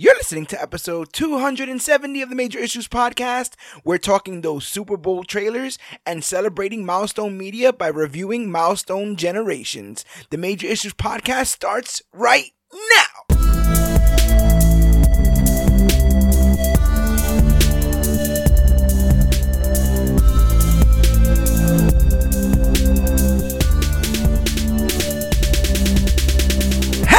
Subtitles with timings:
[0.00, 3.54] You're listening to episode 270 of the Major Issues Podcast.
[3.82, 10.04] We're talking those Super Bowl trailers and celebrating Milestone Media by reviewing Milestone Generations.
[10.30, 13.57] The Major Issues Podcast starts right now.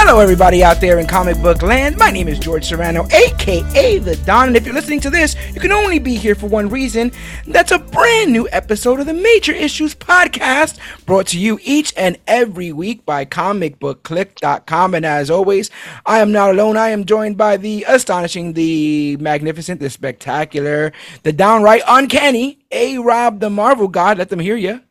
[0.09, 1.95] Hello, everybody out there in comic book land.
[1.95, 4.47] My name is George Serrano, aka The Don.
[4.47, 7.11] And if you're listening to this, you can only be here for one reason.
[7.45, 12.17] That's a brand new episode of the Major Issues Podcast, brought to you each and
[12.25, 14.95] every week by comicbookclick.com.
[14.95, 15.69] And as always,
[16.07, 16.75] I am not alone.
[16.75, 23.41] I am joined by the astonishing, the magnificent, the spectacular, the downright uncanny A Rob,
[23.41, 24.17] the Marvel God.
[24.17, 24.81] Let them hear you.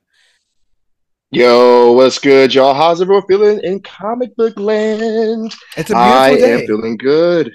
[1.31, 2.73] Yo, what's good, y'all?
[2.73, 5.55] How's everyone feeling in comic book land?
[5.77, 6.61] It's a beautiful I day.
[6.63, 7.53] am feeling good.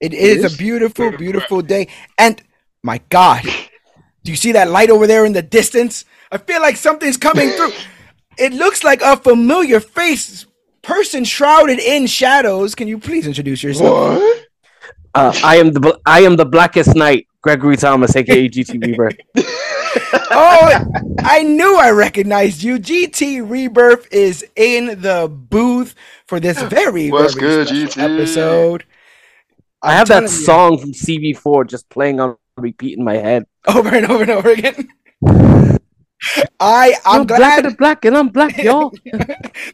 [0.00, 0.54] It is is?
[0.54, 1.88] a beautiful, beautiful day.
[2.18, 2.42] And
[2.82, 3.42] my God,
[4.24, 6.06] do you see that light over there in the distance?
[6.32, 7.72] I feel like something's coming through.
[8.38, 10.46] It looks like a familiar face,
[10.80, 12.74] person shrouded in shadows.
[12.74, 14.18] Can you please introduce yourself?
[14.18, 14.46] What?
[15.14, 19.18] Uh, I am the I am the blackest knight, Gregory Thomas, aka GT Rebirth.
[20.32, 20.84] Oh,
[21.20, 22.78] I knew I recognized you.
[22.78, 25.94] GT Rebirth is in the booth
[26.26, 28.14] for this very, What's very good, special GT?
[28.20, 28.84] episode.
[29.82, 33.46] I have that song from CB4 just playing on repeat in my head.
[33.66, 34.88] Over and over and over again.
[36.60, 37.66] I, I'm I'm black glad.
[37.66, 38.92] and black, and I'm black, y'all.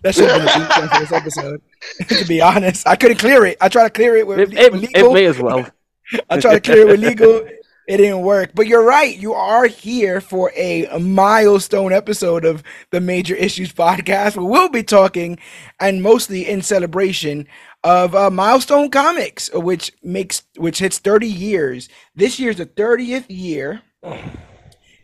[0.03, 1.63] That should have been the beat for this episode.
[2.09, 3.57] to be honest, I couldn't clear it.
[3.61, 5.11] I tried to clear it with, it, with it, legal.
[5.11, 5.67] it may as well.
[6.31, 7.47] I tried to clear it with legal.
[7.87, 8.51] It didn't work.
[8.55, 9.17] But you're right.
[9.17, 14.37] You are here for a milestone episode of the Major Issues podcast.
[14.37, 15.39] where we'll be talking,
[15.79, 17.47] and mostly in celebration
[17.85, 21.89] of uh, Milestone Comics, which makes which hits 30 years.
[22.15, 23.83] This year's the 30th year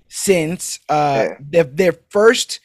[0.09, 2.59] since uh, their, their first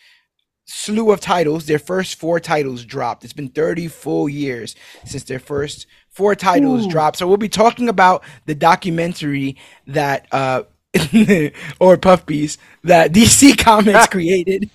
[0.66, 3.24] slew of titles, their first four titles dropped.
[3.24, 5.86] It's been 30 full years since their first
[6.18, 6.90] four titles Ooh.
[6.90, 7.18] dropped.
[7.18, 9.56] So we'll be talking about the documentary
[9.86, 10.64] that uh
[11.80, 14.70] or Puff Piece that DC Comics created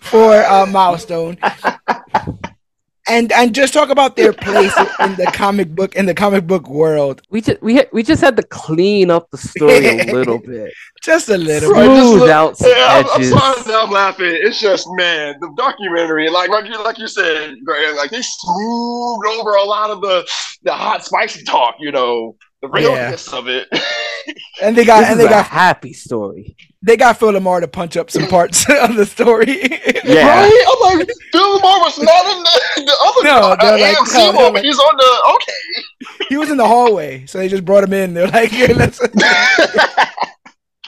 [0.00, 1.38] for uh, Milestone.
[3.08, 6.68] And and just talk about their place in the comic book in the comic book
[6.68, 7.22] world.
[7.30, 10.72] We just we had, we just had to clean up the story a little bit,
[11.02, 13.90] Just a little Right, just smooth look- out some Yeah, I'm, I'm sorry that I'm
[13.90, 14.30] laughing.
[14.42, 19.26] It's just, man, the documentary, like like you, like you said, Greg, like they smoothed
[19.38, 20.28] over a lot of the
[20.62, 21.76] the hot, spicy talk.
[21.80, 23.66] You know, the realness of it.
[24.62, 26.54] And they got This and they got happy story.
[26.82, 29.60] They got Phil LaMarr to punch up some parts of the story.
[30.02, 30.26] Yeah.
[30.28, 30.64] Right?
[30.68, 34.14] I'm like, Bill Lamar was not in the, the other No, uh, they're like, AMC
[34.14, 36.26] no, they're one, like- he's on the okay.
[36.30, 38.14] he was in the hallway, so they just brought him in.
[38.14, 38.98] They're like, Here, let's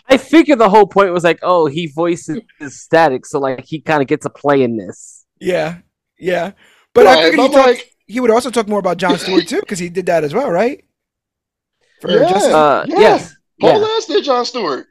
[0.09, 4.03] I figured the whole point was like, oh, he voices static, so like he kind
[4.03, 5.25] of gets a play in this.
[5.41, 5.79] Yeah,
[6.19, 6.53] yeah.
[6.95, 9.19] But I Right, figured he, I'm talked, like- he would also talk more about John
[9.19, 10.85] Stewart too, because he did that as well, right?
[12.01, 12.29] For Yeah.
[12.31, 12.99] Justice- Uh, Yeah.
[13.01, 13.77] yes, Paul yeah.
[13.79, 14.87] Lance did John Stewart.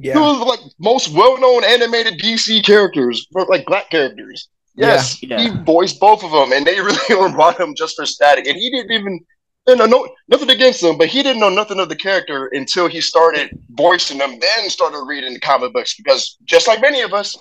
[0.00, 4.48] He yeah, was like most well-known animated DC characters, like black characters.
[4.74, 5.40] Yes, Yeah.
[5.40, 8.46] he voiced both of them, and they really only brought him just for static.
[8.46, 9.20] And he didn't even,
[9.66, 12.88] you know, no, nothing against him, but he didn't know nothing of the character until
[12.88, 14.38] he started voicing them.
[14.38, 17.34] Then started reading the comic books because, just like many of us,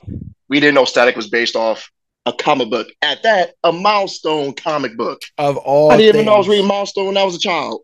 [0.48, 1.92] we didn't know Static was based off
[2.26, 2.88] a comic book.
[3.02, 5.20] At that, a milestone comic book.
[5.38, 5.92] of all.
[5.92, 7.82] I didn't even know I was reading milestone when I was a child.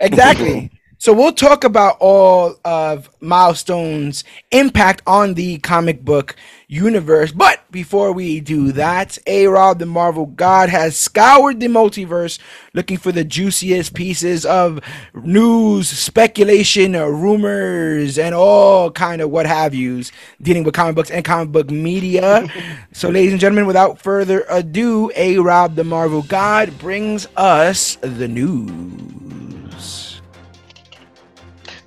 [0.00, 0.70] Exactly.
[0.98, 6.36] So we'll talk about all of Milestone's impact on the comic book
[6.68, 7.32] universe.
[7.32, 12.38] But before we do that, A Rob the Marvel God has scoured the multiverse
[12.72, 14.80] looking for the juiciest pieces of
[15.14, 21.26] news, speculation, rumors, and all kind of what have yous dealing with comic books and
[21.26, 22.48] comic book media.
[22.92, 28.26] so, ladies and gentlemen, without further ado, A Rob the Marvel God brings us the
[28.26, 29.55] news.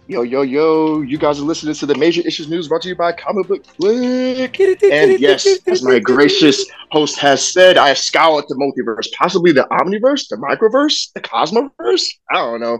[0.09, 2.95] Yo, yo, yo, you guys are listening to the Major Issues News brought to you
[2.95, 4.59] by Comic Book Click.
[4.59, 9.67] And yes, as my gracious host has said, I have scoured the multiverse, possibly the
[9.69, 12.07] omniverse, the microverse, the cosmoverse.
[12.31, 12.79] I don't know.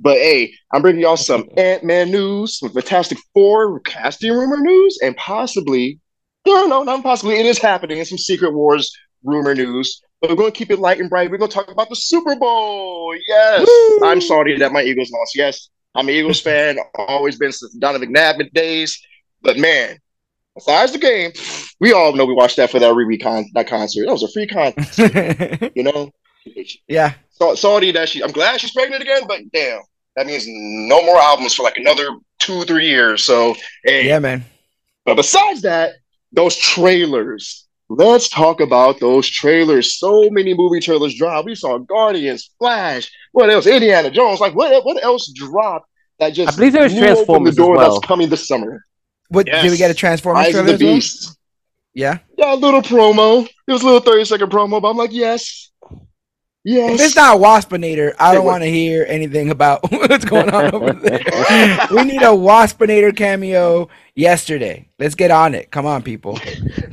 [0.00, 5.00] But hey, I'm bringing y'all some Ant Man news, some Fantastic Four casting rumor news,
[5.02, 6.00] and possibly,
[6.46, 8.90] no, no, not possibly, it is happening, and some Secret Wars
[9.22, 10.00] rumor news.
[10.22, 11.30] But we're going to keep it light and bright.
[11.30, 13.14] We're going to talk about the Super Bowl.
[13.28, 13.68] Yes.
[13.68, 14.08] Woo!
[14.08, 15.36] I'm sorry that my Eagles lost.
[15.36, 15.68] Yes.
[15.94, 19.00] I'm an Eagles fan, always been since Donovan McNabb days.
[19.42, 19.98] But man,
[20.54, 21.32] besides the game,
[21.80, 24.06] we all know we watched that for that Riri con that concert.
[24.06, 26.10] That was a free concert, you know.
[26.88, 28.22] yeah, Sa- Saudi that she.
[28.22, 29.80] I'm glad she's pregnant again, but damn,
[30.16, 32.08] that means no more albums for like another
[32.38, 33.24] two, three years.
[33.24, 34.44] So hey, Yeah, man.
[35.04, 35.94] but besides that,
[36.32, 37.66] those trailers.
[37.92, 39.98] Let's talk about those trailers.
[39.98, 41.46] So many movie trailers dropped.
[41.46, 43.10] We saw Guardians, Flash.
[43.32, 43.66] What else?
[43.66, 44.38] Indiana Jones.
[44.38, 44.84] Like what?
[44.84, 45.88] What else dropped?
[46.20, 47.94] That just I believe there was Transformers the as door well.
[47.94, 48.84] that's coming this summer.
[49.28, 49.78] What did we Yes.
[49.78, 50.94] get a Transformers Rise of the as well?
[50.94, 51.36] Beast.
[51.94, 52.18] Yeah.
[52.38, 53.44] Yeah, a little promo.
[53.66, 55.69] It was a little 30 second promo, but I'm like, yes.
[56.62, 57.00] Yes.
[57.00, 60.92] If it's not Waspinator, I don't want to hear anything about what's going on over
[61.04, 61.20] there.
[61.90, 64.86] we need a Waspinator cameo yesterday.
[64.98, 65.70] Let's get on it.
[65.70, 66.38] Come on, people.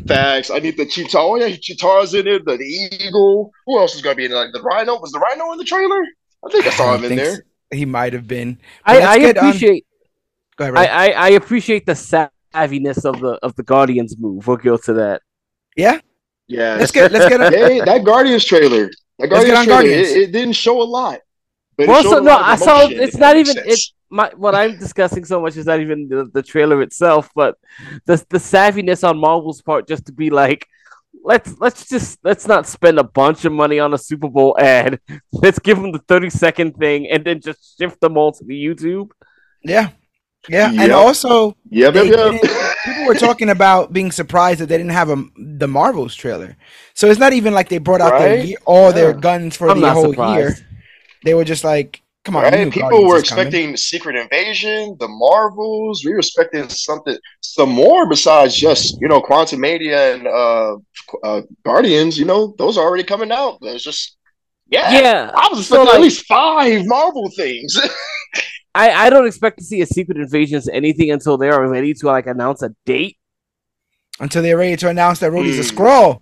[0.08, 0.50] Facts.
[0.50, 1.18] I need the cheetah.
[1.20, 2.46] Oh yeah, cheetah's in it.
[2.46, 2.64] The, the
[3.06, 3.52] eagle.
[3.66, 4.36] Who else is gonna be in it?
[4.36, 5.00] Like the rhino?
[5.00, 6.02] Was the rhino in the trailer?
[6.46, 7.32] I think I saw him in there.
[7.34, 7.42] s-
[7.74, 8.60] He might have been.
[8.86, 9.86] I, I get on- appreciate
[10.56, 14.48] Go ahead, I, I, I appreciate the savviness of the of the Guardians move.
[14.48, 15.22] We'll go to that.
[15.76, 16.00] yeah.
[16.48, 16.78] Yeah.
[16.80, 17.12] Let's get.
[17.12, 17.42] Let's get.
[17.42, 18.90] On, hey, that Guardians trailer.
[19.20, 19.84] That Let's get on trailer.
[19.84, 20.10] Guardians.
[20.10, 21.20] It, it didn't show a lot.
[21.78, 23.80] But Well, showed so a no, lot I saw it's if not even it.
[24.10, 27.58] My what I'm discussing so much is not even the, the trailer itself, but
[28.06, 30.66] the the savviness on Marvel's part just to be like,
[31.24, 35.00] let's let's just let's not spend a bunch of money on a Super Bowl ad.
[35.34, 38.56] Let's give them the 30 second thing and then just shift them all to the
[38.66, 39.12] YouTube.
[39.64, 39.90] yeah.
[40.50, 40.72] Yeah.
[40.78, 42.42] And also, Yep, they yep, yep.
[43.08, 46.56] Didn't- people were talking about being surprised that they didn't have a the Marvels trailer.
[46.94, 48.46] So it's not even like they brought out Right?
[48.46, 50.58] ye- all their guns for I'm the whole surprised.
[50.60, 50.68] year.
[51.26, 52.72] They were just like, "Come on, Right?
[52.72, 53.48] People Guardians were is coming.
[53.48, 56.04] expecting Secret Invasion, the Marvels.
[56.06, 60.76] We were expecting something, some more besides just you know Quantumania and uh,
[61.24, 62.18] uh, Guardians.
[62.18, 63.58] You know, those are already coming out.
[63.62, 64.16] There's just
[64.70, 64.92] yeah.
[64.92, 67.80] Yeah, I was so, expecting like- at least five Marvel things.
[68.78, 72.06] I, I don't expect to see a Secret Invasions anything until they are ready to
[72.06, 73.18] like announce a date.
[74.20, 75.76] until they're ready to announce that Rhodey's a Mm.
[75.76, 76.22] Skrull.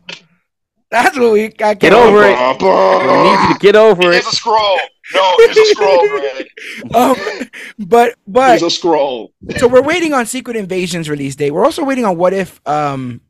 [0.91, 1.79] That's what we got.
[1.79, 2.35] Get over it.
[2.59, 4.19] Bum, I need you to get over It it.
[4.19, 4.77] is a Skrull.
[5.13, 6.47] No, it's a Skrull, Greg.
[6.95, 7.15] Um,
[7.87, 9.29] but but It's a Skrull.
[9.57, 11.51] so we're waiting on Secret Invasion's release date.
[11.51, 13.21] We're also waiting on What If um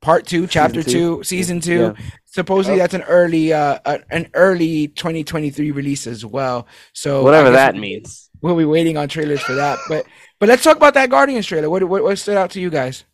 [0.00, 1.18] part two, chapter two.
[1.18, 1.94] two, season two.
[1.96, 2.04] Yeah.
[2.26, 2.90] Supposedly Yep.
[2.90, 3.78] that's an early uh
[4.10, 6.66] an early 2023 release as well.
[6.92, 8.28] So Whatever that we- means.
[8.42, 9.78] We'll be waiting on trailers for that.
[9.88, 10.04] But
[10.38, 11.70] but let's talk about that Guardians trailer.
[11.70, 13.04] What what, what stood out to you guys?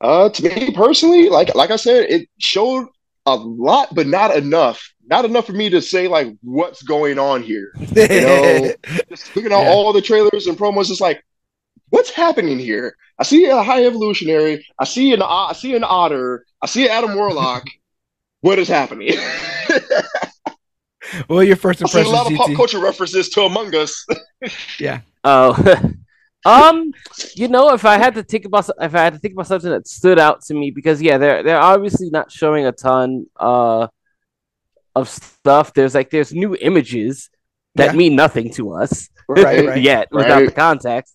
[0.00, 2.86] Uh, to me personally, like like I said, it showed
[3.26, 4.92] a lot, but not enough.
[5.08, 7.72] Not enough for me to say like what's going on here.
[7.76, 8.72] You know,
[9.10, 9.68] Just looking at Yeah.
[9.68, 11.22] all the trailers and promos, it's like,
[11.90, 12.96] what's happening here?
[13.18, 14.66] I see a high evolutionary.
[14.78, 16.44] I see an I see an otter.
[16.62, 17.64] I see Adam Warlock.
[18.40, 19.12] what is happening?
[21.26, 22.12] what are your first impression.
[22.12, 24.06] a lot of pop culture references to Among Us.
[24.78, 25.00] Yeah.
[25.24, 25.54] Oh,
[26.44, 26.92] um,
[27.34, 29.70] you know, if I had to think about if I had to think about something
[29.70, 33.88] that stood out to me, because yeah, they're they're obviously not showing a ton uh
[34.94, 35.72] of stuff.
[35.74, 37.30] There's like there's new images
[37.74, 37.96] that Yeah.
[37.98, 39.82] mean nothing to us Right, right.
[39.90, 41.14] yet without the context.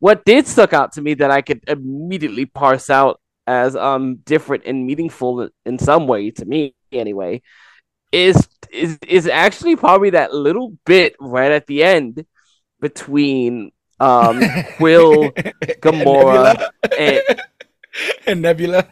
[0.00, 4.64] What did stuck out to me that I could immediately parse out as um different
[4.66, 7.42] and meaningful in some way to me anyway
[8.12, 8.36] is
[8.72, 12.24] is is actually probably that little bit right at the end
[12.80, 13.70] between
[14.00, 14.40] um
[14.76, 15.30] Quill,
[15.80, 17.22] Gamora, and
[18.26, 18.88] and Nebula.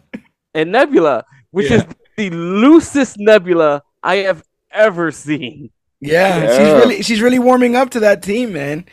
[0.55, 1.77] and Nebula, which Yeah.
[1.79, 1.85] is
[2.17, 5.71] the loosest Nebula I have ever seen.
[6.01, 8.85] Yeah, she's really she's really warming up to that team, man.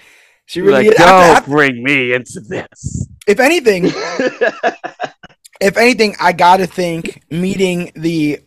[0.45, 0.97] She really like, is.
[0.97, 3.07] don't After- after- bring me into this.
[3.27, 3.85] if anything,
[5.61, 8.39] if anything, I gotta think meeting the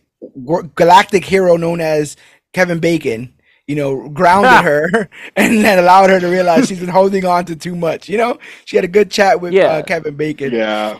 [0.75, 2.15] galactic hero known as
[2.53, 3.33] Kevin Bacon,
[3.67, 4.61] you know, grounded Ah.
[4.71, 8.09] her and then allowed her to realize she's been holding on to too much.
[8.09, 9.67] You know, she had a good chat with Yeah.
[9.67, 10.51] uh, Kevin Bacon.
[10.53, 10.97] yeah.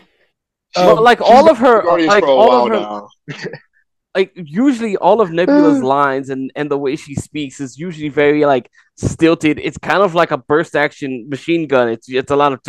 [0.76, 3.46] Um, Well, like all of her, like all of her,
[4.14, 8.44] like usually all of Nebula's lines and and the way she speaks is usually very
[8.46, 9.58] like stilted.
[9.58, 11.88] It's kind of like a burst action machine gun.
[11.90, 12.60] It's it's a lot of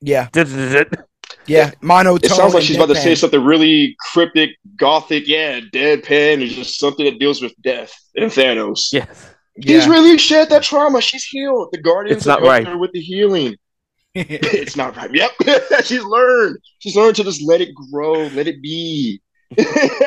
[0.00, 0.28] Yeah,
[1.46, 5.26] yeah, It sounds like and she's about to say something really cryptic, gothic.
[5.26, 8.92] Yeah, deadpan is just something that deals with death and Thanos.
[8.92, 9.30] yes.
[9.56, 9.90] He's Yeah.
[9.90, 11.00] really shared that trauma.
[11.02, 11.68] She's healed.
[11.72, 12.66] The Guardians It's not have right.
[12.66, 13.56] her with the healing.
[14.14, 15.10] it's not right.
[15.12, 15.30] Yep.
[15.84, 16.58] She's learned.
[16.78, 19.20] She's learned to just let it grow, let it be.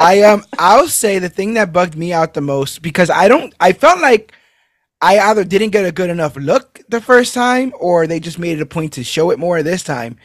[0.02, 3.54] I um I'll say the thing that bugged me out the most because I don't
[3.60, 4.34] I felt like
[5.02, 8.58] I either didn't get a good enough look the first time or they just made
[8.58, 10.18] it a point to show it more this time.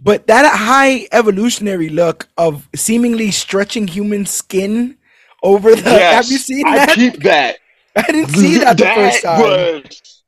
[0.00, 4.96] But that high evolutionary look of seemingly stretching human skin
[5.42, 6.94] over the Yes, have you seen I that?
[6.94, 7.58] keep that.
[7.96, 9.40] I didn't see that the first time.
[9.40, 10.24] was-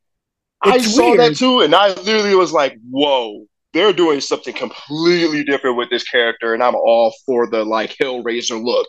[0.63, 5.43] I It's saw that too, and I literally was like, "Whoa, they're doing something completely
[5.43, 8.87] different with this character," and I'm all for the like Hellraiser look.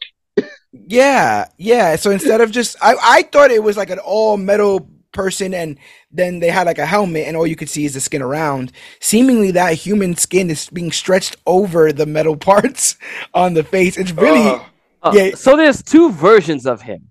[0.73, 1.97] Yeah, yeah.
[1.97, 4.81] So instead of just, I, I thought it was like an all metal
[5.13, 5.79] person, and
[6.11, 8.73] then they had like a helmet, and all you could see is the skin around.
[9.01, 12.97] Seemingly, that human skin is being stretched over the metal parts
[13.35, 13.97] on the face.
[13.97, 14.61] It's really, Uh,
[15.05, 15.35] Uh, Yeah.
[15.35, 17.11] So there's two versions of him.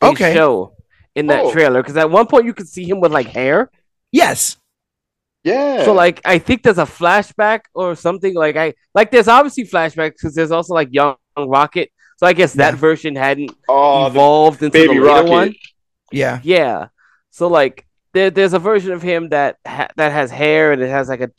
[0.00, 0.34] They Okay.
[0.34, 0.74] Show
[1.16, 1.52] in that Oh.
[1.52, 3.70] trailer because at one point you could see him with like hair.
[4.12, 4.56] yes,
[5.42, 5.84] yeah.
[5.84, 10.12] So like I think there's a flashback or something like I like there's obviously flashbacks
[10.16, 11.90] because there's also like young Rocket.
[12.18, 12.80] So I guess that Yeah.
[12.86, 15.30] version hadn't oh, the evolved into baby the later rocket.
[15.30, 15.54] one.
[16.12, 16.86] yeah, Yeah.
[17.34, 20.88] So like there, there's a version of him that ha- that has hair and it
[20.88, 21.30] has like a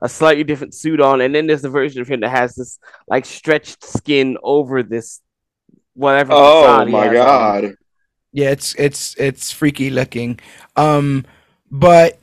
[0.00, 2.78] a slightly different suit on, and then there's the version of him that has this
[3.08, 5.20] like stretched skin over this
[5.94, 6.32] whatever.
[6.34, 7.60] Oh facade my has on.
[7.62, 7.74] god.
[8.32, 8.50] yeah.
[8.50, 10.38] It's it's it's freaky looking.
[10.76, 11.24] Um,
[11.70, 12.18] but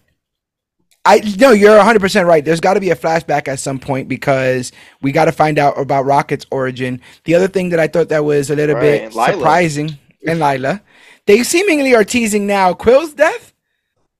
[1.03, 2.43] I no, you're 100 percent right.
[2.43, 5.77] There's got to be a flashback at some point because we got to find out
[5.79, 7.01] about Rocket's origin.
[7.25, 9.33] The other thing that I thought that was a little Right, bit and Lylla.
[9.33, 10.81] surprising, and Lylla,
[11.27, 13.53] they seemingly are teasing now Quill's death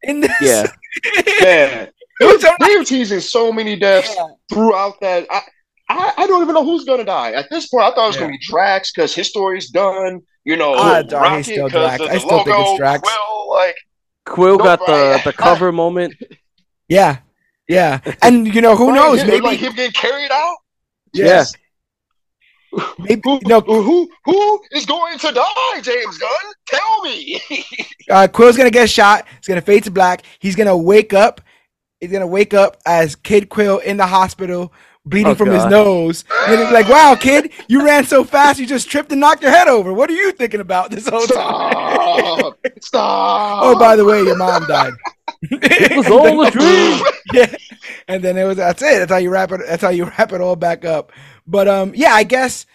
[0.04, 0.32] in this.
[0.42, 0.66] Yeah.
[1.42, 1.88] Yeah.
[2.22, 4.28] Which I'm They were teasing so many deaths Yeah.
[4.50, 5.28] throughout that.
[5.30, 5.42] I,
[5.90, 7.34] I, I don't even know who's gonna die.
[7.34, 8.22] At this point, I thought it was Yeah.
[8.22, 10.22] gonna be Drax because his story's done.
[10.46, 12.02] You know, ah, Odds are he's Rocket still because Drax.
[12.04, 12.78] of I the still think it's logo.
[12.78, 13.02] Drax.
[13.10, 13.76] Quill, like
[14.26, 16.14] Quill No, got the the cover moment.
[16.88, 17.18] Yeah,
[17.68, 19.18] yeah, and you know who knows?
[19.18, 20.56] yeah, Maybe, like him getting carried out.
[21.14, 21.44] Yeah.
[23.00, 23.62] Maybe Who, no.
[23.62, 26.30] who who is going to die, James Gunn?
[26.68, 27.42] Tell me.
[28.08, 29.26] Uh, Quill's gonna get shot.
[29.40, 30.22] It's gonna fade to black.
[30.38, 31.42] He's gonna wake up.
[32.00, 34.72] He's gonna wake up as Kid Quill in the hospital,
[35.06, 36.24] bleeding Oh, from his nose.
[36.32, 39.22] And they're gonna be like, "Wow, kid, you ran so fast, you just tripped and
[39.22, 39.94] knocked your head over.
[39.94, 42.58] What are you thinking about this whole time?" Stop!
[42.82, 43.60] Stop!
[43.64, 44.94] oh, by the way, your mom died.
[45.42, 47.02] It was all a dream.
[47.34, 47.54] yeah.
[48.08, 49.00] And then it was that's it.
[49.00, 49.62] That's how you wrap it.
[49.68, 51.12] That's how you wrap it all back up.
[51.48, 52.66] But um, yeah, I guess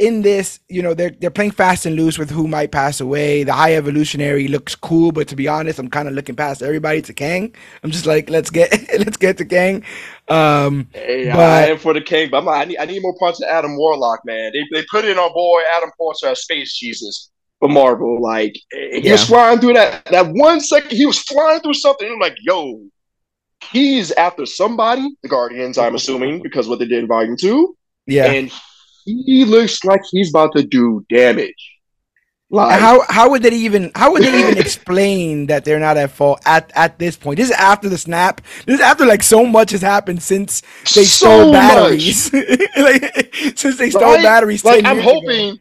[0.00, 3.44] in this, you know, they're they're playing fast and loose with who might pass away.
[3.44, 7.02] The high evolutionary looks cool, but to be honest, I'm kind of looking past everybody
[7.02, 7.54] to Kang.
[7.84, 9.84] I'm just like, let's get let's get to Kang.
[10.28, 13.02] Um, Hey, But- I am for the Kang, but I'm like, I need, I need
[13.02, 14.52] more parts of Adam Warlock, man.
[14.54, 18.20] They, they put in our boy Adam Porter as Space Jesus for Marvel.
[18.22, 19.12] Like he Yeah.
[19.12, 22.06] was flying through that that one second, he was flying through something.
[22.06, 22.80] And I'm like, yo,
[23.70, 27.76] he's after somebody, the Guardians, I'm assuming, because what they did in Volume Two,
[28.06, 28.30] yeah.
[28.32, 28.50] and
[29.04, 31.80] he looks like he's about to do damage.
[32.52, 36.10] Like how how would they even how would they even explain that they're not at
[36.10, 37.36] fault at at this point?
[37.36, 38.40] This is after the snap.
[38.66, 40.62] This is after like so much has happened since
[40.94, 42.32] they so stole batteries.
[42.76, 44.64] like, since they stole batteries.
[44.64, 45.58] Like I'm hoping.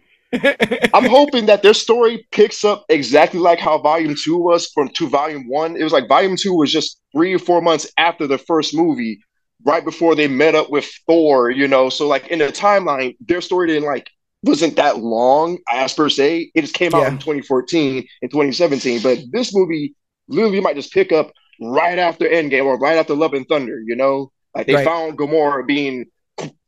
[0.93, 5.09] I'm hoping that their story picks up exactly like how Volume Two was from to
[5.09, 5.75] Volume One.
[5.75, 9.19] It was like Volume Two was just three or four months after the first movie,
[9.65, 11.49] right before they met up with Thor.
[11.51, 14.09] You know, so like in the timeline, their story didn't like
[14.43, 16.51] wasn't that long as per se.
[16.55, 17.09] It just came out Yeah.
[17.09, 19.01] in 2014 and 2017.
[19.01, 19.95] But this movie
[20.29, 23.81] literally might just pick up right after Endgame or right after Love and Thunder.
[23.85, 24.85] You know, like they Right.
[24.85, 26.05] found Gamora being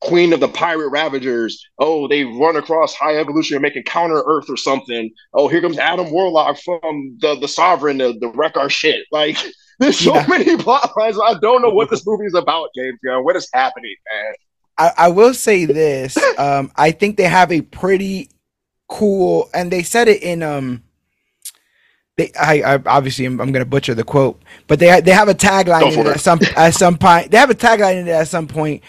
[0.02, 1.64] queen of the pirate ravagers.
[1.80, 5.10] Oh, they run across high evolution and make a counter Earth or something.
[5.34, 9.06] Oh, here comes Adam Warlock from the the Sovereign to, to wreck our shit.
[9.14, 9.38] Like
[9.82, 10.26] there's so Yeah.
[10.28, 11.18] many plot lines.
[11.22, 13.24] I don't know what this movie is about, James Gunn.
[13.26, 14.34] What is happening, man?
[14.78, 16.18] I, I will say this.
[16.38, 18.30] Um, I think they have a pretty
[18.88, 20.84] cool, and they said it in um.
[22.18, 25.34] They, I, I obviously I'm, I'm gonna butcher the quote, but they they have a
[25.34, 26.14] tagline Go in for it it.
[26.16, 27.32] at some at some point.
[27.32, 28.84] They have a tagline in it at some point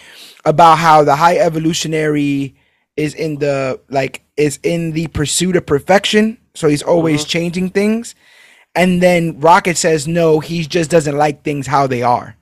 [0.45, 2.55] about how the high evolutionary
[2.97, 7.29] is in the like is in the pursuit of perfection, so he's always Mhm.
[7.29, 8.15] changing things.
[8.75, 12.37] And then Rocket says no, he just doesn't like things how they are.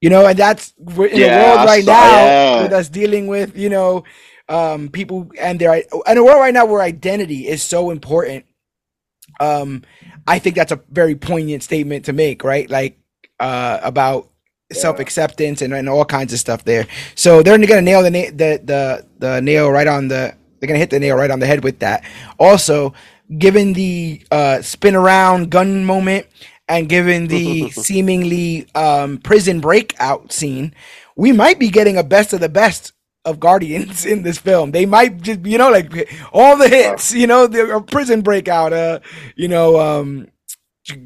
[0.00, 2.56] You know, and that's we're in Yeah, a world right now yeah.
[2.56, 4.04] with us dealing with, you know,
[4.48, 8.46] um, people and their in a world right now where identity is so important.
[9.40, 9.82] Um,
[10.26, 12.70] I think that's a very poignant statement to make, right?
[12.70, 12.98] Like
[13.40, 14.30] uh, about
[14.74, 14.76] Yeah.
[14.76, 16.86] self acceptance and, and all kinds of stuff there.
[17.14, 20.34] So they're gonna nail the na- the the the nail right on the.
[20.60, 22.04] They're gonna hit the nail right on the head with that.
[22.38, 22.94] Also,
[23.38, 26.26] given the uh, spin around gun moment
[26.68, 30.74] and given the seemingly um, prison breakout scene,
[31.16, 32.92] we might be getting a best of the best
[33.24, 34.72] of Guardians in this film.
[34.72, 38.72] They might just, you know, like all the hits, you know, the a prison breakout,
[38.72, 39.00] uh,
[39.36, 40.28] you know, um,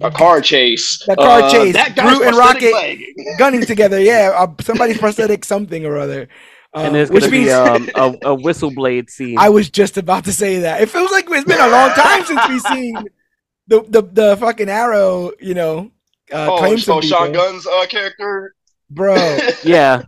[0.01, 1.03] A car chase.
[1.07, 1.75] The car Uh, chase.
[1.75, 2.73] That Groot and Rocket.
[2.73, 3.05] leg.
[3.39, 4.01] gunning together.
[4.01, 6.29] Yeah, uh, somebody's prosthetic something or other.
[6.75, 9.39] And there's which gonna be means um, a, a whistle blade scene.
[9.39, 10.81] I was just about to say that.
[10.81, 12.95] It feels like it's been a long time since we've seen
[13.69, 15.31] the the, the fucking arrow.
[15.41, 15.91] You know,
[16.33, 17.71] uh, Oh, claim some oh people.
[17.71, 18.55] Uh, character.
[18.91, 19.15] bro.
[19.65, 20.03] yeah,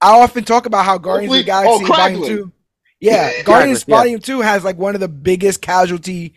[0.00, 2.52] I often talk about how Guardians of the Hopefully- oh, Galaxy Volume Two.
[3.00, 3.96] Yeah, Guardians yeah.
[3.96, 6.34] Volume Two has like one of the biggest casualty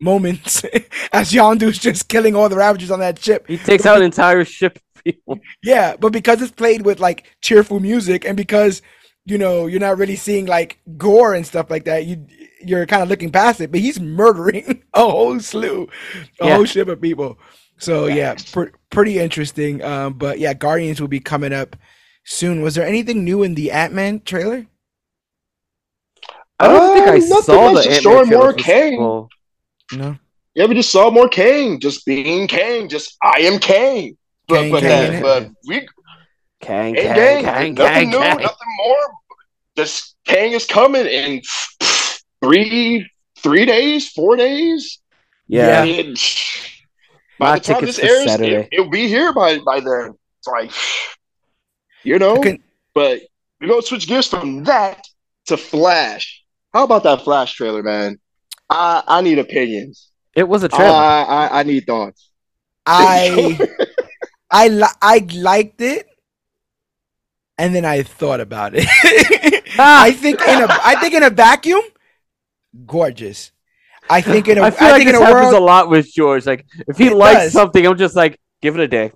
[0.00, 0.64] moments
[1.12, 3.46] as Yondu's just killing all the Ravagers on that ship.
[3.48, 5.38] He takes out an entire ship people.
[5.62, 8.82] Yeah, but because it's played with like cheerful music and because
[9.26, 12.26] you know you're not really seeing like gore and stuff like that, you
[12.62, 13.70] you're kind of looking past it.
[13.70, 15.88] But he's murdering a whole slew,
[16.40, 16.54] a Yeah.
[16.56, 17.38] whole ship of people.
[17.78, 19.82] So yeah, pr- pretty interesting.
[19.82, 21.76] Um, but yeah, Guardians will be coming up
[22.24, 22.60] soon.
[22.62, 24.66] Was there anything new in the Ant Man trailer?
[26.58, 28.98] I don't think Uh, I saw much, the just Ant-Man more for Kang.
[29.00, 29.28] Well,
[29.92, 30.18] No.
[30.54, 34.16] Yeah, we just saw more Kang, just being Kang, just I am Kang.
[34.48, 35.88] But Kang, but, Kang, that, but we
[36.60, 38.36] Kang, Kang, Kang, Kang, Kang, nothing Kang, new, Kang.
[38.42, 39.06] nothing more.
[39.76, 41.40] This Kang is coming in
[42.42, 44.98] three three days, four days.
[45.48, 45.80] Yeah.
[45.80, 46.14] I mean,
[47.38, 48.54] My by the time this airs, Saturday.
[48.54, 50.14] it, it'll be here by by then.
[50.38, 50.70] It's like,
[52.04, 52.40] you know.
[52.42, 52.62] Can-
[52.94, 53.22] But
[53.60, 55.06] we're gonna switch gears from that
[55.46, 56.44] to Flash.
[56.72, 58.18] How about that Flash trailer, man?
[58.68, 60.10] I I need opinions.
[60.36, 60.94] It was a I trailer.
[60.94, 62.30] I, I need thoughts.
[62.86, 63.58] I
[64.50, 66.06] I li- I liked it,
[67.60, 68.88] and then I thought about it.
[69.78, 70.02] Ah!
[70.02, 71.80] I think in a I think in a vacuum,
[72.86, 73.52] gorgeous.
[74.10, 75.64] I think in a I I, feel like think this in a happens world a
[75.64, 76.44] lot with George.
[76.44, 77.52] Like, if he likes does.
[77.52, 79.12] something, I'm just like, give it a day.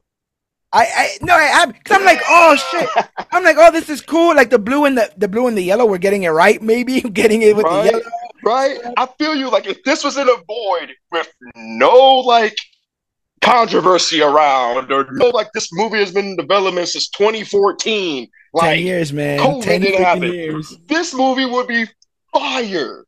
[0.73, 2.89] I, I no I am because I'm like oh shit
[3.31, 5.63] I'm like oh this is cool like the blue and the the blue and the
[5.63, 7.85] yellow we're getting it right maybe getting it with Right?
[7.85, 8.05] the yellow
[8.45, 8.79] right?
[8.97, 9.51] I feel you.
[9.51, 12.57] Like if this was in a void with no like
[13.45, 18.27] controversy around, or no like this movie has been in development since 2014.
[18.27, 20.33] ten Like years man COVID 10 didn't happen.
[20.33, 21.85] years this movie would be
[22.33, 23.05] fire.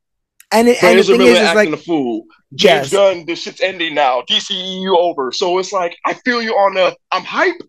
[0.53, 2.25] and it, and the thing Miller is acting like a fool.
[2.55, 2.93] James Yes.
[2.93, 4.23] Gunn, this shit's ending now.
[4.31, 5.33] DCEU over.
[5.33, 6.97] So it's like I feel you on the.
[7.11, 7.61] I'm hype,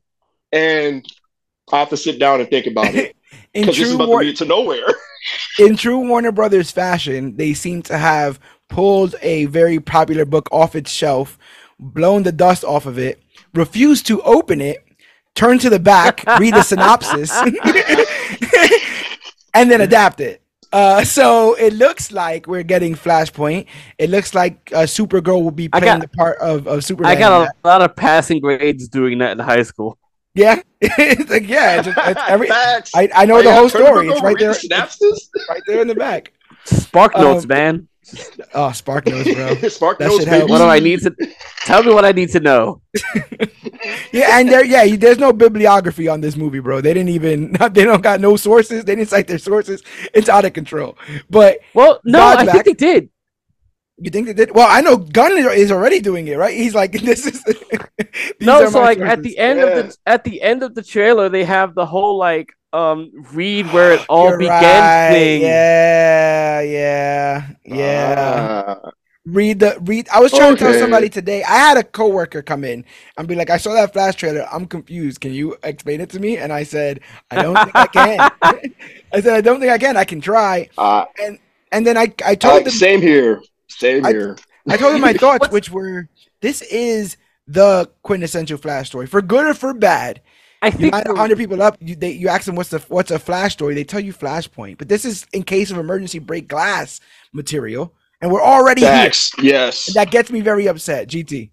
[0.52, 1.04] and
[1.72, 3.16] I have to sit down and think about it
[3.54, 4.88] because this is about war- to lead to nowhere.
[5.60, 10.76] in true Warner Brothers fashion, they seem to have pulled a very popular book off
[10.76, 11.38] its shelf,
[11.80, 13.22] blown the dust off of it,
[13.54, 14.84] refused to open it,
[15.36, 17.32] turn to the back, read the synopsis,
[19.54, 20.42] and then adapt it.
[20.74, 23.68] Uh, so it looks like we're getting Flashpoint.
[23.98, 27.12] It looks like uh, Supergirl will be playing got- the part of, of Superman.
[27.12, 29.98] I got a lot of passing grades doing that in high school.
[30.34, 32.50] yeah, it's like yeah, it's, it's every.
[32.52, 34.10] I, I know I the whole story.
[34.10, 35.30] It's right there, the synopsis.
[35.50, 36.34] right there in the back.
[36.66, 37.88] Spark Um, notes, man.
[38.54, 39.56] Oh, Spark Notes, bro.
[39.70, 40.42] Spark That notes, should help.
[40.44, 40.52] baby.
[40.52, 41.16] What do I need to
[41.66, 41.94] tell me?
[41.94, 42.82] What I need to know?
[44.12, 46.82] Yeah, and there, yeah, there's no bibliography on this movie, bro.
[46.82, 48.84] They didn't even, they don't got no sources.
[48.84, 49.84] They didn't cite their sources.
[50.14, 50.98] It's out of control.
[51.30, 52.54] But Well, no, Dodge I back.
[52.54, 53.10] think they did.
[53.98, 54.52] you think they did?
[54.56, 56.56] Well, I know Gunn is- is already doing it, right?
[56.56, 57.44] He's like, this is.
[58.42, 61.30] No, so my like at the end of the at the end of the trailer,
[61.30, 65.10] they have the whole like um read where it all You're began right.
[65.14, 65.42] thing.
[65.42, 68.64] Yeah, yeah, yeah.
[68.84, 68.92] Ah.
[69.26, 70.08] read the read.
[70.10, 71.44] I was trying to tell somebody today.
[71.44, 72.86] I had a coworker come in
[73.18, 74.46] and be like, "I saw that flash trailer.
[74.52, 75.22] I'm confused.
[75.22, 77.02] Can you explain it to me?" And I said,
[77.32, 78.20] "I don't think I can."
[79.14, 79.98] I said, "I don't think I can.
[79.98, 81.06] I can try." Uh,
[81.72, 83.42] And then I I I told like, them same here.
[83.68, 84.38] Same I- here.
[84.70, 86.08] I told them my thoughts, which were
[86.42, 90.22] this is the quintessential Flash story, for good or for bad.
[90.62, 91.78] I You think line a hundred people up.
[91.80, 93.76] You they, you ask them what's the what's a Flash story.
[93.76, 97.00] They tell you Flashpoint, but this is in case of emergency break glass
[97.34, 99.32] material, and we're already Facts.
[99.42, 99.86] Yes.
[99.86, 99.94] here.
[99.94, 101.08] That gets me very upset.
[101.08, 101.52] GT,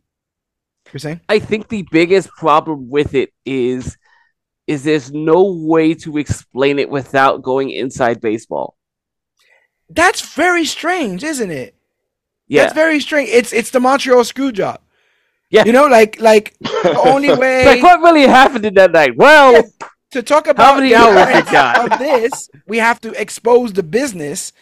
[0.93, 1.21] you're saying?
[1.29, 3.97] I think the biggest problem with it is
[4.67, 8.77] is there's no way to explain it without going inside baseball.
[9.90, 11.75] That's very strange, isn't it?
[12.49, 13.29] Yeah, That's very strange.
[13.31, 14.81] It's it's the Montreal screw job.
[15.50, 15.64] Yeah.
[15.66, 19.16] You know, like like the only way like what really happened in that night?
[19.16, 19.62] Well, Yeah.
[20.12, 21.92] to talk about how many the hours it got?
[21.92, 24.52] of this, we have to expose the business,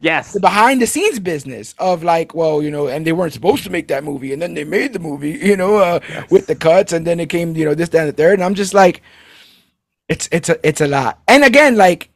[0.00, 3.64] yes, the behind the scenes business of like, well, you know, and they weren't supposed
[3.64, 6.00] to make that movie, and then they made the movie, you know, uh,
[6.30, 8.44] with the cuts, and then it came, you know, this, that, and the third, and
[8.44, 9.02] I'm just like,
[10.08, 11.20] it's it's a it's a lot.
[11.28, 12.10] And again, like,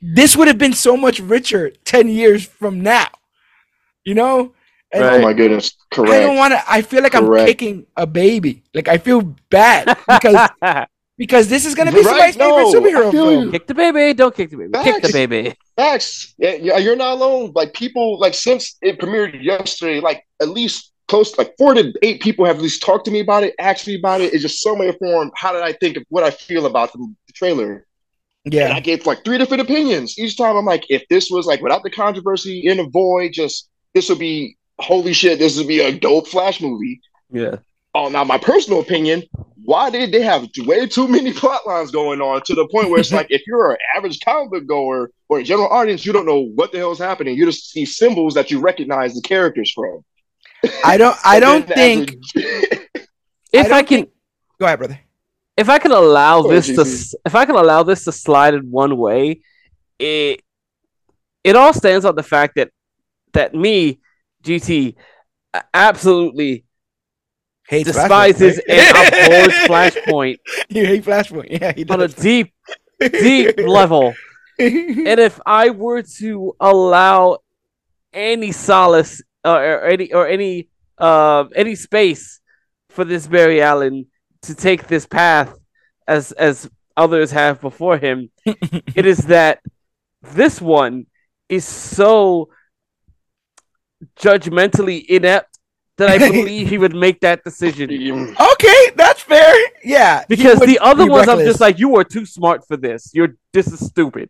[0.00, 3.08] this would have been so much richer ten years from now,
[4.04, 4.52] you know.
[4.96, 5.76] And Oh my goodness.
[5.90, 6.12] Correct.
[6.12, 6.36] I don't Correct.
[6.36, 6.62] want to.
[6.70, 7.46] I feel like I'm Correct.
[7.46, 8.62] kicking a baby.
[8.74, 10.50] Like I feel bad because
[11.18, 13.44] because this is gonna be Right, somebody's no, favorite superhero film.
[13.44, 13.50] you.
[13.50, 15.54] kick the baby, don't kick the baby, kick the baby.
[15.76, 16.34] Facts.
[16.38, 17.52] Yeah, yeah, you're not alone.
[17.54, 21.92] Like people, like since it premiered yesterday, like at least close, to, like four to
[22.02, 24.32] eight people have at least talked to me about it, asked me about it.
[24.32, 25.30] It's just so many form.
[25.36, 27.86] How did I think of what I feel about the, the trailer?
[28.44, 30.56] And Yeah, I gave like three different opinions each time.
[30.56, 34.18] I'm like, if this was like without the controversy in a void, just this would
[34.18, 35.38] be holy shit.
[35.38, 37.00] This would be a dope Flash movie.
[37.30, 37.56] Yeah,
[37.94, 39.22] Oh, now my personal opinion,
[39.64, 43.00] why did they have way too many plot lines going on to the point where
[43.00, 46.26] it's like if you're an average comic book goer or a general audience, you don't
[46.26, 47.36] know what the hell is happening.
[47.36, 50.04] You just see symbols that you recognize the characters from.
[50.84, 51.16] I don't.
[51.24, 52.14] I don't think.
[52.34, 54.10] if I I, can, think-
[54.60, 55.00] Go ahead, brother.
[55.56, 58.54] if I can allow Go this ahead, to, if I can allow this to slide
[58.54, 59.40] in one way,
[59.98, 60.42] it
[61.42, 62.70] it all stands on the fact that
[63.32, 64.00] that me,
[64.46, 64.94] GT,
[65.74, 66.64] absolutely
[67.68, 70.36] Hates despises Flashpoint, and abhors Flashpoint
[70.68, 71.60] you hate Flashpoint.
[71.60, 71.94] Yeah, he does.
[71.94, 72.52] on a deep,
[73.00, 74.14] deep level.
[74.58, 77.40] And if I were to allow
[78.14, 82.40] any solace uh, or any or any uh, any space
[82.88, 84.06] for this Barry Allen
[84.42, 85.54] to take this path
[86.08, 89.60] as as others have before him, it is that
[90.22, 91.04] this one
[91.50, 92.48] is so
[94.18, 95.58] judgmentally inept
[95.98, 97.90] that I believe he would make that decision.
[97.90, 99.54] okay, that's fair.
[99.82, 103.10] Yeah, Because the other be ones, I'm just like, you are too smart for this.
[103.14, 104.28] You're this is stupid.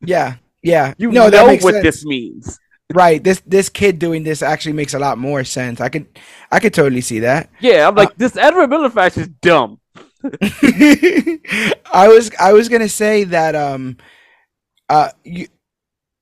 [0.00, 0.94] yeah, yeah.
[0.98, 1.82] You no, that know what sense.
[1.82, 2.58] this means.
[2.94, 3.22] Right.
[3.22, 5.80] This this kid doing this actually makes a lot more sense.
[5.80, 6.06] I could
[6.50, 7.48] I could totally see that.
[7.60, 9.80] Yeah, I'm like, this Edward Miller fact is dumb.
[11.92, 13.96] I was I was gonna say that um
[14.88, 15.48] uh you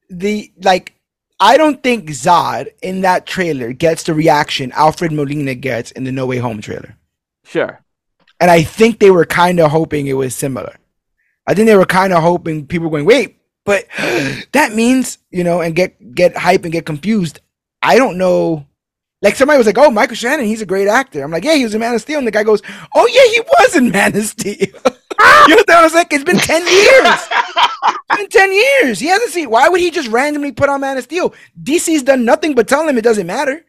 [0.09, 0.95] the like
[1.41, 6.13] I don't think Zod in that trailer gets the reaction Alfred Molina gets in the
[6.13, 6.97] No Way Home trailer.
[7.45, 7.81] Sure.
[8.39, 10.77] And I think they were kind of hoping it was similar.
[11.47, 13.87] I think they were kind of hoping people were going, wait, but
[14.53, 17.41] that means, you know, and get get hype and get confused.
[17.83, 18.67] I don't know.
[19.23, 21.65] Like somebody was like, "Oh, Michael Shannon, he's a great actor." I'm like, "Yeah, he
[21.65, 22.63] was in Man of Steel," and the guy goes,
[22.95, 24.69] "Oh yeah, he was in Man of Steel."
[25.19, 26.13] you know what I was like?
[26.13, 27.29] It's been ten years.
[28.11, 29.01] It's been ten years.
[29.01, 29.51] He hasn't seen.
[29.51, 31.35] Why would he just randomly put on Man of Steel?
[31.63, 33.65] DC's done nothing but tell him it doesn't matter.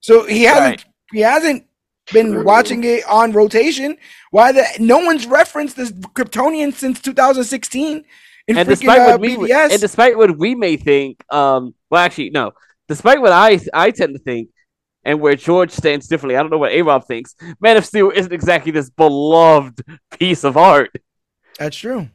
[0.00, 0.64] So he hasn't.
[0.64, 0.84] Right.
[1.12, 1.66] He hasn't
[2.12, 2.44] been True.
[2.44, 3.96] watching it on rotation.
[4.30, 8.04] Why the no one's referenced this Kryptonian since 2016
[8.48, 9.70] in and freaking despite uh, what we BVS.
[9.72, 12.52] and despite what we may think, um, well, actually, no.
[12.88, 14.48] Despite what I I tend to think,
[15.04, 17.34] and where George stands differently, I don't know what A Rob thinks.
[17.60, 19.82] Man of Steel isn't exactly this beloved
[20.18, 20.90] piece of art.
[21.58, 22.08] That's true.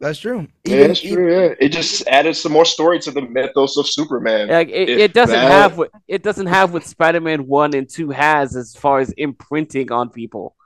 [0.00, 0.48] That's true.
[0.64, 1.32] Yeah, Even- that's true.
[1.32, 4.48] Yeah, it just added some more story to the mythos of Superman.
[4.48, 7.88] Like it, it doesn't that- have what it doesn't have what Spider Man one and
[7.88, 10.56] two has as far as imprinting on people.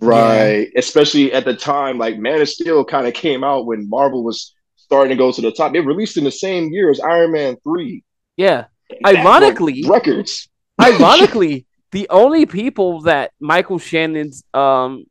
[0.00, 0.70] Right.
[0.76, 4.54] Especially at the time, like Man of Steel kind of came out when Marvel was
[4.76, 5.74] starting to go to the top.
[5.74, 8.04] It released in the same year as Iron Man 3.
[8.36, 8.66] Yeah.
[8.90, 10.48] That broke Ironically, records.
[10.80, 15.06] ironically, the only people that Michael Shannon's um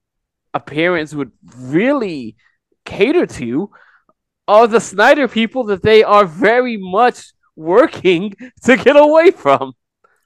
[0.53, 2.35] appearance would really
[2.85, 3.69] cater to
[4.47, 8.33] are the Snyder people that they are very much working
[8.63, 9.73] to get away from.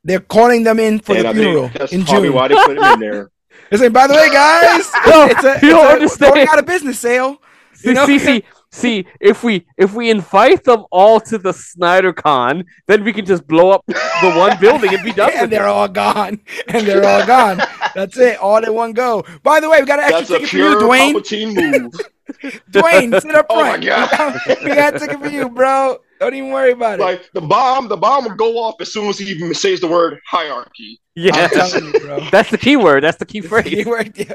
[0.04, 2.36] They're calling them in for And the I funeral think that's in probably June.
[2.36, 3.32] why they put him in there.
[3.72, 6.34] It's like, by the way, guys, No, it's a, you don't it's a understand.
[6.34, 7.38] going out of business sale.
[7.74, 8.06] See, You know?
[8.08, 13.04] see, see, see, if we if we invite them all to the Snyder Con, then
[13.04, 15.70] we can just blow up the one building and be done and with they're it.
[15.70, 16.40] all gone.
[16.68, 17.62] And they're all gone.
[17.96, 18.38] That's it.
[18.40, 19.24] All in one go.
[19.44, 21.14] By the way, we got an That's extra a ticket for you, pure Dwayne.
[21.14, 21.92] Palpatine move.
[22.72, 23.86] Dwayne, sit up Oh my front.
[23.86, 24.40] God.
[24.64, 25.98] we got a ticket for you, bro.
[26.20, 27.04] Don't even worry about it.
[27.04, 29.88] like the bomb, the bomb will go off as soon as he even says the
[29.88, 31.00] word hierarchy.
[31.16, 32.20] Yeah, you, bro.
[32.32, 33.04] that's the key word.
[33.04, 33.66] That's the key phrase.
[33.68, 34.34] He worked, yeah.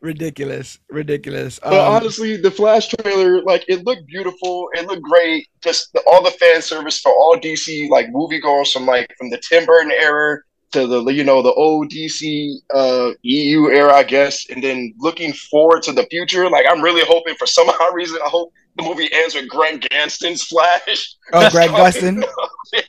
[0.00, 1.58] Ridiculous, ridiculous.
[1.62, 4.68] But Um, honestly, the Flash trailer, like, it looked beautiful.
[4.74, 5.48] It looked great.
[5.62, 9.40] Just the, all the fan service for all DC, like, moviegoers from, like, from the
[9.48, 10.38] Tim Burton era
[10.72, 14.48] to the, you know, the old DC uh, EU era, I guess.
[14.50, 16.48] And then looking forward to the future.
[16.50, 19.88] Like, I'm really hoping for some odd reason, I hope the movie ends with Grant
[19.90, 21.14] Ganston's Flash.
[21.32, 21.70] oh, Greg.
[21.70, 22.22] Gustin.
[22.72, 22.80] yeah.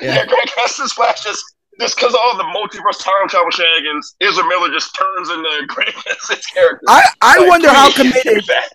[0.00, 0.26] Yeah.
[0.26, 1.42] Grant Ganston's Flash just.
[1.82, 6.46] Just because all the multiverse time travel shenanigans, Ezra Miller just turns into Grant Ganston's
[6.46, 6.84] character.
[6.88, 8.44] I, I Like, wonder how committed.
[8.46, 8.68] that.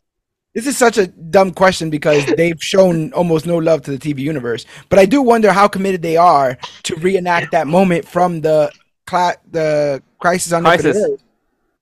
[0.54, 4.20] This is such a dumb question because they've shown almost no love to the TV
[4.20, 4.66] universe.
[4.90, 8.72] But I do wonder how committed they are to reenact that moment from the
[9.06, 11.04] cla- the Crisis on Infinite Crisis.
[11.14, 11.24] Earth,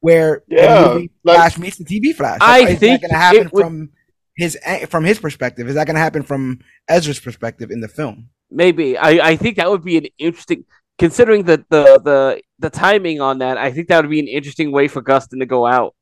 [0.01, 2.39] where Yeah, the movie like- Flash meets the TV Flash.
[2.41, 3.89] I is think that going to happen it would- from
[4.37, 4.57] his
[4.89, 5.69] from his perspective?
[5.69, 6.59] Is that going to happen from
[6.89, 8.27] Ezra's perspective in the film?
[8.51, 10.65] Maybe I, I think that would be an interesting
[10.97, 13.57] considering the, the the the timing on that.
[13.57, 15.95] I think that would be an interesting way for Gustin to go out.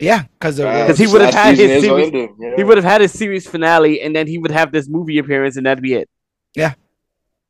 [0.00, 2.54] Yeah, because Uh, he would have had his series- ending, yeah.
[2.56, 5.56] He would have had his series finale, and then he would have this movie appearance,
[5.56, 6.08] and that'd be it.
[6.54, 6.74] Yeah,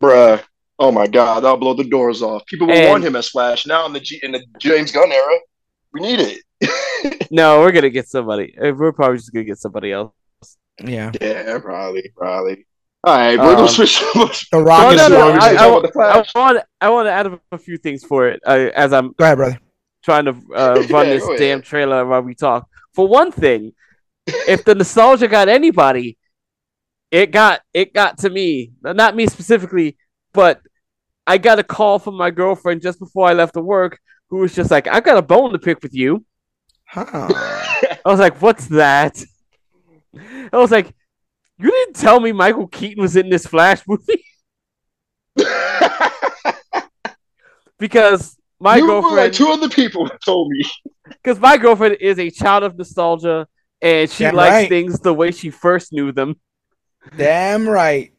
[0.03, 0.43] bruh.
[0.79, 2.47] Oh my god, that'll blow the doors off.
[2.47, 3.67] People will And- want him as Flash.
[3.67, 5.38] Now in the G- in the James Gunn era,
[5.93, 6.38] we need it.
[7.31, 8.55] No, we're gonna get somebody.
[8.59, 10.12] We're probably just gonna get somebody else.
[10.83, 12.67] yeah, yeah, probably, probably.
[13.05, 14.01] All right, we're Um, gonna switch.
[14.51, 17.07] The Rock No, is no, no, I, I, one with the I want I want
[17.07, 19.59] to add a few things for it uh, as I'm Go ahead, brother.
[20.03, 21.39] trying to uh, run Yeah, this go ahead.
[21.39, 22.69] damn trailer while we talk.
[22.95, 23.73] For one thing,
[24.27, 26.19] if the nostalgia got anybody,
[27.11, 28.73] it got it got to me.
[28.83, 29.97] Not me specifically,
[30.33, 30.61] but
[31.27, 34.55] I got a call from my girlfriend just before I left to work, who was
[34.55, 36.25] just like, "I got a bone to pick with you."
[36.87, 37.29] Huh.
[37.31, 39.23] I was like, "What's that?"
[40.53, 40.95] I was like,
[41.59, 44.25] "You didn't tell me Michael Keaton was in this Flash movie
[47.79, 50.64] because my you were girlfriend." like two other people told me.
[51.09, 53.47] because my girlfriend is a child of nostalgia
[53.81, 54.68] and she Damn likes right.
[54.68, 56.37] things the way she first knew them.
[57.16, 58.12] Damn right.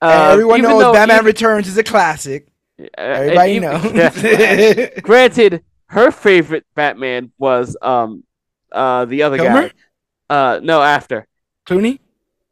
[0.00, 2.46] And Um, everyone knows though Batman even- Returns is a classic.
[2.80, 3.92] uh, Everybody and knows.
[3.92, 5.00] yeah.
[5.02, 8.24] Granted, her favorite Batman was um
[8.72, 9.68] uh the other Kilmer?
[9.68, 9.72] guy.
[10.30, 11.26] Uh no, after.
[11.66, 11.98] Clooney?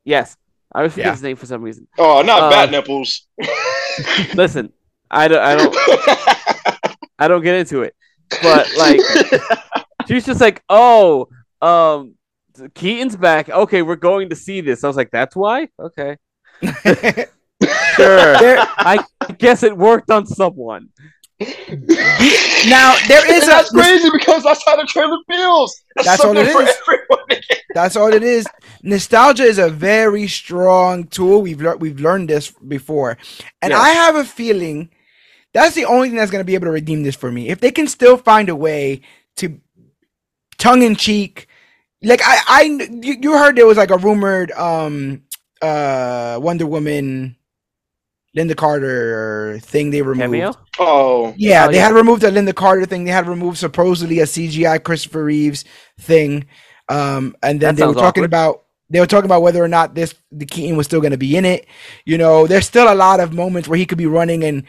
[0.09, 0.37] Yes.
[0.73, 1.13] I always forget Yeah.
[1.13, 1.87] his name for some reason.
[1.99, 3.27] Oh, not Uh, bat nipples.
[4.35, 4.73] Listen,
[5.11, 5.77] I don't I don't
[7.19, 7.95] I don't get into it.
[8.43, 9.01] But like
[10.09, 11.29] she's just like, "Oh,
[11.63, 12.15] um
[12.75, 13.49] Keaton's back.
[13.49, 16.17] Okay, we're going to see this." I was like, "That's why?" Okay.
[17.97, 18.39] Sure.
[18.39, 19.05] There- I
[19.39, 20.89] guess it worked on someone.
[21.41, 25.81] Now there is And a that's crazy because that's how the trailer feels.
[25.95, 27.47] That's all something it for is.
[27.75, 28.47] That's all it is.
[28.83, 31.43] Nostalgia is a very strong tool.
[31.43, 33.19] We've learned we've learned this before,
[33.63, 33.81] and Yes.
[33.81, 34.91] I have a feeling
[35.55, 37.49] that's the only thing that's going to be able to redeem this for me.
[37.49, 39.01] If they can still find a way
[39.37, 39.61] to
[40.59, 41.47] tongue in cheek,
[42.03, 45.23] like I, I, you, you heard there was like a rumored um
[45.63, 47.37] uh Wonder Woman,
[48.39, 50.21] Lynda Carter thing they removed.
[50.21, 50.55] Cameo?
[50.79, 51.87] Oh, Yeah, Oh, they yeah.
[51.87, 53.05] had removed the Lynda Carter thing.
[53.05, 55.65] They had removed supposedly a CGI Christopher Reeves
[56.01, 56.47] thing.
[56.89, 58.25] Um, and then That they were talking awkward.
[58.25, 61.19] about they were talking about whether or not this the Keaton was still going to
[61.19, 61.67] be in it.
[62.07, 64.65] You know, there's still a lot of moments where he could be running and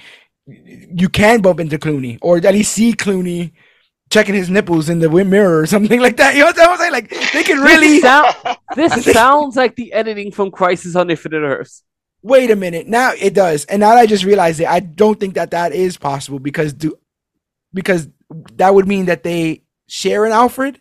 [0.45, 3.51] you can bump into Clooney or at least see Clooney
[4.09, 6.33] checking his nipples in the wi- mirror or something like that.
[6.33, 6.91] You know what I'm saying?
[6.91, 8.35] Like they can really This, sound,
[8.75, 11.83] this sounds like the editing from Crisis on Infinite Earths.
[12.21, 12.87] Wait a minute.
[12.87, 14.67] Now it does, and now that I just realized it.
[14.67, 16.97] I don't think that that is possible because do
[17.73, 18.07] because
[18.55, 20.79] that would mean that they share an Alfred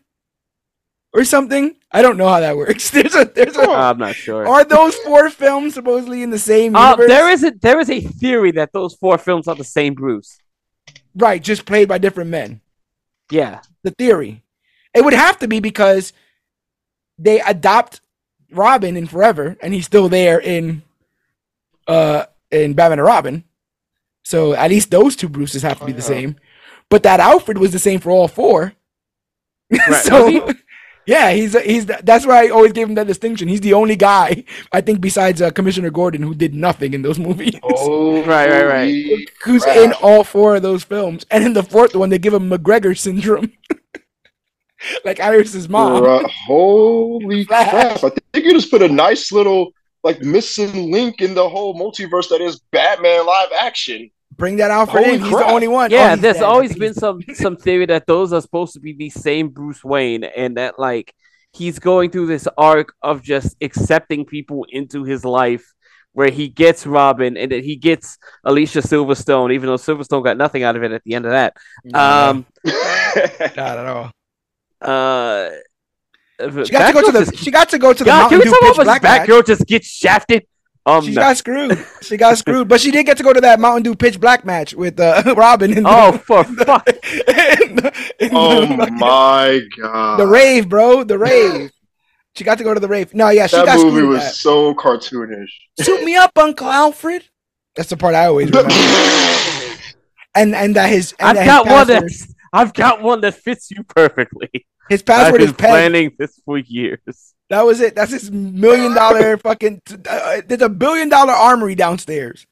[1.12, 1.74] or something.
[1.90, 2.90] I don't know how that works.
[2.96, 3.62] There's a there's a.
[3.70, 4.46] I'm not sure.
[4.46, 7.08] Are those four films supposedly in the same Uh, universe?
[7.08, 10.38] there is a there is a theory that those four films are the same Bruce.
[11.14, 12.60] right, just played by different men.
[13.30, 14.42] Yeah, The theory.
[14.94, 16.12] It would have to be because
[17.18, 18.00] they adopt
[18.50, 20.82] Robin in Forever, and he's still there in
[21.88, 23.44] uh in Batman and Robin.
[24.24, 26.20] So at least those two Bruces have to be the Oh, yeah.
[26.20, 26.36] same.
[26.90, 28.72] But that Alfred was the same for all four.
[29.70, 30.54] Right, so was
[31.06, 33.48] yeah, he's he's that's why I always gave him that distinction.
[33.48, 37.18] He's the only guy I think besides uh, Commissioner Gordon who did nothing in those
[37.28, 37.54] movies.
[37.62, 39.28] oh, Right, right, right.
[39.44, 39.76] Who's crap.
[39.78, 42.96] in all four of those films, and in the fourth one they give him McGregor
[42.96, 43.52] syndrome,
[45.04, 46.02] like Iris's mom.
[46.02, 48.04] Bruh, holy crap!
[48.04, 49.72] I think you just put a nice little
[50.08, 54.10] like missing link in the whole multiverse that is Batman live action.
[54.36, 55.22] Bring that Alfred Holy in.
[55.22, 55.90] He's the only one.
[55.90, 56.14] yeah.
[56.16, 56.44] Oh, there's dead.
[56.52, 60.24] always been some some theory that those are supposed to be the same Bruce Wayne,
[60.24, 61.12] and that like
[61.52, 65.64] he's going through this arc of just accepting people into his life.
[66.14, 70.64] Where he gets Robin and then he gets Alicia Silverstone, even though Silverstone got nothing
[70.64, 71.54] out of it at the end of that.
[71.84, 74.10] Nah, Um, not at all.
[74.80, 75.50] uh,
[76.40, 77.36] She got to go to the.
[77.36, 79.02] She got to go to the God, can Mountain we Dew talk pitch about black
[79.02, 79.28] this match.
[79.28, 80.46] Batgirl just gets shafted?
[80.86, 81.20] Um, She no.
[81.20, 81.86] got screwed.
[82.00, 84.44] She got screwed, but she did get to go to that Mountain Dew pitch black
[84.44, 85.76] match with uh, Robin.
[85.76, 86.88] In the, oh for fuck!
[86.88, 90.20] in the, in oh the, my god!
[90.20, 91.04] the rave, bro.
[91.04, 91.70] The rave.
[92.36, 93.12] She got to go to the rave.
[93.14, 94.34] No, yeah, she that got movie was at.
[94.34, 95.48] so cartoonish.
[95.80, 97.24] Suit me up, Uncle Alfred.
[97.74, 98.70] That's the part I always remember.
[100.34, 103.20] and and that his and I've that got his one password, that I've got one
[103.22, 104.66] that fits you perfectly.
[104.88, 105.70] His I've password been is Peg.
[105.70, 107.34] planning this for years.
[107.50, 107.94] That was it.
[107.94, 109.80] That's his million dollar fucking.
[110.08, 112.46] Uh, there's a billion dollar armory downstairs,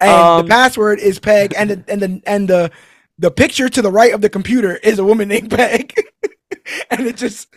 [0.00, 2.70] and Um, the password is Peg, and the and the and the
[3.18, 5.94] the picture to the right of the computer is a woman named Peg,
[6.90, 7.54] and it just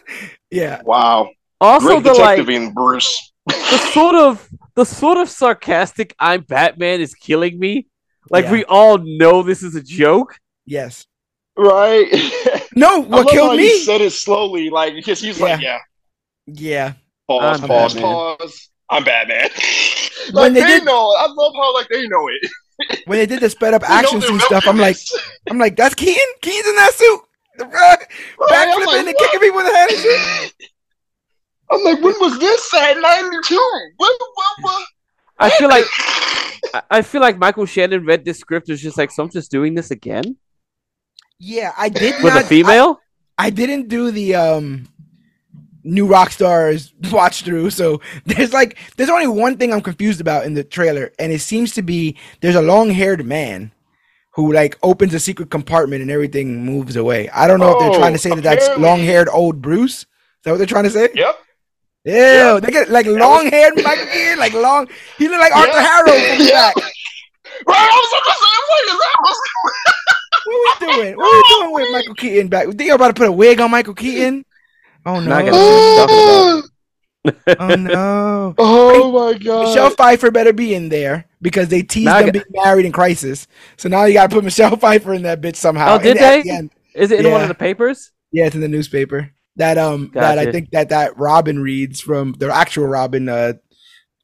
[0.52, 0.82] yeah.
[0.84, 3.32] wow, Also, great the like detective in Bruce.
[3.48, 7.88] the sort of the sort of sarcastic "I'm Batman" is killing me.
[8.30, 8.52] Like Yeah.
[8.52, 10.38] we all know this is a joke.
[10.66, 11.06] Yes.
[11.58, 12.08] Right?
[12.78, 13.80] No, I what love how killed he me?
[13.80, 15.80] said it slowly, like because he's like, yeah,
[16.46, 16.94] Yeah.
[17.26, 18.12] pause, I'm pause, Batman.
[18.38, 18.70] pause.
[18.90, 19.50] I'm Batman.
[20.34, 21.16] When like they they, did- know.
[21.18, 22.52] I love how like they know it.
[23.08, 25.16] When they did the sped up They know action their suit stuff, I'm like, reference.
[25.50, 26.22] I'm like, that's Keaton.
[26.42, 27.22] Keaton's in that suit.
[27.60, 28.00] Right,
[28.40, 29.18] backflipping like, and what?
[29.18, 30.54] kicking people in the head and shit.
[31.72, 33.56] I'm like, when was this at 92?
[33.96, 34.88] What, what, what?
[35.40, 35.86] I feel like
[36.74, 39.30] I- I feel like Michael Shannon read this script and was just like, so I'm
[39.32, 40.36] just doing this again
[41.40, 42.44] Yeah, I did with not.
[42.44, 43.00] a female.
[43.38, 44.88] I, I didn't do the um
[45.84, 47.70] New Rockstars watch through.
[47.70, 51.42] So there's like there's only one thing I'm confused about in the trailer, and it
[51.42, 53.72] seems to be there's a long haired man
[54.34, 57.30] who like opens a secret compartment and everything moves away.
[57.30, 60.00] I don't know if they're Oh, trying to say that that's long haired old Bruce.
[60.00, 60.06] Is
[60.44, 61.10] that what they're trying to say?
[61.14, 61.36] Yep.
[62.08, 64.88] Ew, they get like long haired Michael Keaton, like long.
[65.18, 65.82] He look like Arthur Yeah.
[65.82, 66.72] Harrow from the Yeah.
[66.76, 66.76] back.
[66.76, 69.00] Right, I was like, the same thing.
[69.00, 69.40] That was
[70.46, 71.18] What are we doing?
[71.18, 72.68] What are we doing with Michael Keaton back?
[72.68, 74.46] Think you're about to put a wig on Michael Keaton?
[75.06, 75.52] Oh Now I no!
[75.52, 76.72] gotta see what you're talking about.
[77.60, 78.54] Oh no!
[78.60, 79.68] Oh my god.
[79.68, 82.92] Michelle Pfeiffer better be in there because they teased Now them got- being married in
[82.92, 83.48] Crisis.
[83.78, 85.96] So now you got to put Michelle Pfeiffer in that bitch somehow.
[85.96, 86.44] Oh, did And they?
[86.44, 88.12] the Is it in one of the papers?
[88.32, 89.32] Yeah, it's in the newspaper.
[89.56, 93.28] That um, that I think that that Robin reads from the actual Robin.
[93.30, 93.54] Uh,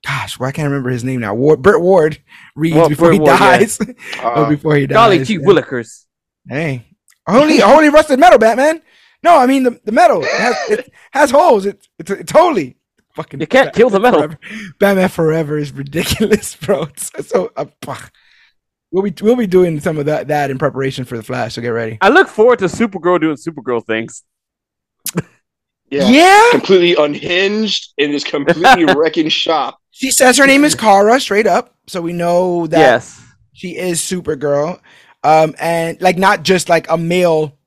[0.06, 1.34] gosh, why can't I remember his name now?
[1.34, 2.20] Ward, Burt Ward
[2.56, 3.58] reads Well, before Burt he Ward, yeah.
[3.58, 3.80] dies.
[4.22, 4.96] Uh, oh, before he dies.
[4.96, 5.40] Golly gee yeah.
[5.40, 6.06] willikers.
[6.48, 6.86] Hey,
[7.28, 8.82] holy, holy rusted metal, Batman.
[9.24, 11.66] No, I mean the, the metal it has, it has holes.
[11.66, 12.78] It, it's it's holy.
[13.16, 14.20] Fucking You can't kill the metal.
[14.22, 14.40] Forever.
[14.80, 16.84] Batman Forever is ridiculous, bro.
[16.84, 17.66] It's so uh,
[18.92, 21.56] we'll be we'll be doing some of that that in preparation for the Flash.
[21.56, 21.98] So get ready.
[22.02, 24.24] I look forward to Supergirl doing Supergirl things.
[25.92, 26.08] yeah.
[26.10, 26.52] yeah.
[26.52, 29.80] Completely unhinged in this completely wrecking shop.
[29.92, 33.22] She says her name is Kara, straight up, so we know that yes.
[33.54, 34.80] she is Supergirl.
[35.24, 37.58] Um, and like not just like a male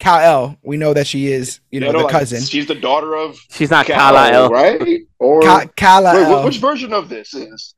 [0.00, 0.56] Kal El.
[0.62, 2.42] We know that she is, you know, You know, the like, cousin.
[2.42, 4.48] She's the daughter of She's not Kal, Kal-El.
[4.48, 5.00] right?
[5.18, 6.36] Or Ka- Kal-El.
[6.36, 7.74] wait, which version of this is?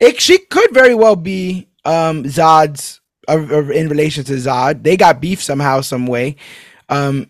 [0.00, 4.82] It she could very well be um Zod's uh, uh, in relation to Zod.
[4.82, 6.36] They got beef somehow, some way.
[6.88, 7.29] Um,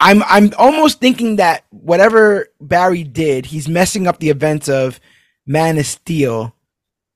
[0.00, 4.98] I'm I'm almost thinking that whatever Barry did, he's messing up the events of
[5.46, 6.54] Man of Steel,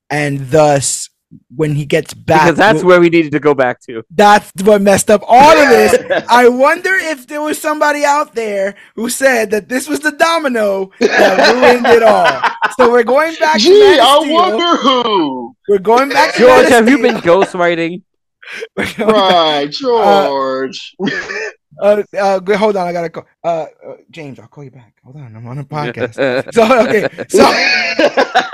[0.09, 1.09] and thus
[1.53, 4.03] when he gets back, Because that's we'll- where we needed to go back to.
[4.11, 6.23] that's what messed up all of this.
[6.29, 10.91] I wonder if there was somebody out there who said that this was the domino
[10.99, 12.41] that ruined it all.
[12.77, 14.33] So we're going back to Gee, Man I Steel.
[14.33, 15.55] wonder who.
[15.67, 18.03] We're going back to George, Man of have you been ghostwriting?
[18.77, 20.95] We're going back- Right, George.
[21.03, 21.09] Uh,
[21.81, 23.25] uh, good, hold on, I gotta call.
[23.43, 24.95] Uh, uh, James, I'll call you back.
[25.03, 26.53] Hold on, I'm on a podcast.
[26.53, 27.43] so okay, so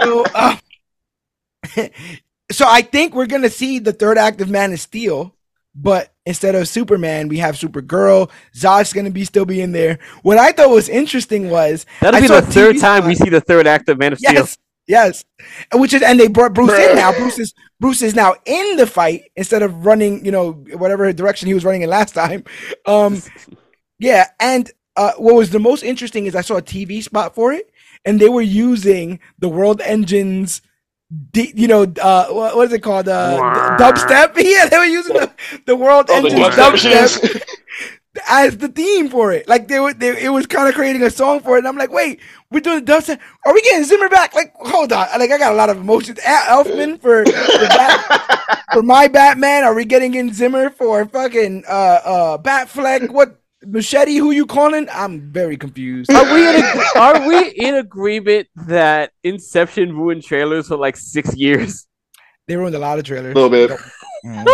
[0.04, 0.56] so, uh,
[2.52, 5.36] so I think we're gonna see the third act of Man of Steel,
[5.76, 8.30] but instead of Superman, we have Supergirl.
[8.56, 10.00] Zod's gonna be still be in there.
[10.24, 13.16] What I thought was interesting was That'll I be the a third TV time we
[13.16, 14.48] see the third act of Man of Steel.
[14.92, 15.24] Yes,
[15.74, 16.90] which is and they brought Bruce Bruh.
[16.92, 17.12] in now.
[17.12, 21.48] Bruce is Bruce is now in the fight instead of running, you know, whatever direction
[21.48, 22.44] he was running in last time.
[22.86, 23.22] Um,
[24.00, 27.54] yeah, and uh, what was the most interesting is I saw a TV spot for
[27.54, 27.72] it,
[28.06, 30.62] and they were using the World Engines.
[31.34, 33.10] You know, uh, what, what is it called?
[33.10, 33.38] Uh,
[33.80, 34.34] dubstep.
[34.38, 35.32] Yeah, they were using the,
[35.66, 37.42] the World Oh, Engines dubstep dubstep.
[38.28, 39.48] as the theme for it.
[39.48, 41.60] Like they were, they, it was kind of creating a song for it.
[41.60, 42.20] And I'm like, wait,
[42.50, 43.20] we're doing the dubstep.
[43.46, 44.36] Are we getting Zimmer back?
[44.36, 45.08] Like, hold on.
[45.18, 46.20] Like, I got a lot of emotions.
[46.20, 49.64] Elfman for for, Bat, for my Batman.
[49.64, 53.10] Are we getting in Zimmer for fucking uh uh Batfleck?
[53.12, 54.18] What machete?
[54.18, 54.88] Who you calling?
[54.92, 56.12] I'm very confused.
[56.12, 61.36] Are we in ag- are we in agreement that Inception ruined trailers for like six
[61.36, 61.88] years?
[62.48, 63.32] They ruined a lot of trailers.
[63.34, 63.80] A little bit.
[64.24, 64.48] And,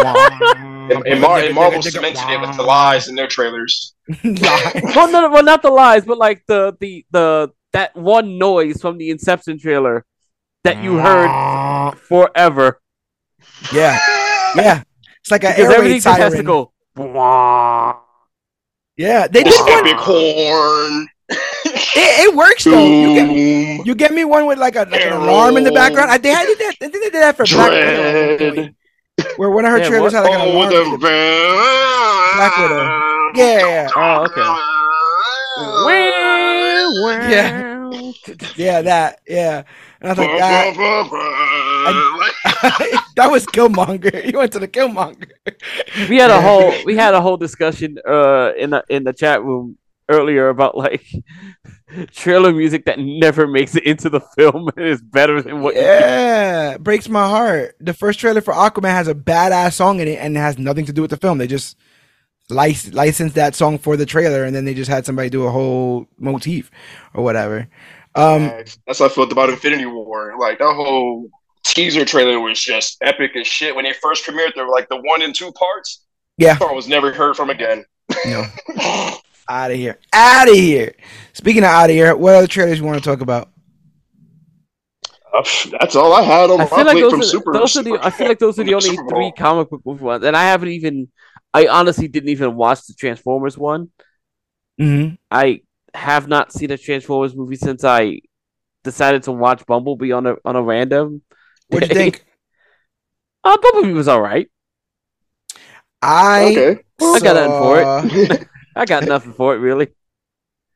[0.92, 3.94] And, and, Mar- and Marvel cemented it with the lies in their trailers.
[4.24, 8.98] Well, no, well, not the lies, but like the the the that one noise from
[8.98, 10.06] the Inception trailer
[10.64, 11.92] that you ah.
[11.92, 12.82] heard forever.
[13.74, 14.00] Yeah,
[14.56, 14.84] yeah.
[15.22, 16.46] It's like an Because air everything raid just has to siren.
[16.46, 16.72] go.
[18.96, 19.88] Yeah, they This did one.
[19.88, 21.08] epic horn.
[21.30, 22.86] It, it works though.
[22.86, 26.10] You get, You get me one with like a like an alarm in the background.
[26.10, 26.76] I, they had did that.
[26.82, 28.77] I they did that for Black Widow, at one point,
[29.38, 30.24] where one of her Yeah, trailers what?
[30.24, 30.70] had like an Oh, alarm.
[30.70, 31.00] the in.
[32.36, 32.84] Black Widow.
[33.36, 34.42] Yeah, Oh, okay.
[37.30, 37.64] Yeah.
[38.56, 39.64] yeah, that, yeah.
[40.02, 40.74] And I was like, that,
[43.16, 44.26] that was Killmonger.
[44.32, 45.32] You went to the Killmonger.
[46.10, 49.44] we had a whole we had a whole discussion uh in the in the chat
[49.44, 49.78] room
[50.10, 51.04] earlier about like
[52.12, 56.72] trailer music that never makes it into the film and is better than what Yeah,
[56.76, 57.76] it breaks my heart.
[57.80, 60.86] The first trailer for Aquaman has a badass song in it, and it has nothing
[60.86, 61.38] to do with the film.
[61.38, 61.78] They just
[62.50, 65.52] lic- licensed that song for the trailer, and then they just had somebody do a
[65.52, 66.70] whole motif
[67.14, 67.68] or whatever.
[68.16, 68.48] Um,
[68.88, 70.36] That's how I felt about Infinity War.
[70.40, 71.30] Like that whole
[71.64, 73.76] teaser trailer was just epic as shit.
[73.76, 76.04] When they first premiered, they were like the one and two parts.
[76.38, 76.58] Yeah.
[76.60, 77.86] I was never heard from again.
[78.26, 78.44] no,
[79.50, 80.94] out of here, out of here.
[81.34, 83.50] Speaking of out of here, what other trailers you want to talk about?
[85.34, 85.44] Uh,
[85.80, 87.52] that's all I had on I my feel like plate those from are, Super.
[87.52, 88.00] those are the.
[88.02, 89.14] I feel like those are the only Super Bowl.
[89.14, 91.10] three comic book movie ones, and I haven't even.
[91.54, 93.90] I honestly didn't even watch the Transformers one.
[94.80, 95.62] hmm I
[95.94, 98.22] have not seen a Transformers movie since I
[98.84, 101.22] decided to watch Bumblebee on a on a random.
[101.70, 102.24] What do you think?
[103.44, 104.50] Uh, Bumblebee was all right.
[106.02, 106.84] I Okay.
[107.00, 108.48] I got nothing for it.
[108.78, 109.88] saw- I got nothing for it really.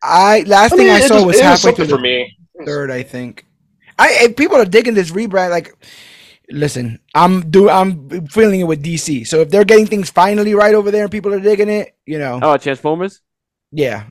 [0.03, 2.37] I last I thing I saw just- was it is halfway through for the me.
[2.65, 3.45] third, I think.
[3.99, 5.51] I if people are digging this rebrand.
[5.51, 5.73] Like,
[6.49, 9.27] listen, I'm do I'm feeling it with DC.
[9.27, 12.17] So if they're getting things finally right over there and people are digging it, you
[12.17, 13.21] know, Oh, Transformers.
[13.71, 14.05] yeah.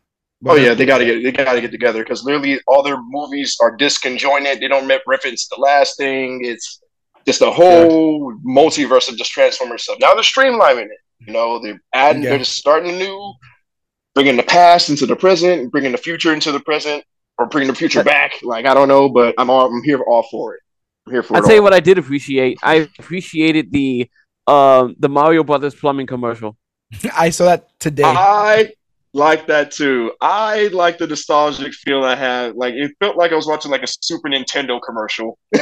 [0.47, 3.77] Oh yeah, they gotta get they gotta get together because literally all their movies are
[3.77, 4.61] disconjointed.
[4.61, 6.41] They don't reference the last thing.
[6.45, 6.81] It's
[7.27, 9.99] just a whole multiverse of just Transformers stuff.
[10.01, 10.99] Now they're streamlining it.
[11.27, 12.31] You know, they're adding, Yeah.
[12.31, 13.35] they're just starting new,
[14.15, 17.05] bringing the past into the present, bringing the future into the present,
[17.39, 18.33] or bringing the future back.
[18.43, 20.61] Like I don't know, but I'm all I'm here all for it.
[21.07, 21.47] I'm here for I'll it.
[21.47, 22.59] tell you what I did appreciate.
[22.63, 24.11] I appreciated the
[24.47, 26.57] um the Mario Brothers plumbing commercial.
[27.17, 28.03] I saw that today.
[28.05, 28.73] I
[29.13, 30.13] like that too.
[30.21, 32.55] I like the nostalgic feel I had.
[32.55, 35.39] Like it felt like I was watching like a Super Nintendo commercial.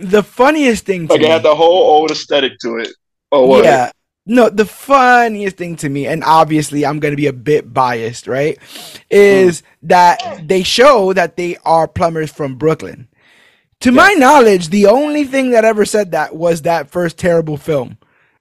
[0.00, 2.88] the funniest thing to Like me, it had the whole old aesthetic to it.
[3.32, 3.64] Oh what?
[3.64, 3.90] yeah.
[4.30, 8.58] No, the funniest thing to me, and obviously I'm gonna be a bit biased, right?
[9.10, 13.08] Is that they show that they are plumbers from Brooklyn.
[13.80, 17.96] To my knowledge, the only thing that ever said that was that first terrible film,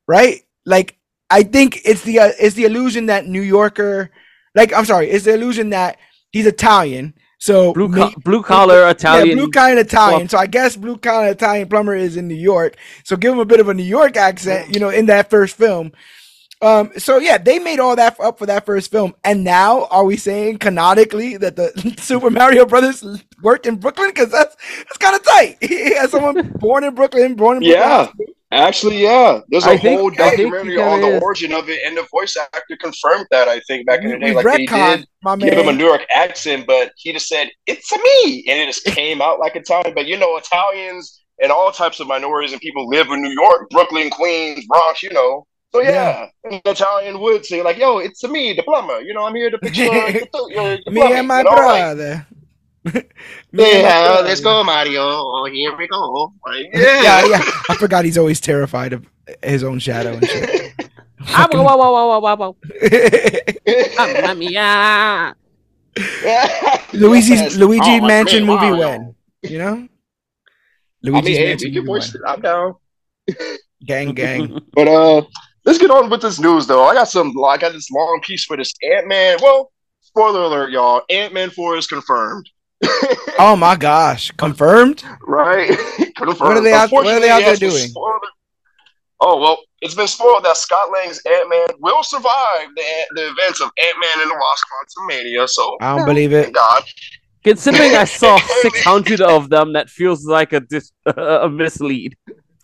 [0.08, 0.42] right?
[0.66, 0.98] Like,
[1.30, 4.10] I think it's the uh, it's the illusion that New Yorker,
[4.56, 6.00] like, I'm sorry, it's the illusion that
[6.32, 9.28] he's Italian, so Blue may- co- blue collar Italian.
[9.30, 10.28] yeah, blue collar Italian.
[10.30, 12.76] So I guess blue collar Italian plumber is in New York.
[13.04, 15.56] So give him a bit of a New York accent, you know, in that first
[15.56, 15.92] film.
[16.60, 20.04] Um, so yeah, they made all that up for that first film, and now are
[20.04, 21.70] we saying canonically that the
[22.00, 23.06] Super Mario Brothers
[23.44, 24.10] worked in Brooklyn?
[24.10, 25.58] Because that's that's kind of tight.
[26.02, 28.08] As someone born in Brooklyn, born in Brooklyn, Yeah.
[28.52, 29.42] Actually, yeah.
[29.50, 31.22] There's a I whole think documentary on the is.
[31.22, 33.50] origin of it, and the voice actor confirmed that.
[33.50, 35.74] I think back in the day, like they did my give him a.
[35.74, 39.40] New York accent, but he just said it's a me, and it just came out
[39.40, 39.94] like Italian.
[39.94, 43.70] But you know, Italians and all types of minorities and people live in New York,
[43.70, 45.04] Brooklyn, Queens, Bronx.
[45.04, 49.14] You know, so yeah, an Italian would say like, "Yo, it's me, the plumber." You
[49.14, 50.10] know, I'm here to fix your, your,
[50.50, 52.26] your Me plumbing," and my you know, like,
[53.52, 55.02] yeah, let's go, Mario.
[55.04, 56.34] Oh, here we go.
[56.46, 57.42] Like, Yeah, yeah, yeah.
[57.70, 59.06] I forgot he's always terrified of
[59.44, 60.74] his own shadow and shit.
[61.30, 62.54] Ah, wah, wah, wah, wah.
[63.98, 65.36] Mamma mia.
[66.94, 69.16] Luigi's Luigi Oh, Mansion man, movie Mario.
[69.42, 69.88] when you know.
[71.06, 72.24] I mean, hey, Mansion can movie voice when.
[72.26, 72.76] I'm down.
[73.86, 74.60] Gang gang.
[74.74, 75.22] But uh,
[75.66, 76.84] let's get on with this news, though.
[76.86, 77.34] I got some.
[77.44, 79.38] I got this long piece for this Ant Man.
[79.42, 79.72] Well,
[80.02, 81.02] spoiler alert, y'all.
[81.10, 82.48] Ant Man four is confirmed.
[83.40, 85.04] Oh my gosh, confirmed.
[85.28, 85.70] right?
[86.18, 86.40] confirmed.
[86.40, 87.88] What are they out- what are they out there Unfortunately, it has been doing?
[87.90, 88.22] spoiled-
[89.20, 92.84] Oh well, it's been spoiled that Scott Lang's Ant Man will survive the
[93.16, 95.50] the events of Ant Man and the Wasp: Quantumania.
[95.50, 96.44] So, I don't believe it.
[96.44, 96.84] thank God.
[97.44, 102.16] Considering I saw 600 of them, that feels like a dis- a mislead.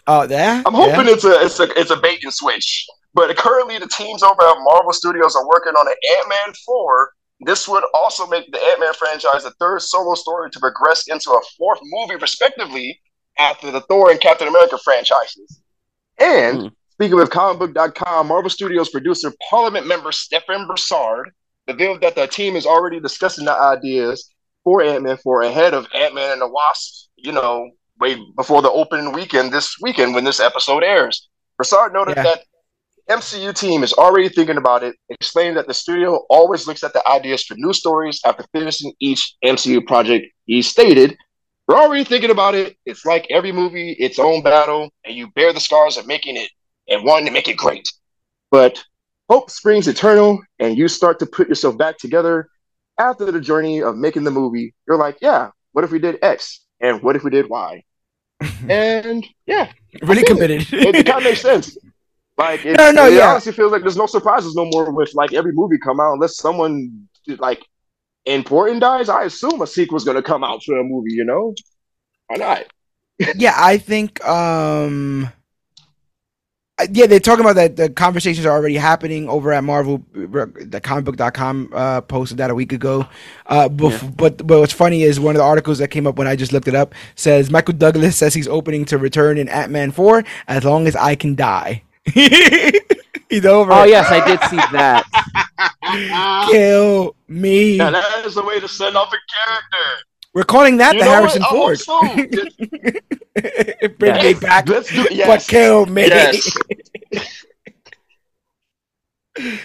[0.06, 0.62] Oh, yeah.
[0.66, 2.86] I'm hoping it's a it's a it's a bait and switch.
[3.16, 7.12] But currently, the teams over at Marvel Studios are working on an Ant Man four.
[7.46, 11.32] This would also make the Ant Man franchise the third solo story to progress into
[11.32, 13.00] a fourth movie, respectively,
[13.38, 15.60] after the Thor and Captain America franchises.
[16.20, 16.68] And Hmm.
[16.92, 21.32] speaking with comicbook.com, Marvel Studios producer Parliament member Stephen Broussard
[21.68, 24.30] revealed that the team is already discussing the ideas
[24.64, 27.70] for Ant Man 4 ahead of Ant Man and the Wasp, you know,
[28.00, 31.30] way before the opening weekend this weekend when this episode airs.
[31.58, 32.24] Broussard noted Yeah.
[32.24, 32.44] that
[33.10, 37.08] MCU team is already thinking about it, explaining that the studio always looks at the
[37.08, 40.28] ideas for new stories after finishing each MCU project.
[40.46, 41.18] He stated,
[41.68, 42.78] We're already thinking about it.
[42.86, 46.50] It's like every movie, its own battle, and you bear the scars of making it
[46.88, 47.88] and wanting to make it great.
[48.52, 48.84] But
[49.30, 52.48] hope springs eternal, and you start to put yourself back together
[52.98, 54.74] after the journey of making the movie.
[54.88, 56.62] You're like, yeah, what if we did X?
[56.80, 57.84] And what if we did Y?
[58.70, 60.66] and yeah, really committed.
[60.72, 61.78] it kind of makes sense.
[62.38, 63.32] Like, it, No, no, it yeah.
[63.32, 66.38] honestly feels like there's no surprises no more with like every movie come out unless
[66.38, 67.64] someone like
[68.26, 69.10] important dies.
[69.10, 71.14] I assume a sequel's gonna come out for a movie.
[71.14, 71.54] You know,
[72.28, 72.66] why not?
[73.36, 75.32] yeah, I think um
[76.80, 80.82] uh, yeah, they're talking about that the conversations are already happening over at Marvel the
[80.84, 83.08] comicbook.com uh posted that a week ago.
[83.46, 86.28] Uh bef- but but what's funny is one of the articles that came up when
[86.28, 89.92] I just looked it up says Michael Douglas says he's opening to return in Ant-Man
[89.92, 91.84] 4 as long as I can die.
[93.30, 93.72] he's over.
[93.72, 95.06] Oh yes, I did see that.
[96.52, 97.78] Kill me.
[97.78, 100.06] Yeah, that is a way to send off a character.
[100.34, 101.80] We're calling that you the Harrison Ford.
[101.80, 102.00] So.
[103.98, 104.24] Bring yes.
[104.24, 105.28] me back, Let's do, yes.
[105.28, 106.08] but kill me.
[106.08, 106.58] Yes.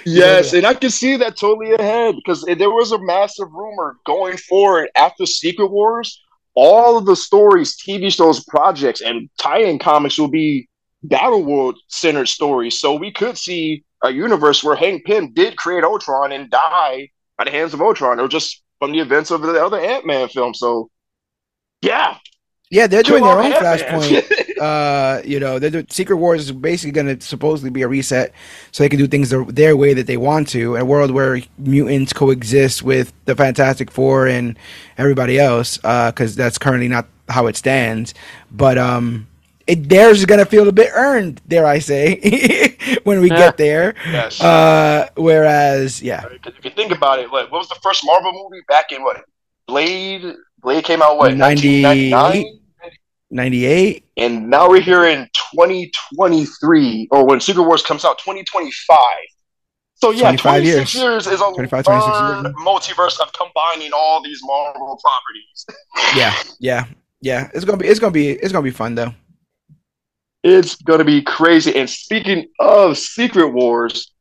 [0.05, 4.37] yes, and I can see that totally ahead because there was a massive rumor going
[4.37, 6.23] forward after Secret Wars.
[6.55, 10.68] All of the stories, TV shows, projects, and tie-in comics will be
[11.03, 12.79] Battle World centered stories.
[12.79, 17.45] So we could see a universe where Hank Pym did create Ultron and die by
[17.45, 20.55] the hands of Ultron, or just from the events of the other Ant Man film.
[20.55, 20.91] So,
[21.83, 22.19] yeah,
[22.71, 24.59] yeah, they're doing their own Flashpoint.
[24.61, 28.35] uh, you know, they're doing, Secret Wars is basically going to supposedly be a reset,
[28.73, 30.77] so they can do things their, their way that they want to.
[30.77, 34.59] A world where mutants coexist with the Fantastic Four and
[34.99, 38.13] everybody else, because uh, that's currently not how it stands.
[38.51, 39.27] But um,
[39.69, 43.37] it theirs is gonna feel a bit earned, dare I say, when we yeah.
[43.37, 43.95] get there.
[44.07, 44.41] Yes.
[44.41, 46.25] Uh, whereas, yeah.
[46.45, 49.23] If you think about it, like, what was the first Marvel movie back in what?
[49.67, 50.35] Blade.
[50.61, 51.37] Blade came out what?
[51.37, 52.55] 1999.
[53.31, 58.99] 98 and now we're here in 2023 or when secret wars comes out 2025
[59.97, 60.95] so yeah 26 years.
[60.95, 62.55] years is a 25, 26 years.
[62.67, 65.67] multiverse of combining all these marvel properties
[66.17, 66.87] yeah yeah
[67.21, 69.13] yeah it's gonna be it's gonna be it's gonna be fun though
[70.43, 71.75] it's going to be crazy.
[71.75, 74.13] And speaking of Secret Wars,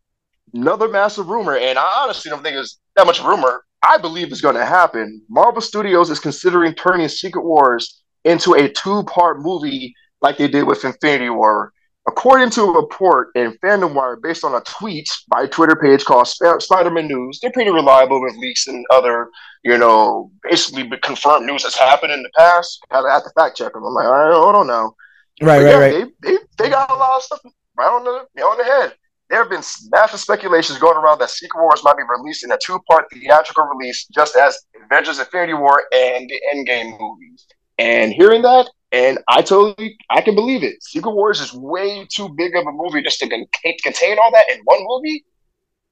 [0.53, 3.63] another massive rumor, and I honestly don't think it's that much rumor.
[3.83, 5.21] I believe it's going to happen.
[5.29, 10.63] Marvel Studios is considering turning Secret Wars into a two part movie like they did
[10.63, 11.71] with Infinity War.
[12.07, 16.05] According to a report in Fandom Wire based on a tweet by a Twitter page
[16.05, 19.29] called Sp- Spider-Man News, they're pretty reliable with leaks and other,
[19.63, 22.79] you know, basically confirmed news that's happened in the past.
[22.91, 23.83] I have to fact check them.
[23.83, 24.95] I'm like, I don't know.
[25.41, 26.07] Right, right, yeah, right.
[26.21, 27.39] They, they, they got a lot of stuff
[27.77, 28.93] right on the on the head.
[29.29, 29.61] There have been
[29.91, 34.07] massive speculations going around that Secret Wars might be released in a two-part theatrical release,
[34.07, 37.45] just as Avengers: Infinity War and the Endgame movies.
[37.77, 40.81] And hearing that, and I totally, I can believe it.
[40.81, 44.61] Secret Wars is way too big of a movie just to contain all that in
[44.63, 45.25] one movie.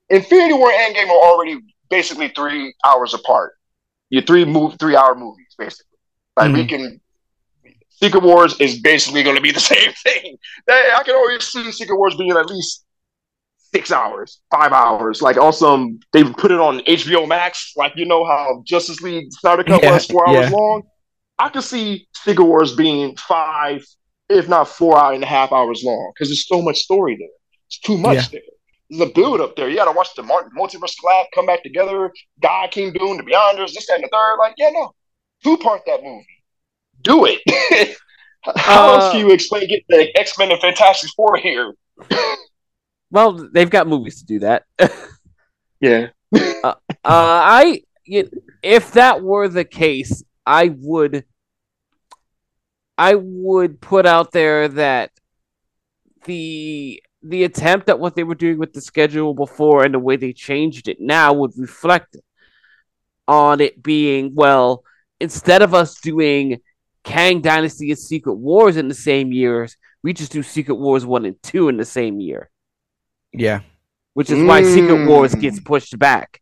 [0.10, 3.54] Infinity War and Endgame are already basically three hours apart.
[4.10, 5.98] Your three move, three-hour movies, basically.
[6.38, 6.58] Like mm-hmm.
[6.58, 7.02] we can
[8.02, 10.38] Secret Wars is basically going to be the same thing.
[10.70, 12.86] I can always see Secret Wars being at least
[13.74, 15.22] six hours, five hours.
[15.22, 17.74] Like also, um, they put it on HBO Max.
[17.76, 20.56] Like you know how Justice League Snyder Cut yeah, was four hours yeah.
[20.56, 20.84] long.
[21.38, 23.86] I could see Secret Wars being five,
[24.30, 27.28] if not four hour and a half hours long, because there's so much story there.
[27.68, 28.28] It's too much yeah.
[28.32, 28.42] there.
[28.90, 29.68] There's a build up there.
[29.68, 32.12] You got to watch the multiverse collab come back together.
[32.40, 34.38] God King Doom, the Beyonders, this, that, and the third.
[34.38, 34.94] Like, yeah, no,
[35.44, 36.35] two part that movie
[37.06, 37.98] do it.
[38.58, 41.74] How uh, else can you explain get the X Men and Fantastic Four here?
[43.12, 44.64] well, they've got movies to do that.
[45.80, 46.10] yeah.
[46.36, 47.82] uh, uh, I
[48.62, 51.26] if that were the case, I would
[52.98, 55.12] I would put out there that
[56.26, 60.16] the the attempt at what they were doing with the schedule before and the way
[60.16, 62.16] they changed it now would reflect
[63.28, 64.84] on it being well
[65.20, 66.62] instead of us doing
[67.06, 69.78] Kang Dynasty and Secret Wars in the same years.
[70.04, 72.50] We just do Secret Wars 1 and 2 in the same year.
[73.32, 73.62] Yeah.
[74.14, 74.48] Which is mm.
[74.48, 75.42] why Secret Wars mm.
[75.42, 76.42] gets pushed back.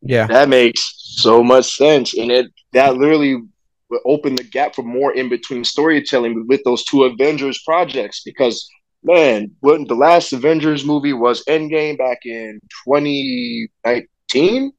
[0.00, 0.26] Yeah.
[0.26, 2.16] That makes so much sense.
[2.16, 3.42] And it that literally
[3.88, 8.68] will open the gap for more in between storytelling with those two Avengers projects because
[9.02, 14.72] man, when the last Avengers movie was Endgame back in 2019,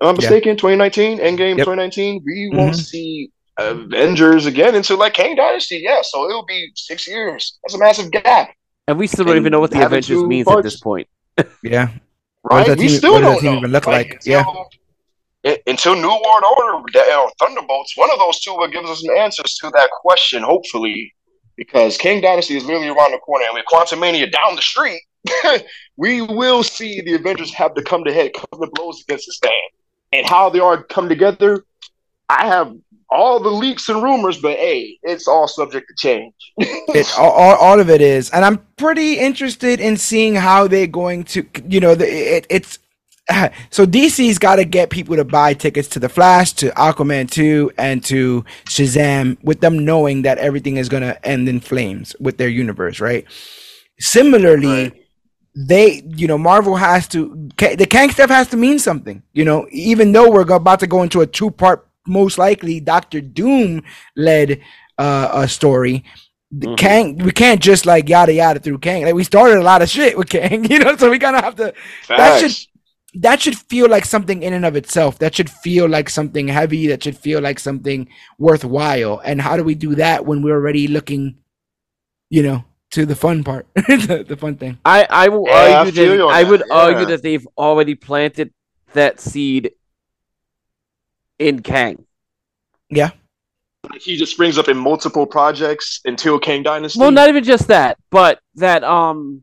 [0.00, 0.56] I'm mistaken, yeah.
[0.56, 1.66] 2019, Endgame yep.
[1.66, 2.56] 2019, we mm-hmm.
[2.56, 5.82] won't see Avengers again until like Kang Dynasty.
[5.84, 7.58] Yeah, so it'll be six years.
[7.62, 8.50] That's a massive gap.
[8.88, 10.58] And we still don't even know what the Avengers means parts.
[10.58, 11.08] at this point.
[11.62, 11.90] yeah.
[12.42, 12.68] Right?
[12.70, 13.56] we team, still don't know.
[13.58, 14.68] Even look like, like until,
[15.44, 15.56] yeah.
[15.66, 19.56] until New World Order or Thunderbolts, one of those two will give us some answers
[19.56, 21.12] to that question, hopefully.
[21.56, 25.02] Because Kang Dynasty is literally around the corner, and we with Quantumania down the street,
[25.98, 29.32] we will see the Avengers have to come to head, come to blows against the
[29.32, 29.52] stand
[30.12, 31.64] and how they are come together,
[32.28, 32.74] I have
[33.08, 36.34] all the leaks and rumors, but hey, it's all subject to change.
[36.58, 41.24] it all, all, of it is, and I'm pretty interested in seeing how they're going
[41.24, 42.78] to, you know, the, it, it's.
[43.70, 47.70] So DC's got to get people to buy tickets to the Flash, to Aquaman 2,
[47.78, 52.38] and to Shazam, with them knowing that everything is going to end in flames with
[52.38, 53.24] their universe, right?
[54.00, 54.99] Similarly, right
[55.54, 59.66] they, you know, Marvel has to the Kang stuff has to mean something, you know,
[59.70, 63.82] even though we're about to go into a two part, most likely Doctor Doom
[64.16, 64.60] led
[64.98, 66.04] uh, a story.
[66.54, 66.74] Mm-hmm.
[66.74, 69.04] Kang, we can't just like yada yada through Kang.
[69.04, 71.44] Like we started a lot of shit with Kang, you know, so we kind of
[71.44, 71.72] have to.
[72.02, 72.08] Facts.
[72.08, 72.66] That should
[73.14, 75.18] that should feel like something in and of itself.
[75.18, 76.86] That should feel like something heavy.
[76.86, 79.20] That should feel like something worthwhile.
[79.24, 81.38] And how do we do that when we're already looking,
[82.28, 84.78] you know, to the fun part, the, the, fun thing?
[84.84, 86.74] I I will yeah, argue I that I would yeah.
[86.74, 88.52] argue that they've already planted
[88.92, 89.72] that seed
[91.38, 92.04] in Kang.
[92.88, 93.10] Yeah.
[93.98, 97.00] He just springs up in multiple projects until Kang Dynasty.
[97.00, 99.42] Well, not even just that, but that um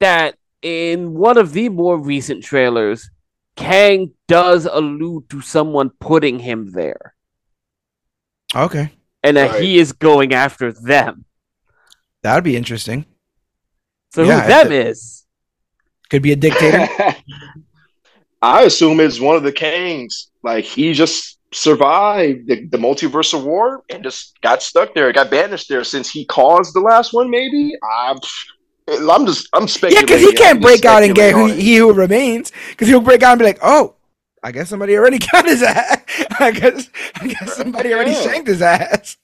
[0.00, 3.10] that in one of the more recent trailers,
[3.56, 7.14] Kang does allude to someone putting him there.
[8.54, 8.92] Okay.
[9.22, 9.62] And that right.
[9.62, 11.24] he is going after them.
[12.22, 13.06] That'd be interesting.
[14.10, 15.24] So yeah, who them is?
[16.10, 16.88] Could be a dictator.
[18.42, 20.30] I assume it's one of the kings.
[20.42, 25.68] Like he just survived the, the multiversal war and just got stuck there, got banished
[25.68, 27.30] there since he caused the last one.
[27.30, 28.18] Maybe I'm,
[28.88, 30.08] I'm just I'm speculating.
[30.08, 32.52] Yeah, because he can't break out and get who, he who remains.
[32.70, 33.94] Because he'll break out and be like, oh.
[34.40, 36.00] I guess somebody already got his ass.
[36.38, 38.22] I guess I guess somebody already yeah.
[38.22, 39.16] shanked his ass.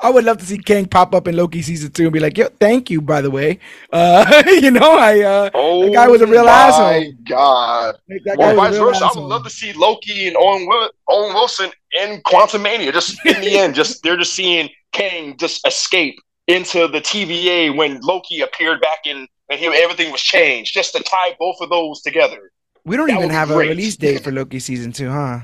[0.00, 2.36] I would love to see Kang pop up in Loki season two and be like,
[2.36, 3.58] "Yo, thank you, by the way."
[3.92, 7.12] Uh, you know, I uh, oh that guy was a real my asshole.
[7.28, 10.68] God, that well, vice versa, I would love to see Loki and Owen,
[11.08, 12.92] Owen Wilson in Quantumania.
[12.92, 16.16] Just in the end, just they're just seeing Kang just escape
[16.48, 20.74] into the TVA when Loki appeared back in and he, everything was changed.
[20.74, 22.50] Just to tie both of those together.
[22.84, 25.40] We don't that even have a release date for Loki season two, huh?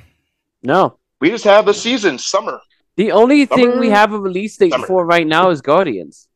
[0.63, 2.61] No, we just have a season, summer.
[2.99, 3.63] The only Summer.
[3.63, 4.85] thing we have a release date Summer.
[4.85, 6.29] for right now is Guardians.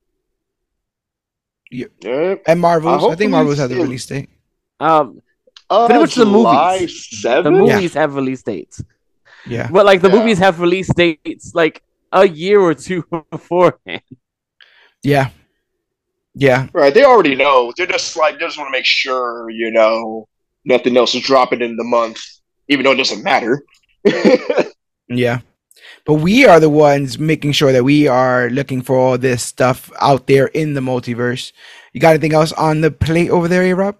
[1.72, 2.36] Yeah.
[2.46, 3.02] And Marvels.
[3.02, 4.30] I, I think Marvels has a release date.
[4.78, 5.20] Um,
[5.68, 7.20] uh, pretty much July the movies.
[7.20, 7.44] 7?
[7.44, 8.00] The movies yeah.
[8.00, 8.80] have release dates.
[9.44, 9.68] Yeah.
[9.72, 10.14] But like the yeah.
[10.14, 11.82] movies have release dates like
[12.12, 14.02] a year or two beforehand.
[15.02, 15.30] Yeah.
[16.32, 16.68] Yeah.
[16.72, 16.94] Right.
[16.94, 17.72] They already know.
[17.76, 20.28] They're just like they just want to make sure, you know,
[20.64, 22.22] nothing else is dropping in the month,
[22.68, 23.64] even though it doesn't matter.
[25.08, 25.40] yeah
[26.04, 29.90] but we are the ones making sure that we are looking for all this stuff
[30.00, 31.52] out there in the multiverse.
[31.92, 33.96] You got anything else on the plate over there, A Rob?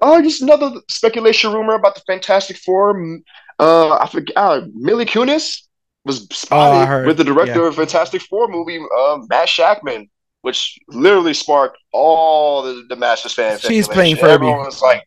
[0.00, 3.20] Oh, just another speculation rumor about the Fantastic Four.
[3.58, 4.36] Uh, I forget.
[4.36, 5.62] Uh, Mila Kunis
[6.04, 7.68] was spotted oh, with the director yeah.
[7.68, 10.08] of Fantastic Four movie, uh, Matt Shakman,
[10.42, 13.58] which literally sparked all the, the Masters fan.
[13.58, 14.46] She's playing Furby.
[14.46, 15.06] Everyone was like,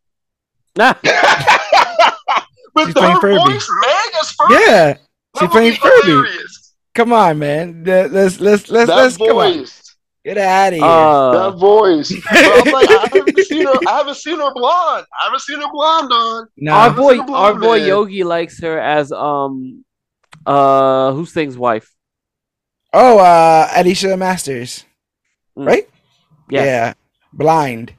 [0.78, 0.94] nah.
[2.76, 4.54] with She's her voice, Meg as Furby.
[4.68, 4.98] Yeah.
[5.40, 6.30] She's playing Furby.
[6.94, 7.84] Come on, man.
[7.84, 9.28] Let's let's let's that let's voice.
[9.28, 9.66] come on.
[10.26, 10.84] Get out of here.
[10.84, 12.12] Uh, that voice.
[12.32, 13.74] I'm like, I haven't seen her.
[13.88, 15.06] I haven't seen her blonde.
[15.14, 16.48] I haven't seen her blonde on.
[16.58, 17.88] No, our boy, our boy man.
[17.88, 19.86] Yogi likes her as um,
[20.46, 21.94] uh, who's thing's wife?
[22.92, 24.86] Oh, uh, Alicia Masters,
[25.56, 25.68] mm.
[25.68, 25.88] right?
[26.50, 26.66] Yes.
[26.66, 26.94] Yeah,
[27.32, 27.94] blind.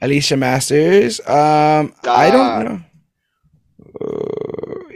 [0.00, 1.20] Alicia Masters.
[1.20, 2.82] Um, I don't know.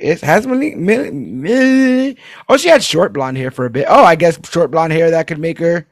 [0.01, 2.17] It has Millie, Millie, Millie.
[2.49, 3.87] Oh, she had short blonde hair for a bit.
[3.89, 5.87] Oh, I guess short blonde hair that could make her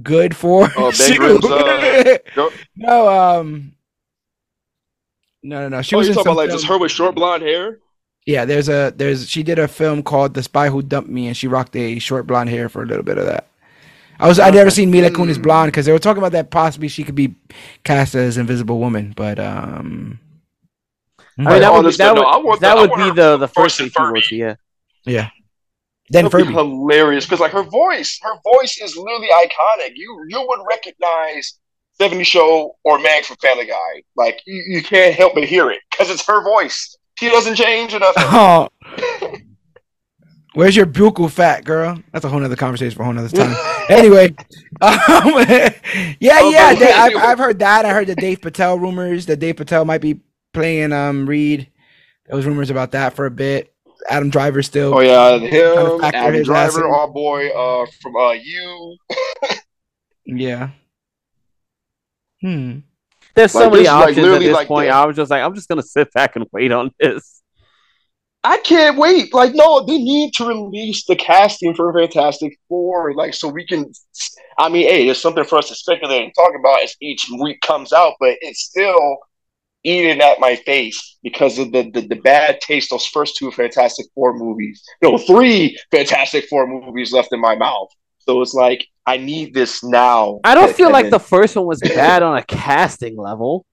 [0.00, 0.68] good for.
[0.76, 0.88] Oh,
[2.36, 3.72] uh, no, um,
[5.42, 5.82] no, no, no.
[5.82, 7.80] She oh, was talking about like just her with short blonde hair.
[8.24, 11.36] Yeah, there's a there's she did a film called The Spy Who Dumped Me, and
[11.36, 13.48] she rocked a short blonde hair for a little bit of that.
[14.20, 16.86] I was I'd never seen Mila Kunis blonde because they were talking about that possibly
[16.86, 17.34] she could be
[17.82, 20.20] cast as Invisible Woman, but um,
[21.46, 23.90] I mean, that would, be, that would, that would be the, the first thing
[24.20, 24.56] she yeah.
[25.04, 25.30] Yeah.
[26.10, 26.48] Then Furby.
[26.48, 29.92] Be hilarious because like her voice, her voice is literally iconic.
[29.94, 31.58] You you would recognize
[31.94, 34.02] 70 Show or Mag from Family Guy.
[34.16, 36.96] Like you, you can't help but hear it because it's her voice.
[37.18, 38.14] She doesn't change enough.
[38.18, 38.68] Oh.
[40.54, 41.98] Where's your buccal fat, girl?
[42.12, 43.56] That's a whole nother conversation for a whole nother time.
[43.88, 44.28] anyway,
[44.82, 44.92] um,
[46.20, 47.86] yeah, oh, yeah, they, I've, I've heard that.
[47.86, 50.20] I heard the Dev Patel rumors that Dev Patel might be
[50.52, 51.68] playing um Reed.
[52.26, 53.72] There was rumors about that for a bit.
[54.08, 54.94] Adam Driver still.
[54.94, 58.96] Oh yeah, him, Adam Driver, our boy uh from uh you.
[60.24, 60.70] yeah.
[62.40, 62.78] Hmm.
[63.34, 64.90] There's so like, many options like, at this like point.
[64.90, 67.42] I was just like, I'm just gonna sit back and wait on this.
[68.44, 69.32] I can't wait.
[69.32, 73.90] Like, no, they need to release the casting for Fantastic Four, like, so we can.
[74.58, 77.60] I mean, hey, there's something for us to speculate and talk about as each week
[77.60, 79.18] comes out, but it's still
[79.84, 84.06] eating at my face because of the, the, the bad taste those first two Fantastic
[84.14, 84.82] Four movies.
[85.02, 87.88] No, three Fantastic Four movies left in my mouth.
[88.18, 90.40] So it's like I need this now.
[90.44, 93.66] I don't feel like the first one was bad on a casting level.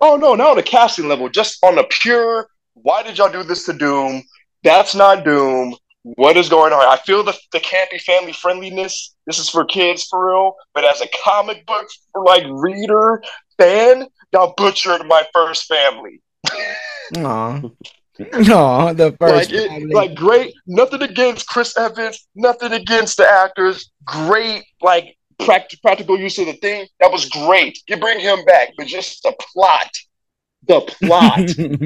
[0.00, 2.48] Oh no, not on a casting level, just on a pure.
[2.74, 4.22] Why did y'all do this to Doom?
[4.64, 5.76] That's not Doom.
[6.02, 6.80] What is going on?
[6.80, 9.14] I feel the the campy family friendliness.
[9.26, 13.22] This is for kids for real, but as a comic book like reader
[13.58, 16.20] fan, y'all butchered my first family.
[17.16, 17.62] Aw.
[18.34, 19.52] No, the Like, first.
[19.52, 20.52] it, like great.
[20.66, 22.28] Nothing against Chris Evans.
[22.34, 23.90] Nothing against the actors.
[24.04, 26.86] Great, like pract- practical use of the thing.
[27.00, 27.78] That was great.
[27.88, 29.88] You bring him back, but just the plot.
[30.68, 31.40] The plot.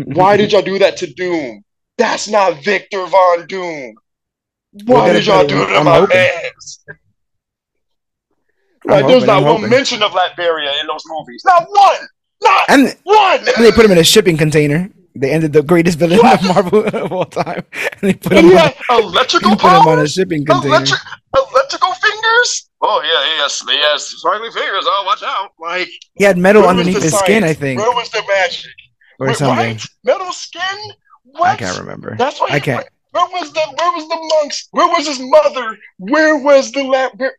[0.16, 1.62] Why did y'all do that to Doom?
[1.96, 3.94] That's not Victor Von Doom.
[4.84, 5.64] Why did y'all do one.
[5.64, 6.26] it to I'm my hoping.
[8.84, 11.42] Like, there's not one mention of Latveria in those movies.
[11.44, 12.08] Not one.
[12.46, 13.38] Not And one.
[13.56, 14.90] And they put him in a shipping container.
[15.14, 17.64] They ended the greatest villain of Marvel of all time.
[17.72, 20.74] And they put And him, on, electrical put him on a shipping container.
[20.74, 21.00] Electric,
[21.34, 22.68] electrical fingers.
[22.82, 24.84] Oh yeah, yes, yes, sparkly fingers.
[24.86, 25.52] Oh, watch out!
[25.58, 28.70] Like He had metal underneath his skin, I think, Where was the magic?
[29.18, 29.56] or Wait, something.
[29.56, 29.82] Right?
[30.04, 30.78] Metal skin.
[31.24, 31.48] What?
[31.48, 32.14] I can't remember.
[32.18, 32.86] That's why I can't.
[33.12, 34.68] Where was the Where was the monks?
[34.72, 35.78] Where was his mother?
[35.98, 37.12] Where was the lab?
[37.18, 37.34] Where...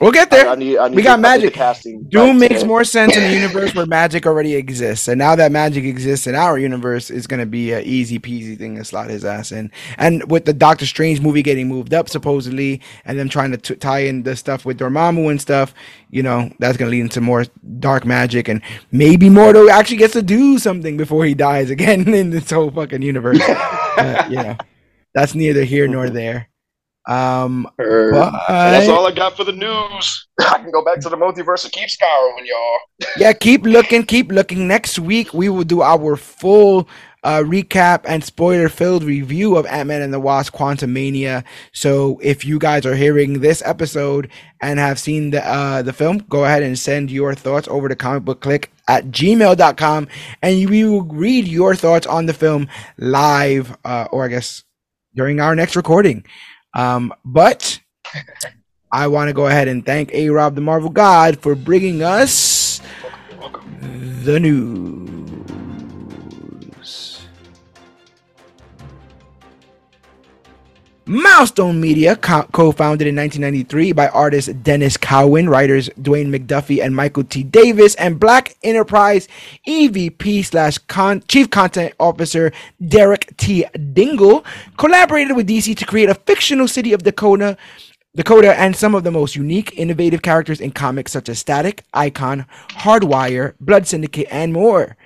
[0.00, 0.48] We'll get there.
[0.48, 1.52] I, I need, I need We got to- magic.
[1.52, 2.04] casting.
[2.04, 5.84] Doom makes more sense in a universe where magic already exists, and now that magic
[5.84, 9.52] exists in our universe, it's gonna be an easy peasy thing to slot his ass
[9.52, 9.70] in.
[9.98, 13.74] And with the Doctor Strange movie getting moved up supposedly, and them trying to t-
[13.76, 15.74] tie in the stuff with Dormammu and stuff,
[16.10, 17.44] you know, that's gonna lead into more
[17.78, 22.30] dark magic, and maybe Mordo actually gets to do something before he dies again in
[22.30, 23.40] this whole fucking universe.
[24.00, 24.56] Uh, you know,
[25.14, 26.48] that's neither here nor there.
[27.10, 30.28] Um, but That's all I got for the news.
[30.38, 32.78] I can go back to the multiverse and keep scouring, y'all.
[33.16, 34.68] yeah, keep looking, keep looking.
[34.68, 36.88] Next week we will do our full
[37.24, 41.42] uh, recap and spoiler-filled review of Ant-Man and the Wasp: Quantumania.
[41.72, 44.30] So if you guys are hearing this episode
[44.60, 47.96] and have seen the uh, the film, go ahead and send your thoughts over to
[47.96, 50.08] comicbookclick at gmail.com
[50.42, 54.62] and we will read your thoughts on the film live, uh, or I guess
[55.16, 56.24] during our next recording.
[56.74, 57.80] Um, but
[58.92, 62.80] I want to go ahead and thank A Rob the Marvel God for bringing us
[63.80, 65.39] the news.
[71.10, 77.24] Milestone Media, co- co-founded in 1993 by artist Denys Cowan, writers Dwayne McDuffie and Michael
[77.24, 77.42] T.
[77.42, 79.26] Davis, and Black Enterprise
[79.66, 82.52] EVP slash con- Chief Content Officer
[82.86, 83.64] Derek T.
[83.92, 84.44] Dingle,
[84.76, 87.56] collaborated with DC to create a fictional city of Dakota
[88.14, 92.46] Dakota and some of the most unique, innovative characters in comics such as Static, Icon,
[92.70, 94.96] Hardwire, Blood Syndicate, and more.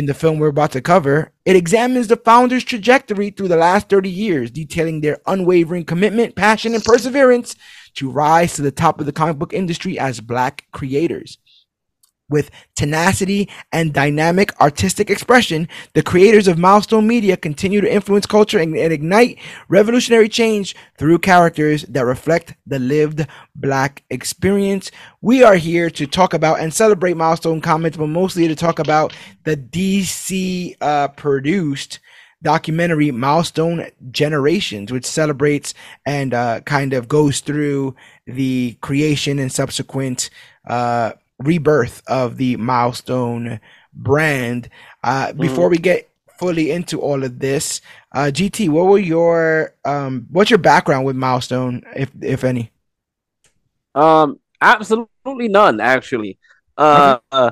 [0.00, 3.90] In the film we're about to cover, it examines the founders' trajectory through the last
[3.90, 7.54] 30 years, detailing their unwavering commitment, passion, and perseverance
[7.96, 11.36] to rise to the top of the comic book industry as black creators.
[12.30, 18.58] With tenacity and dynamic artistic expression, the creators of Milestone Media continue to influence culture
[18.58, 24.90] and, and ignite revolutionary change through characters that reflect the lived black experience.
[25.20, 29.12] We are here to talk about and celebrate Milestone Comics, but mostly to talk about
[29.44, 31.98] the DC uh, produced
[32.42, 35.74] documentary Milestone Generations, which celebrates
[36.06, 37.94] and uh, kind of goes through
[38.26, 40.30] the creation and subsequent
[40.66, 43.60] uh, rebirth of the Milestone
[43.92, 44.68] brand.
[45.02, 47.80] Uh, before we get fully into all of this,
[48.12, 52.72] uh, GT, what were your um, what's your background with Milestone, if if any?
[53.94, 56.38] Um, absolutely none, actually.
[56.76, 57.50] Uh, uh,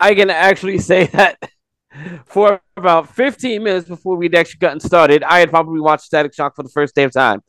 [0.00, 1.38] I can actually say that
[2.26, 6.56] for about 15 minutes before we'd actually gotten started, I had probably watched Static Shock
[6.56, 7.42] for the first damn time.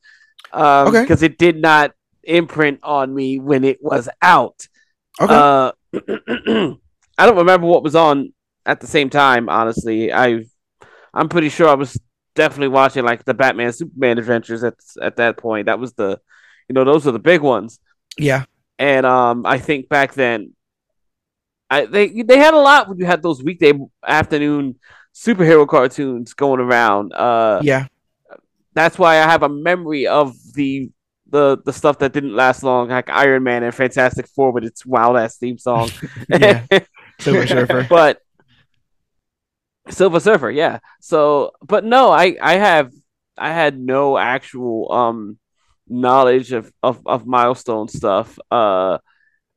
[0.53, 1.01] Um, Okay.
[1.01, 1.91] because it did not
[2.23, 4.67] imprint on me when it was out.
[5.19, 5.71] Okay, Uh,
[7.17, 8.33] I don't remember what was on
[8.65, 9.49] at the same time.
[9.49, 10.45] Honestly, I
[11.13, 11.99] I'm pretty sure I was
[12.35, 15.67] definitely watching like the Batman Superman adventures at at that point.
[15.67, 16.19] That was the,
[16.69, 17.79] you know, those were the big ones.
[18.17, 18.45] yeah,
[18.79, 20.53] And um, I think back then,
[21.69, 23.73] I they they had a lot when you had those weekday
[24.05, 24.75] afternoon
[25.13, 27.13] superhero cartoons going around.
[27.13, 27.87] Uh, yeah,
[28.73, 30.89] that's why I have a memory of the
[31.29, 34.85] the the stuff that didn't last long, like Iron Man and Fantastic Four with its
[34.85, 35.89] wild ass theme song.
[36.29, 36.65] Yeah.
[37.19, 37.87] Silver Surfer.
[37.89, 38.21] but
[39.89, 40.79] Silver Surfer, yeah.
[41.01, 42.91] So, but no, I I have
[43.37, 45.39] I had no actual um
[45.87, 48.37] knowledge of of, of milestone stuff.
[48.51, 48.97] Uh,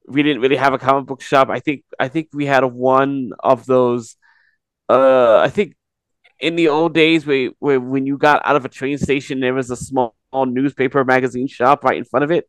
[0.07, 1.49] we didn't really have a comic book shop.
[1.51, 4.17] I think I think we had one of those.
[4.89, 5.77] Uh, I think
[6.41, 9.55] in the old days where, where when you got out of a train station, there
[9.55, 12.49] was a small newspaper magazine shop right in front of it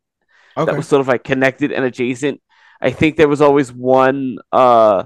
[0.56, 2.42] that was sort of like connected and adjacent.
[2.82, 5.04] I think there was always one uh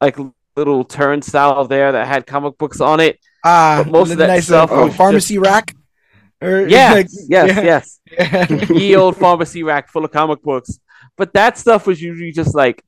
[0.00, 0.16] like
[0.56, 3.18] little turnstile there that had comic books on it.
[3.44, 5.74] ah, but most of the that nice stuff uh, was pharmacy rack.
[6.42, 7.98] Or, Yes, like, yes, yeah.
[8.18, 8.60] yes.
[8.70, 10.80] Ye old pharmacy rack full of comic books.
[11.16, 12.82] But that stuff was usually just like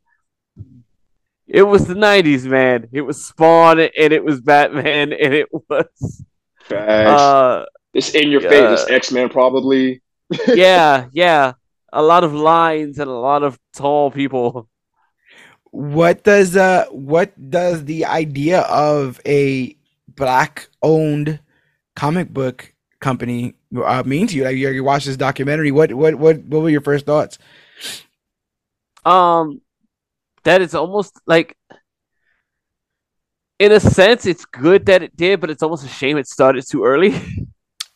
[1.47, 2.89] it was the '90s, man.
[2.93, 6.25] It was Spawn and it was Batman and it was.
[6.65, 7.21] Facts.
[7.21, 8.53] Uh, it's in your face.
[8.53, 10.03] Uh, it's X Men, probably.
[10.49, 11.53] yeah, yeah.
[11.93, 14.69] A lot of lines and a lot of tall people.
[15.71, 19.77] What does uh what does the idea of a
[20.09, 21.41] black owned
[21.97, 24.45] comic book company uh, mean to you?
[24.45, 27.39] Like you, you watch this documentary, what what what what were your first thoughts?
[29.05, 29.61] Um,
[30.45, 31.57] that it's almost like,
[33.59, 36.65] in a sense, it's good that it did, but it's almost a shame it started
[36.69, 37.21] too early.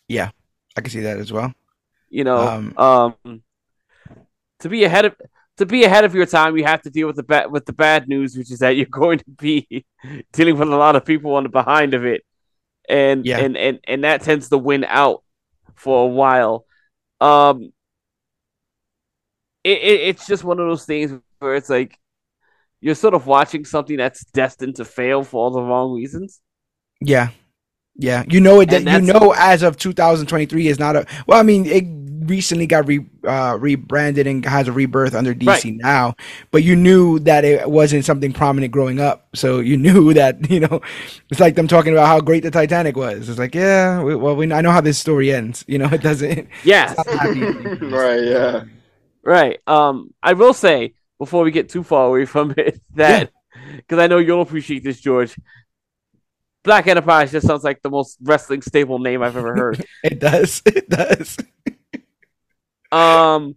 [0.08, 0.30] yeah,
[0.76, 1.52] I can see that as well.
[2.08, 3.42] You know, um, um
[4.60, 5.16] to be ahead of
[5.58, 7.72] to be ahead of your time, you have to deal with the bad with the
[7.72, 9.84] bad news, which is that you're going to be
[10.32, 12.24] dealing with a lot of people on the behind of it,
[12.88, 13.38] and yeah.
[13.38, 15.22] and and and that tends to win out
[15.74, 16.64] for a while.
[17.20, 17.72] Um,
[19.64, 21.98] it, it it's just one of those things where it's like
[22.80, 26.40] you're sort of watching something that's destined to fail for all the wrong reasons.
[27.00, 27.30] Yeah.
[27.98, 28.70] Yeah, you know it.
[28.70, 31.06] That, You know, as of 2023 is not a.
[31.26, 31.84] Well, I mean, it
[32.28, 35.74] recently got re, uh, rebranded and has a rebirth under DC right.
[35.76, 36.14] now.
[36.50, 40.60] But you knew that it wasn't something prominent growing up, so you knew that you
[40.60, 40.80] know.
[41.30, 43.28] It's like them talking about how great the Titanic was.
[43.28, 45.64] It's like, yeah, we, well, we, I know how this story ends.
[45.66, 46.48] You know, it doesn't.
[46.64, 46.94] Yeah.
[47.06, 48.22] right.
[48.22, 48.64] Yeah.
[49.22, 49.60] Right.
[49.66, 53.30] Um, I will say before we get too far away from it that
[53.76, 54.04] because yeah.
[54.04, 55.34] I know you'll appreciate this, George.
[56.66, 59.86] Black Enterprise just sounds like the most wrestling stable name I've ever heard.
[60.04, 60.62] it does.
[60.66, 61.38] It does.
[62.92, 63.54] um,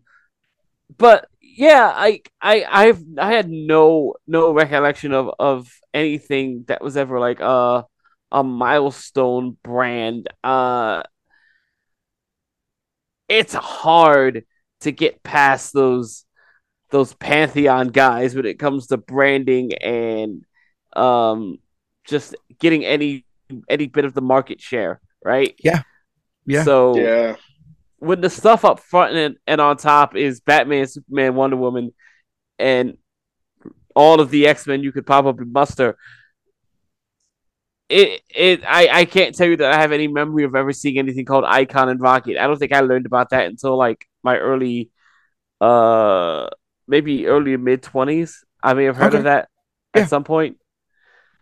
[0.97, 6.95] but yeah, I I I've I had no no recollection of of anything that was
[6.95, 7.85] ever like a
[8.31, 10.29] a milestone brand.
[10.43, 11.03] Uh,
[13.27, 14.45] it's hard
[14.81, 16.25] to get past those
[16.91, 20.43] those pantheon guys when it comes to branding and
[20.95, 21.59] um
[22.09, 23.25] just getting any
[23.69, 25.55] any bit of the market share, right?
[25.63, 25.83] Yeah.
[26.45, 26.63] Yeah.
[26.63, 27.35] So yeah.
[27.97, 31.93] when the stuff up front and, and on top is Batman, Superman, Wonder Woman,
[32.57, 32.97] and
[33.95, 35.97] all of the X Men you could probably muster.
[37.89, 40.99] It it I, I can't tell you that I have any memory of ever seeing
[40.99, 42.37] anything called Icon and Rocket.
[42.37, 44.91] I don't think I learned about that until like my early
[45.59, 46.47] uh
[46.87, 48.43] maybe early mid twenties.
[48.61, 49.17] I may have heard okay.
[49.17, 49.49] of that
[49.95, 50.03] yeah.
[50.03, 50.58] at some point.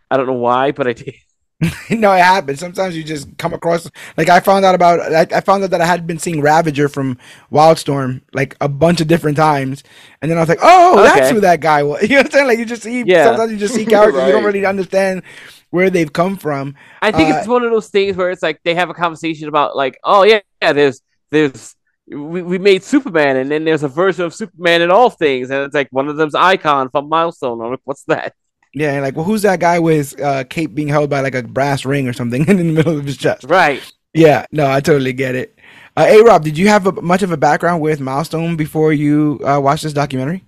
[0.10, 1.16] I don't know why, but I did.
[1.89, 2.60] no, it happens.
[2.60, 5.82] Sometimes you just come across like I found out about I, I, found out that
[5.82, 7.18] I had been seeing Ravager from
[7.51, 9.84] Wildstorm like a bunch of different times,
[10.22, 11.20] and then I was like, oh, okay.
[11.20, 12.01] that's who that guy was.
[12.08, 12.47] You know what I'm saying?
[12.47, 13.26] Like you just see yeah.
[13.26, 14.28] sometimes you just see characters right.
[14.28, 15.24] you don't really understand
[15.72, 16.76] where they've come from.
[17.01, 19.47] I think uh, it's one of those things where it's like they have a conversation
[19.47, 21.01] about like, oh yeah, yeah, there's
[21.32, 21.76] there's
[22.08, 25.64] we, we made Superman, and then there's a version of Superman in all things, and
[25.64, 27.60] it's like one of them's Icon from Milestone.
[27.62, 28.36] I'm like, what's that?
[28.74, 31.43] Yeah, and like, well, who's that guy with uh, cape being held by like a
[31.43, 33.45] brass ring or something in the middle of his chest?
[33.45, 33.82] Right.
[34.13, 34.45] Yeah.
[34.51, 35.57] No, I totally get it.
[35.95, 39.39] Uh, hey, Rob, did you have a, much of a background with Milestone before you
[39.43, 40.43] uh, watched this documentary?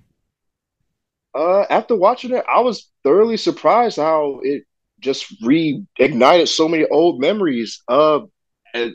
[1.34, 4.64] Uh, after watching it, I was thoroughly surprised how it
[5.00, 7.82] just reignited so many old memories.
[7.88, 8.30] Of
[8.74, 8.90] uh,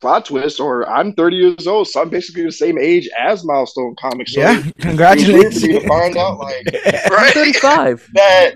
[0.00, 3.94] plot twist, or I'm 30 years old, so I'm basically the same age as Milestone
[4.00, 4.34] Comics.
[4.34, 5.62] So yeah, congratulations.
[5.62, 6.66] to find out, like,
[7.10, 7.34] right?
[7.34, 8.08] 35.
[8.14, 8.54] That,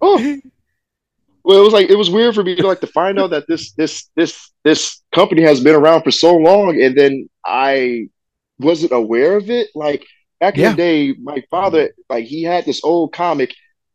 [0.00, 0.40] oh,
[1.44, 3.48] well, it was like it was weird for me to like to find out that
[3.48, 8.08] this this this this company has been around for so long, and then I
[8.58, 9.68] wasn't aware of it.
[9.74, 10.04] Like
[10.40, 13.54] back in the day, my father like he had this old comic.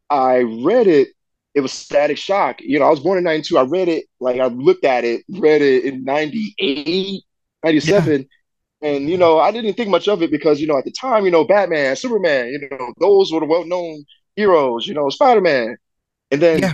[0.09, 1.09] I read it
[1.53, 2.61] it was Static Shock.
[2.61, 3.57] You know, I was born in 92.
[3.57, 7.23] I read it, like I looked at it, read it in 98,
[7.63, 8.11] 97.
[8.81, 8.89] Yeah.
[8.89, 11.23] And, you know, I didn't think much of it because, you know, at the time,
[11.25, 14.03] you know, Batman, Superman, you know, those were the well known
[14.35, 15.77] heroes, you know, Spider Man.
[16.31, 16.73] And then yeah.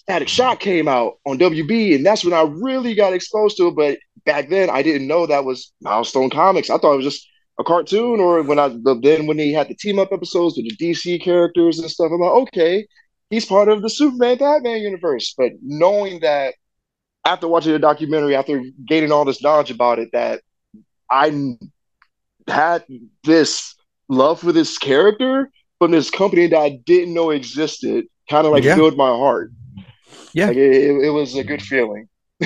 [0.00, 3.74] Static Shock came out on WB, and that's when I really got exposed to it.
[3.74, 6.70] But back then, I didn't know that was Milestone Comics.
[6.70, 7.26] I thought it was just
[7.58, 8.68] a cartoon, or when I
[9.00, 12.20] then when they had the team up episodes with the DC characters and stuff, I'm
[12.20, 12.86] like, okay,
[13.30, 15.34] he's part of the Superman Batman universe.
[15.36, 16.54] But knowing that
[17.24, 20.42] after watching the documentary, after gaining all this knowledge about it, that
[21.10, 21.56] I
[22.46, 22.84] had
[23.24, 23.74] this
[24.08, 28.64] love for this character from this company that I didn't know existed, kind of like
[28.64, 28.76] yeah.
[28.76, 29.50] filled my heart.
[30.32, 32.08] Yeah, like it, it, was a good feeling.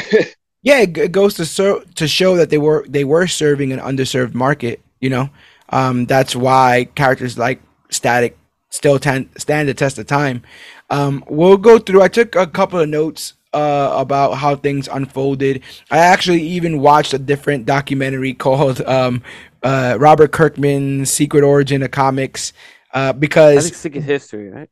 [0.63, 4.35] yeah, it, goes to so to show that they were they were serving an underserved
[4.35, 4.81] market.
[5.01, 5.31] You know,
[5.71, 7.61] um, that's why characters like
[7.91, 8.39] Static
[8.71, 10.43] still stand the test of time.
[10.89, 12.03] Um, we'll go through.
[12.03, 15.63] I took a couple of notes uh, about how things unfolded.
[15.91, 19.23] I actually even watched a different documentary called um,
[19.63, 22.53] uh, Robert Kirkman's Secret Origin of Comics.
[22.93, 24.71] uh, because Secret History, right?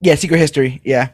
[0.00, 0.80] Yeah, Secret History.
[0.84, 1.10] Yeah.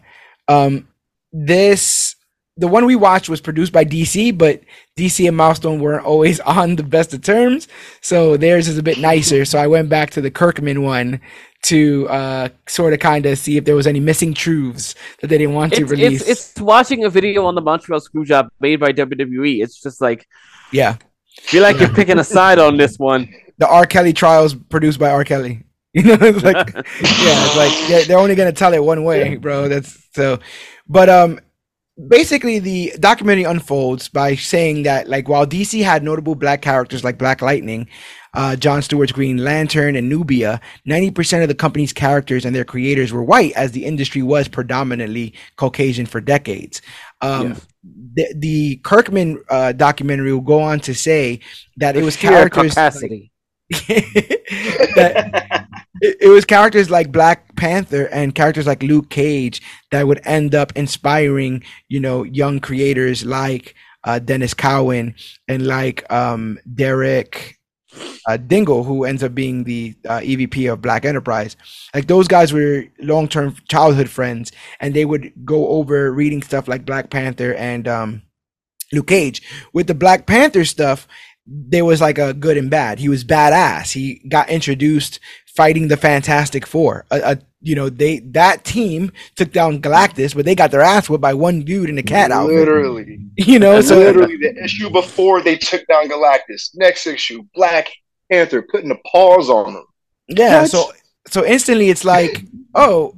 [0.48, 0.88] Um,
[1.32, 2.16] this
[2.56, 4.60] the one we watched was produced by DC, but
[4.96, 7.68] DC and Milestone weren't always on the best of terms,
[8.00, 9.44] so theirs is a bit nicer.
[9.44, 11.20] So I went back to the Kirkman one
[11.64, 15.38] to uh, sort of kind of see if there was any missing truths that they
[15.38, 16.20] didn't want to It's, release.
[16.22, 19.62] it's it's watching a video on the Montreal Screwjob made by WWE.
[19.62, 20.26] It's just like
[20.72, 20.96] yeah,
[21.40, 23.28] feel like you're picking a side on this one.
[23.58, 23.86] the R.
[23.86, 25.24] Kelly trials produced by R.
[25.24, 25.64] Kelly.
[25.94, 29.36] You know, it's like yeah, it's like yeah, they're only gonna tell it one way,
[29.36, 29.68] bro.
[29.68, 30.38] That's so.
[30.86, 31.40] But um,
[32.08, 37.16] basically, the documentary unfolds by saying that like while DC had notable black characters like
[37.18, 37.88] Black Lightning,
[38.34, 42.64] uh, John Stewart's Green Lantern, and Nubia, ninety percent of the company's characters and their
[42.64, 46.82] creators were white, as the industry was predominantly Caucasian for decades.
[47.20, 51.40] Um, the, the Kirkman uh, documentary will go on to say
[51.76, 53.32] that it was characters like- capacity.
[53.88, 55.68] that
[56.00, 59.60] it was characters like Black Panther and characters like Luke Cage
[59.90, 63.74] that would end up inspiring, you know, young creators like
[64.04, 65.14] uh, Denys Cowan
[65.48, 67.57] and like um, Derek
[68.26, 71.56] uh, Dingle, who ends up being the uh, EVP of Black Enterprise.
[71.94, 76.84] Like those guys were long-term childhood friends, and they would go over reading stuff like
[76.84, 78.22] Black Panther and um,
[78.92, 79.42] Luke Cage.
[79.72, 81.06] With the Black Panther stuff,
[81.50, 82.98] there was like a good and bad.
[82.98, 83.92] He was badass.
[83.92, 85.18] He got introduced
[85.56, 87.06] fighting the Fantastic Four.
[87.10, 91.08] A, a, you know, they that team took down Galactus, but they got their ass
[91.08, 92.56] whipped by one dude in a cat outfit.
[92.56, 93.18] Literally.
[93.40, 96.70] You know, so literally the issue before they took down Galactus.
[96.74, 97.88] Next issue, Black
[98.32, 99.86] Panther putting a pause on them.
[100.26, 100.70] yeah, What?
[100.70, 100.92] so
[101.28, 102.44] so instantly it's like,
[102.74, 103.14] oh,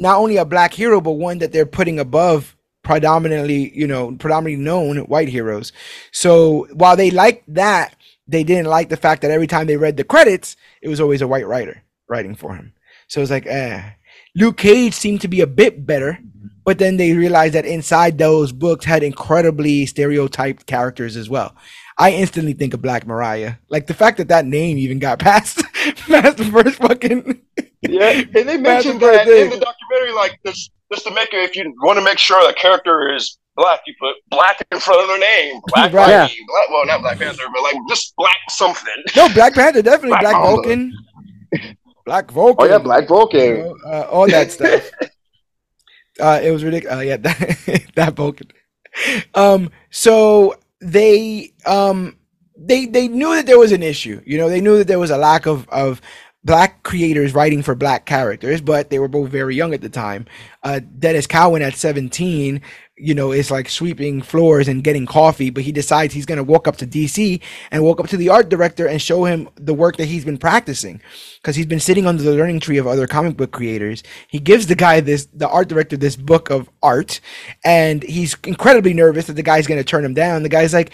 [0.00, 2.56] not only a black hero, but one that they're putting above
[2.90, 5.72] predominantly, you know, predominantly known white heroes.
[6.10, 7.94] So while they liked that,
[8.26, 11.22] they didn't like the fact that every time they read the credits, it was always
[11.22, 12.72] a white writer writing for him.
[13.06, 13.92] So it's like, eh.
[14.34, 16.18] Luke Cage seemed to be a bit better,
[16.64, 21.54] but then they realized that inside those books had incredibly stereotyped characters as well.
[21.96, 23.54] I instantly think of Black Mariah.
[23.68, 25.62] Like the fact that that name even got past
[26.08, 27.40] past the first fucking
[27.82, 29.44] Yeah, and they mentioned that birthday.
[29.44, 31.38] in the documentary, like this, just to make it.
[31.48, 35.02] If you want to make sure the character is black, you put black in front
[35.02, 35.60] of their name.
[35.68, 36.20] Black, Right.
[36.20, 38.92] Lightning, black well, not Black Panther, but like just black something.
[39.16, 40.92] no Black Panther, definitely Black Black, Vulcan,
[42.06, 42.66] Black Vulcan.
[42.66, 43.54] Oh yeah, Black you Vulcan.
[43.60, 44.90] know, uh, all that stuff.
[46.20, 46.96] uh, it was ridiculous.
[46.96, 48.48] Uh, yeah, that, that Vulcan.
[49.34, 52.16] Um, so they um
[52.56, 54.20] they they knew that there was an issue.
[54.24, 56.00] You know, they knew that there was a lack of of
[56.42, 60.24] black creators writing for black characters, but they were both very young at the time.
[60.62, 62.62] Uh, Denys Cowan at 17,
[62.96, 66.44] you know, is like sweeping floors and getting coffee, but he decides he's going to
[66.44, 69.74] walk up to DC and walk up to the art director and show him the
[69.74, 71.02] work that he's been practicing
[71.42, 74.02] because he's been sitting under the learning tree of other comic book creators.
[74.28, 77.20] He gives the guy this, the art director, this book of art,
[77.64, 80.42] and he's incredibly nervous that the guy's going to turn him down.
[80.42, 80.90] The guy's like,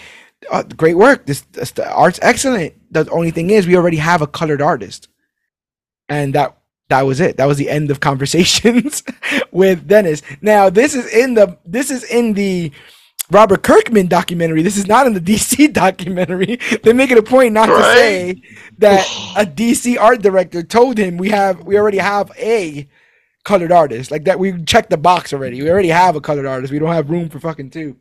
[0.51, 1.27] oh, "Great work!
[1.27, 2.75] This, this art's excellent.
[2.91, 5.09] The only thing is, we already have a colored artist."
[6.09, 6.57] And that
[6.89, 7.37] that was it.
[7.37, 9.03] That was the end of conversations
[9.51, 10.23] with Denys.
[10.41, 12.73] Now this is in the this is in the
[13.31, 14.63] Robert Kirkman documentary.
[14.63, 16.59] This is not in the DC documentary.
[16.83, 18.43] They make it a point not to say
[18.79, 19.01] that
[19.37, 22.89] a DC art director told him we have we already have a
[23.45, 24.11] colored artist.
[24.11, 25.63] Like that we checked the box already.
[25.63, 26.73] We already have a colored artist.
[26.73, 27.97] We don't have room for fucking two.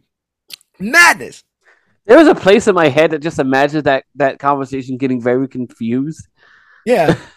[0.80, 1.44] Madness.
[2.06, 5.48] There was a place in my head that just imagined that that conversation getting very
[5.48, 6.28] confused.
[6.86, 7.18] Yeah.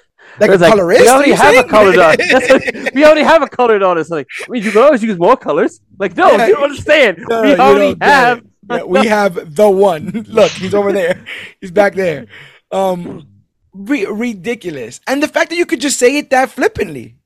[0.40, 1.00] Like It a like, colorist.
[1.02, 2.30] we already you have a colored artist.
[2.48, 4.10] That's we already have a colored artist.
[4.10, 5.80] Like, I mean, you can always use more colors.
[5.98, 6.46] Like, no, Yeah.
[6.46, 7.18] you don't understand.
[7.28, 8.42] No, we you already don't have.
[8.70, 10.26] Yeah, we have the one.
[10.28, 11.24] Look, he's over there.
[11.60, 12.26] He's back there.
[12.70, 13.26] Um,
[13.72, 15.00] ri- ridiculous.
[15.06, 17.16] And the fact that you could just say it that flippantly.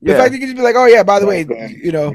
[0.00, 0.18] The Yeah.
[0.18, 1.76] fact that you could just be like, "Oh yeah, by the way, Okay.
[1.82, 2.14] you know,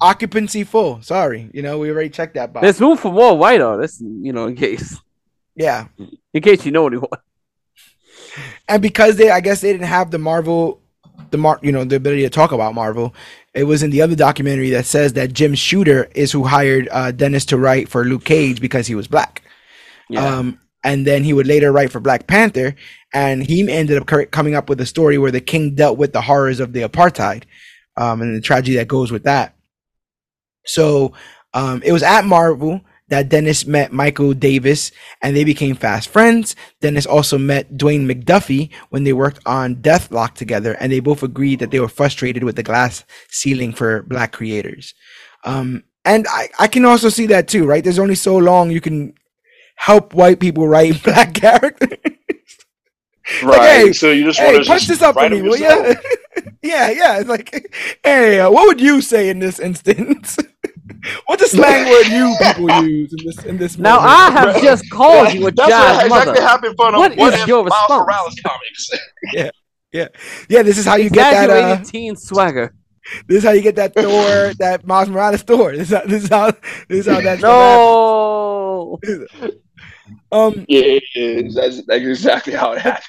[0.00, 1.00] occupancy full.
[1.02, 4.32] Sorry, you know, we already checked that box." There's room for more white artists, you
[4.32, 4.98] know, in case
[5.56, 5.86] yeah,
[6.32, 7.08] in case you know anyone.
[8.68, 10.80] And because they, I guess they didn't have the Marvel,
[11.30, 13.14] the Mar, you know, the ability to talk about Marvel.
[13.52, 17.12] It was in the other documentary that says that Jim Shooter is who hired uh,
[17.12, 19.42] Denys to write for Luke Cage because he was black.
[20.08, 20.26] Yeah.
[20.26, 22.74] Um, and then he would later write for Black Panther,
[23.12, 26.20] and he ended up coming up with a story where the king dealt with the
[26.20, 27.44] horrors of the apartheid,
[27.96, 29.56] um, and the tragedy that goes with that.
[30.66, 31.14] So
[31.54, 34.90] um, it was at Marvel that Denys met Michael Davis,
[35.22, 36.56] and they became fast friends.
[36.80, 41.58] Denys also met Dwayne McDuffie when they worked on Deathlok together, and they both agreed
[41.58, 44.94] that they were frustrated with the glass ceiling for black creators.
[45.44, 47.82] Um, and I, I can also see that too, right?
[47.82, 49.14] There's only so long you can
[49.76, 51.98] help white people write black characters.
[53.42, 53.58] right.
[53.58, 55.66] Like, hey, so you just hey, want to punch this up for me, will you?
[56.62, 57.18] yeah, yeah.
[57.18, 60.38] It's like, hey, uh, what would you say in this instance?
[61.26, 63.78] What's a slang word you people use in this in this?
[63.78, 67.64] Now I have just called you a That's what exactly happened for what is your
[67.64, 67.88] response?
[67.90, 68.90] Morales comics.
[69.32, 69.50] yeah,
[69.92, 70.08] yeah,
[70.48, 70.62] yeah.
[70.62, 72.74] This is how you get that uh, teen swagger.
[73.26, 75.76] This is how you get that Thor, that Miles Morales Thor.
[75.76, 76.50] This is how this is how,
[76.88, 78.98] this is how that's no.
[80.32, 83.04] um, yeah, that's, that's exactly how it happened.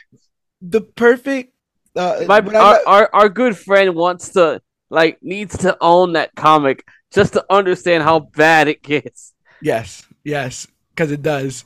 [0.61, 1.53] The perfect.
[1.95, 6.83] Uh, My our, our our good friend wants to like needs to own that comic
[7.15, 9.33] just to understand how bad it gets.
[9.61, 11.65] Yes, yes, because it does.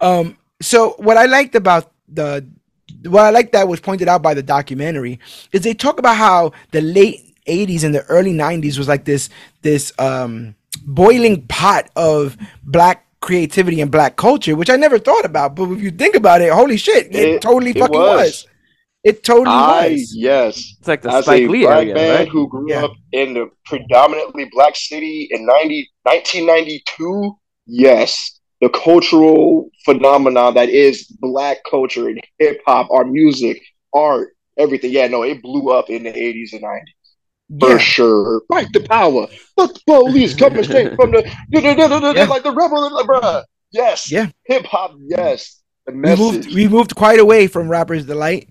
[0.00, 2.46] um, so what I liked about the
[3.02, 5.20] what I like that was pointed out by the documentary
[5.52, 9.28] is they talk about how the late 80s and the early 90s was like this
[9.62, 10.54] this um
[10.84, 15.54] boiling pot of black creativity and black culture, which I never thought about.
[15.54, 18.18] But if you think about it, holy shit, it, it totally it fucking was.
[18.18, 18.46] was.
[19.04, 20.14] It totally I, was.
[20.14, 20.74] Yes.
[20.78, 22.28] It's like the As Spike a Lee black area, man right?
[22.28, 22.84] who grew yeah.
[22.84, 31.06] up in the predominantly black city in 90, 1992, yes, the cultural phenomenon that is
[31.20, 33.62] black culture and hip hop, our music,
[33.94, 34.92] art, everything.
[34.92, 37.60] Yeah, no, it blew up in the 80s and 90s.
[37.60, 37.78] For yeah.
[37.78, 38.42] sure.
[38.48, 39.26] Fight the power.
[39.56, 42.24] But the police coming straight from the yeah.
[42.24, 43.44] like the rebel, bruh.
[43.70, 44.10] Yes.
[44.10, 44.28] Yeah.
[44.46, 45.62] Hip hop, yes.
[45.86, 48.50] The we moved we moved quite away from rappers delight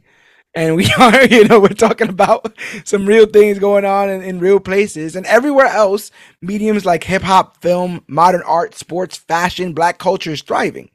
[0.58, 4.40] and we are, you know, we're talking about some real things going on in, in
[4.40, 5.16] real places.
[5.16, 6.10] And everywhere else,
[6.42, 10.90] mediums like hip hop, film, modern art, sports, fashion, black culture is thriving.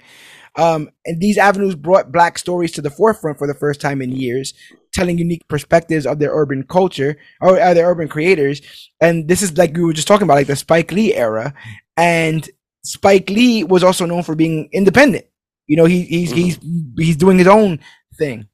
[0.57, 4.11] Um, and these avenues brought black stories to the forefront for the first time in
[4.11, 4.53] years,
[4.93, 8.61] telling unique perspectives of their urban culture or uh, their urban creators.
[9.01, 11.55] And this is like we were just talking about, like the Spike Lee era.
[11.97, 12.51] And
[12.85, 15.25] Spike Lee was also known for being independent.
[15.69, 16.41] You know, he, he's mm-hmm.
[16.41, 16.59] he's
[16.99, 17.79] he's doing his own
[18.19, 18.49] thing.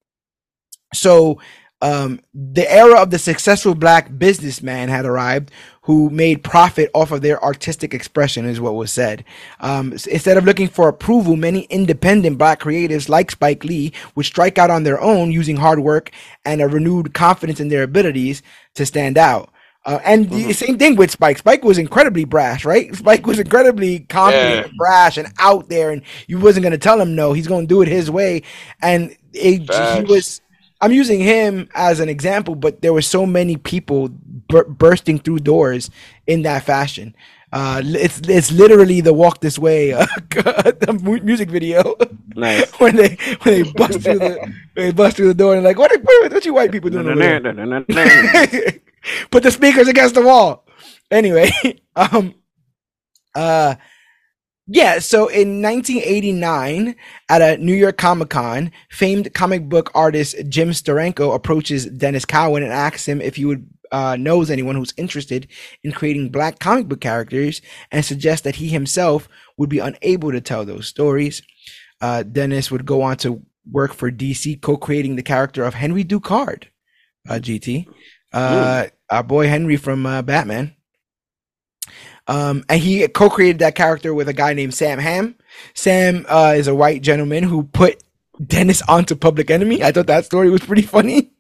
[0.95, 1.39] So
[1.81, 5.51] um, the era of the successful black businessman had arrived
[5.83, 9.25] who made profit off of their artistic expression is what was said
[9.61, 14.59] um, instead of looking for approval many independent black creatives like spike lee would strike
[14.59, 16.11] out on their own using hard work
[16.45, 18.43] and a renewed confidence in their abilities
[18.75, 19.49] to stand out
[19.85, 20.49] uh, and mm-hmm.
[20.49, 21.39] the same thing with Spike.
[21.39, 22.95] Spike was incredibly brash, right?
[22.95, 24.65] Spike was incredibly confident yeah.
[24.65, 27.33] and brash and out there, and you wasn't going to tell him no.
[27.33, 28.43] He's going to do it his way,
[28.83, 30.43] and it, he was
[30.81, 35.41] I'm using him as an example, but there were so many people bur- bursting through
[35.41, 35.91] doors
[36.27, 37.15] in that fashion.
[37.51, 41.97] Uh, it's it's literally the walk this way uh, the music video.
[42.37, 42.71] Nice.
[42.79, 45.91] when they when they bust through the they bust through the door and like what
[46.03, 47.07] what, what you white people doing?
[49.31, 50.67] Put the speakers against the wall.
[51.11, 51.51] Anyway,
[51.97, 52.35] um,
[53.35, 53.77] uh,
[54.71, 56.95] yeah, so in 1989,
[57.31, 62.63] at a New York Comic Con, famed comic book artist Jim Steranko approaches Denys Cowan
[62.63, 65.49] and asks him if he would uh, knows anyone who's interested
[65.83, 70.41] in creating black comic book characters, and suggests that he himself would be unable to
[70.43, 71.41] tell those stories.
[72.03, 76.65] Uh, Denys would go on to work for DC, co-creating the character of Henry Ducard,
[77.27, 77.87] uh, GT,
[78.35, 80.75] uh, our boy Henry from uh, Batman.
[82.29, 85.35] Um, and he co-created that character with a guy named Sam Hamm.
[85.75, 88.03] Sam uh, is a white gentleman who put
[88.41, 89.83] Denys onto Public Enemy.
[89.83, 91.33] I thought that story was pretty funny.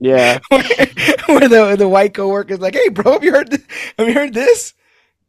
[0.00, 3.50] Yeah, where, the the white coworker's like, "Hey, bro, have you heard?
[3.50, 3.64] This?
[3.98, 4.74] Have you heard this?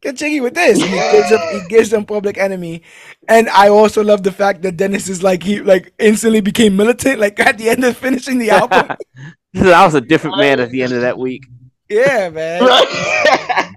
[0.00, 2.82] Get jiggy with this." And he gives them he gives them Public Enemy,
[3.28, 7.20] and I also love the fact that Denys is like he like instantly became militant.
[7.20, 8.96] Like at the end of finishing the album,
[9.54, 11.46] I was a different man at the end of that week.
[11.88, 12.62] Yeah, man.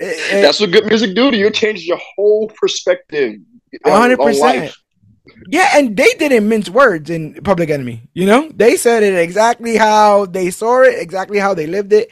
[0.00, 1.46] That's what good music do to you.
[1.46, 3.36] It changes your whole perspective.
[3.84, 4.74] hundred percent.
[5.48, 8.08] Yeah, and they didn't mince words in Public Enemy.
[8.14, 12.10] You know, they said it exactly how they saw it, exactly how they lived it,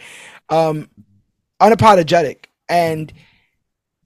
[0.48, 0.88] um,
[1.60, 2.46] unapologetic.
[2.68, 3.12] And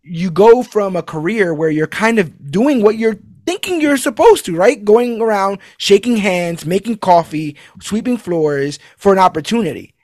[0.02, 4.44] you go from a career where you're kind of doing what you're thinking you're supposed
[4.46, 4.84] to, right?
[4.84, 9.94] Going around shaking hands, making coffee, sweeping floors for an opportunity.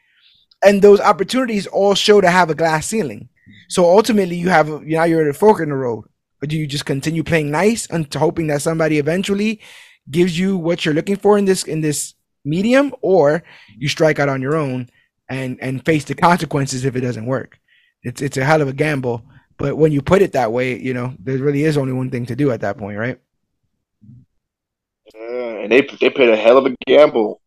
[0.65, 3.29] And those opportunities all show to have a glass ceiling.
[3.69, 6.05] So ultimately, you have now you're at a fork in the road.
[6.41, 9.61] But do you just continue playing nice and hoping that somebody eventually
[10.11, 12.15] gives you what you're looking for in this in this
[12.45, 13.43] medium, or
[13.77, 14.89] you strike out on your own
[15.29, 17.59] and and face the consequences if it doesn't work?
[18.03, 19.25] It's it's a hell of a gamble.
[19.59, 22.27] But when you put it that way, you know there really is only one thing
[22.27, 23.19] to do at that point, right?
[25.15, 27.41] Uh, and they they played a hell of a gamble.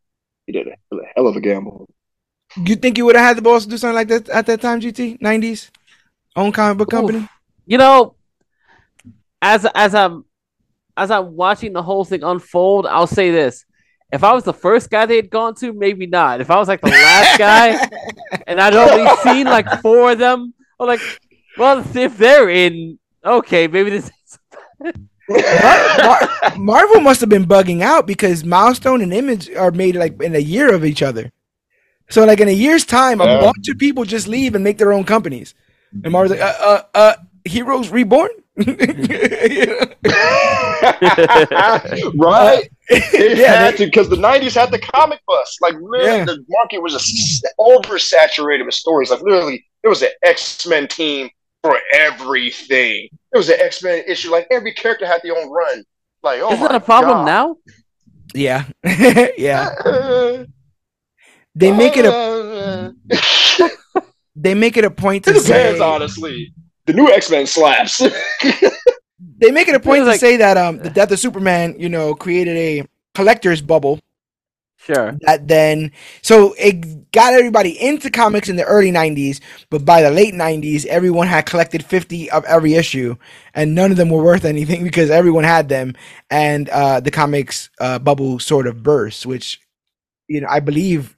[0.48, 1.88] He did a hell of a gamble.
[2.58, 4.62] You think you would have had the balls to do something like that at that
[4.62, 5.22] time, GT?
[5.22, 5.70] Nineties?
[6.36, 7.20] Own comic book company?
[7.20, 7.30] Oof.
[7.66, 8.16] You know,
[9.42, 10.26] as as I'm
[10.98, 13.66] as I'm watching the whole thing unfold, I'll say this:
[14.12, 16.42] if I was the first guy they had gone to, maybe not.
[16.42, 17.90] If I was like the last guy,
[18.48, 21.02] and I'd only seen like four of them, I'm like,
[21.58, 24.12] well, if they're in, okay, maybe this.
[25.30, 25.40] Mar-
[26.04, 30.36] Mar- Marvel must have been bugging out because Milestone and Image are made like in
[30.36, 31.32] a year of each other.
[32.10, 34.92] So like in a year's time, a bunch of people just leave and make their
[34.92, 35.54] own companies.
[36.04, 37.14] And Marvel's like, uh, uh, uh
[37.46, 38.30] Heroes Reborn.
[42.16, 42.70] right?
[42.90, 45.58] It yeah, had to because the '90s had the comic bus.
[45.62, 46.26] Like literally, Yeah.
[46.26, 49.12] the market was just oversaturated with stories.
[49.12, 51.30] Like literally, there was an X Men team
[51.64, 53.10] for everything.
[53.32, 54.32] There was an X Men issue.
[54.32, 55.84] Like every character had their own run.
[56.24, 57.26] Like, oh Isn't that a problem God.
[57.26, 57.56] now?
[58.34, 58.66] yeah,
[59.38, 60.44] yeah.
[61.56, 62.94] They make it a
[64.42, 66.54] they make it a point it to depends, say honestly.
[66.86, 67.98] The new X Men slaps.
[69.38, 71.76] they make it a point Feels to like- say that um the death of Superman,
[71.78, 72.84] you know, created a
[73.14, 74.00] collector's bubble
[74.82, 75.18] Sure.
[75.24, 75.92] that then
[76.22, 80.86] so it got everybody into comics in the early 90s but by the late 90s
[80.86, 83.16] everyone had collected 50 of every issue
[83.54, 85.96] and none of them were worth anything because everyone had them
[86.32, 89.60] and uh the comics uh bubble sort of burst which
[90.30, 91.18] you know i believe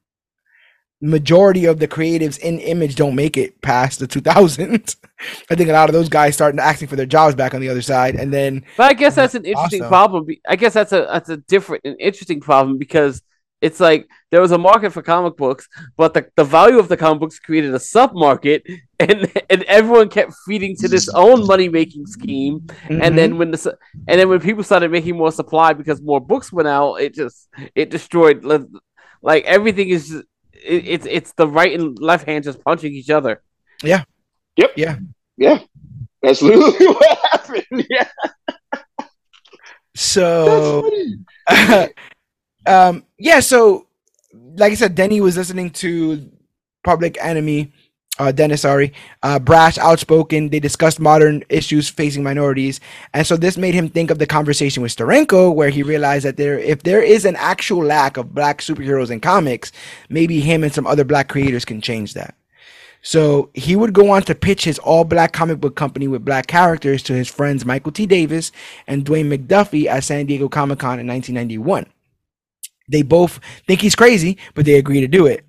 [1.01, 4.95] majority of the creatives in image don't make it past the 2000s
[5.49, 7.69] i think a lot of those guys started asking for their jobs back on the
[7.69, 9.89] other side and then But I guess that's an interesting Awesome.
[9.89, 10.27] problem.
[10.47, 13.21] I guess that's a that's a different and interesting problem because
[13.61, 16.97] it's like there was a market for comic books, but the, the value of the
[16.97, 18.65] comic books created a sub market,
[18.99, 22.59] and and everyone kept feeding to this own money making scheme.
[22.61, 23.01] Mm-hmm.
[23.03, 26.51] And then when the and then when people started making more supply because more books
[26.51, 28.43] went out, it just it destroyed
[29.21, 30.09] like everything is.
[30.09, 30.25] Just,
[30.63, 33.41] it, it's it's the right and left hand just punching each other.
[33.83, 34.03] yeah,
[34.57, 34.71] Yep.
[34.77, 34.97] Yeah.
[35.37, 35.59] Yeah.
[36.21, 37.87] that's literally what happened.
[37.89, 38.07] Yeah,
[38.97, 39.09] that's
[39.95, 41.89] so funny.
[42.67, 43.87] um yeah so
[44.55, 46.29] like i said denny was listening to
[46.83, 47.73] public enemy
[48.21, 48.93] uh denys sorry
[49.23, 52.79] uh brash outspoken they discussed modern issues facing minorities
[53.13, 56.37] and so this made him think of the conversation with Steranko where he realized that
[56.37, 59.71] there if there is an actual lack of black superheroes in comics
[60.09, 62.35] maybe him and some other black creators can change that
[63.01, 66.45] so he would go on to pitch his all black comic book company with black
[66.45, 68.05] characters to his friends Michael T.
[68.05, 68.51] Davis
[68.85, 71.87] and Dwayne McDuffie at San Diego Comic Con in 1991.
[72.87, 75.45] They both think he's crazy, but they agree to do it.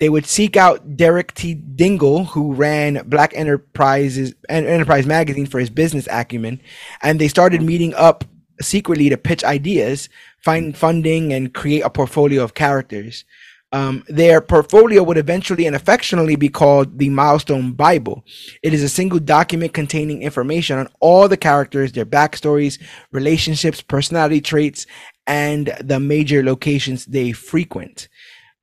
[0.00, 1.54] They would seek out Derek T.
[1.54, 6.60] Dingle, who ran Black Enterprises Enterprise magazine for his business acumen,
[7.02, 8.24] and they started meeting up
[8.60, 10.08] secretly to pitch ideas,
[10.42, 13.24] find funding, and create a portfolio of characters.
[13.70, 18.24] Um, their portfolio would eventually and affectionately be called the Milestone Bible.
[18.62, 22.80] It is a single document containing information on all the characters, their backstories,
[23.12, 24.86] relationships, personality traits,
[25.26, 28.08] and the major locations they frequent.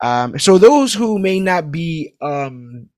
[0.02, 2.90] Um, so those who may not be, um,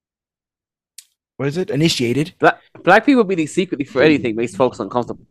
[1.38, 2.34] what is it, initiated?
[2.40, 5.26] Black black people meeting secretly for anything makes folks uncomfortable.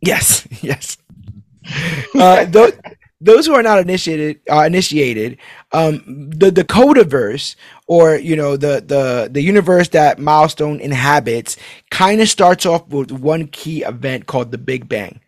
[0.00, 0.98] Yes, yes.
[2.14, 2.72] Uh, those,
[3.20, 5.38] those who are not initiated, uh, initiated,
[5.70, 7.54] um, the the Codaverse,
[7.86, 11.56] or you know the the the universe that Milestone inhabits,
[11.90, 15.20] kind of starts off with one key event called the Big Bang.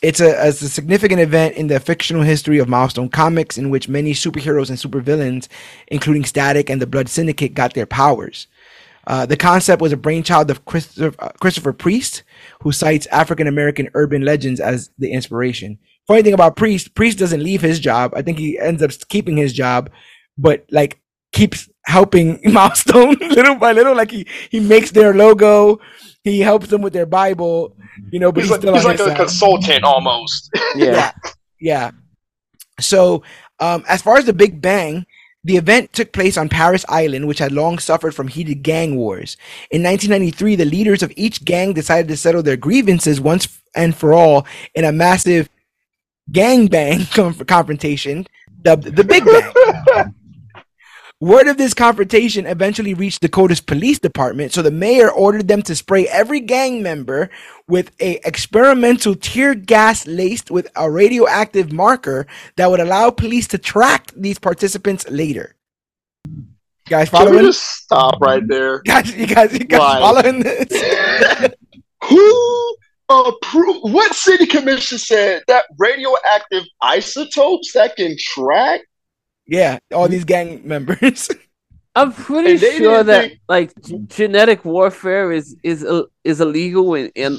[0.00, 4.12] It's a, a significant event in the fictional history of Milestone Comics, in which many
[4.12, 5.48] superheroes and supervillains,
[5.88, 8.46] including Static and the Blood Syndicate, got their powers.
[9.08, 12.22] Uh, the concept was a brainchild of Christopher, uh, Christopher Priest,
[12.62, 15.78] who cites African American urban legends as the inspiration.
[16.06, 18.12] Funny thing about Priest, Priest doesn't leave his job.
[18.14, 19.90] I think he ends up keeping his job,
[20.36, 21.00] but like
[21.32, 23.96] keeps helping Milestone little by little.
[23.96, 25.80] Like he he makes their logo,
[26.28, 27.74] he helps them with their Bible,
[28.10, 28.30] you know.
[28.32, 29.16] But He's he's, like, still he's on like his a side.
[29.16, 30.50] consultant almost.
[30.76, 31.12] Yeah.
[31.60, 31.90] Yeah.
[32.80, 33.22] So,
[33.58, 35.06] um, as far as the Big Bang,
[35.44, 39.36] the event took place on Paris Island, which had long suffered from heated gang wars.
[39.70, 44.12] In 1993, the leaders of each gang decided to settle their grievances once and for
[44.12, 45.48] all in a massive
[46.30, 48.26] gangbang conf- confrontation
[48.62, 50.14] dubbed the Big Bang.
[51.20, 55.74] Word of this confrontation eventually reached Dakota's police department, so the mayor ordered them to
[55.74, 57.28] spray every gang member
[57.66, 63.58] with a experimental tear gas laced with a radioactive marker that would allow police to
[63.58, 65.56] track these participants later.
[66.28, 66.44] You
[66.88, 67.46] guys Can we following?
[67.46, 68.78] just stop right there?
[68.86, 69.98] Guys, you guys, you guys Why?
[69.98, 70.68] following this?
[72.04, 72.76] Who
[73.08, 73.92] approved?
[73.92, 78.82] What city commission said that radioactive isotopes that can track?
[79.48, 81.28] Yeah, all these gang members.
[81.96, 87.10] I'm pretty sure that think- like g- genetic warfare is is uh, is illegal in,
[87.16, 87.38] in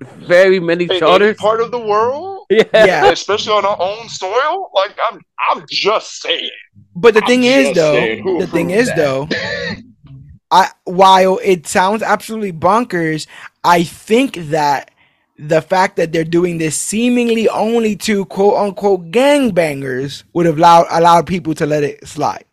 [0.00, 1.36] very many in any charters.
[1.36, 2.36] part of the world?
[2.50, 2.64] Yeah.
[2.72, 3.10] Yeah.
[3.10, 4.70] especially on our own soil.
[4.74, 5.20] Like I'm,
[5.50, 6.48] I'm just saying.
[6.96, 8.96] But the I'm thing is, though, the thing is, that?
[8.96, 9.28] though,
[10.50, 13.26] I while it sounds absolutely bonkers,
[13.64, 14.90] I think that
[15.38, 20.86] the fact that they're doing this seemingly only to quote unquote gangbangers would have allowed
[20.90, 22.44] allowed people to let it slide.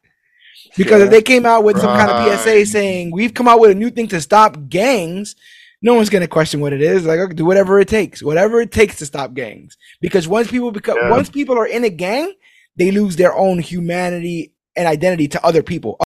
[0.78, 3.72] Because if they came out with some kind of PSA saying we've come out with
[3.72, 5.36] a new thing to stop gangs,
[5.82, 7.06] no one's gonna question what it is.
[7.06, 9.78] Like, okay, do whatever it takes, whatever it takes to stop gangs.
[10.02, 11.10] Because once people become, Yeah.
[11.12, 12.34] once people are in a gang,
[12.76, 15.98] they lose their own humanity and identity to other people.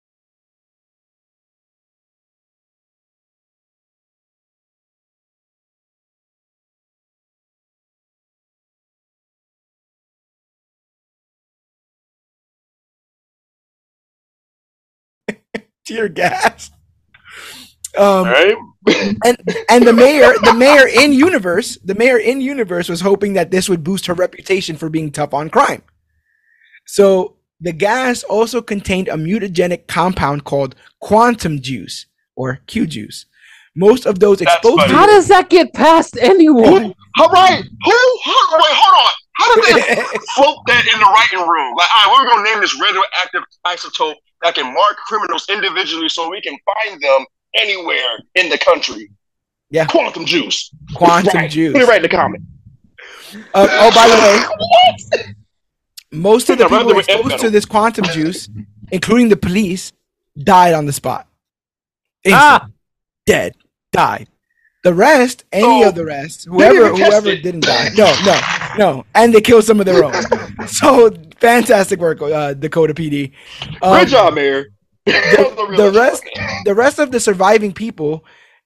[15.89, 16.69] Tear gas.
[17.97, 18.55] Um, Right?
[19.25, 19.37] and
[19.69, 23.67] and the mayor, the mayor in universe, the mayor in universe was hoping that this
[23.67, 25.81] would boost her reputation for being tough on crime.
[26.85, 32.05] So the gas also contained a mutagenic compound called quantum juice
[32.35, 33.25] or Q juice.
[33.75, 34.91] Most of those That's exposed funny.
[34.91, 36.83] to How does that get past anyone?
[36.83, 36.93] Who?
[37.19, 37.63] All right.
[37.63, 37.91] Who?
[38.25, 38.35] Who?
[38.53, 39.11] Wait, hold on.
[39.39, 39.95] How did they
[40.35, 41.75] float that in the writing room?
[41.75, 46.29] Like, all right, we're gonna name this radioactive isotope that can mark criminals individually, so
[46.29, 47.25] we can find them
[47.55, 49.09] anywhere in the country.
[49.69, 49.85] Yeah.
[49.85, 50.71] Quantum juice.
[50.95, 51.51] quantum Right.
[51.51, 51.73] juice.
[51.73, 52.43] Put it right in the comment.
[53.53, 55.33] Uh, oh, by the way,
[56.11, 58.49] most of the Yeah, rather people with exposed to this quantum juice,
[58.91, 59.91] including the police,
[60.37, 61.27] died on the spot.
[62.27, 62.67] Ah!
[63.25, 63.53] Dead,
[63.91, 64.27] died.
[64.83, 68.39] The rest, any So, of the rest, whoever whoever didn't die, no, no,
[68.77, 70.13] no, and they killed some of their own.
[70.67, 73.31] so fantastic work, uh, Dakota PD.
[73.81, 74.67] Um, Great job, Mayor.
[75.05, 76.23] the rest-
[76.65, 78.23] the rest of the surviving people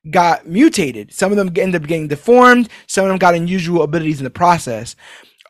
[0.09, 1.13] got mutated.
[1.13, 2.69] Some of them ended up getting deformed.
[2.87, 4.95] Some of them got unusual abilities in the process.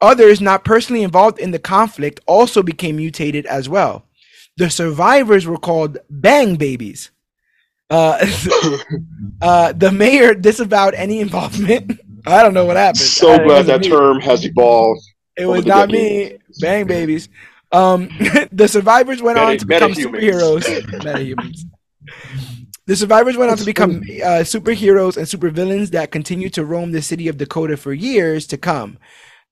[0.02, 4.06] Others, not personally involved in the conflict, also became mutated as well.
[4.58, 7.10] The survivors were called bang babies.
[7.90, 8.18] Uh,
[9.42, 12.00] uh, the mayor disavowed any involvement.
[12.26, 12.98] I don't know what happened.
[13.00, 13.90] so I- it glad that me.
[13.90, 15.02] term has evolved.
[15.36, 16.32] It was not decades.
[16.34, 16.40] me.
[16.62, 17.28] Bang babies.
[17.72, 18.08] Um,
[18.52, 20.06] the survivors went on to become metahumans.
[20.06, 20.64] superheroes.
[21.02, 21.60] Metahumans.
[22.86, 27.02] The survivors went on to become uh, superheroes and supervillains that continue to roam the
[27.02, 28.98] city of Dakota for years to come.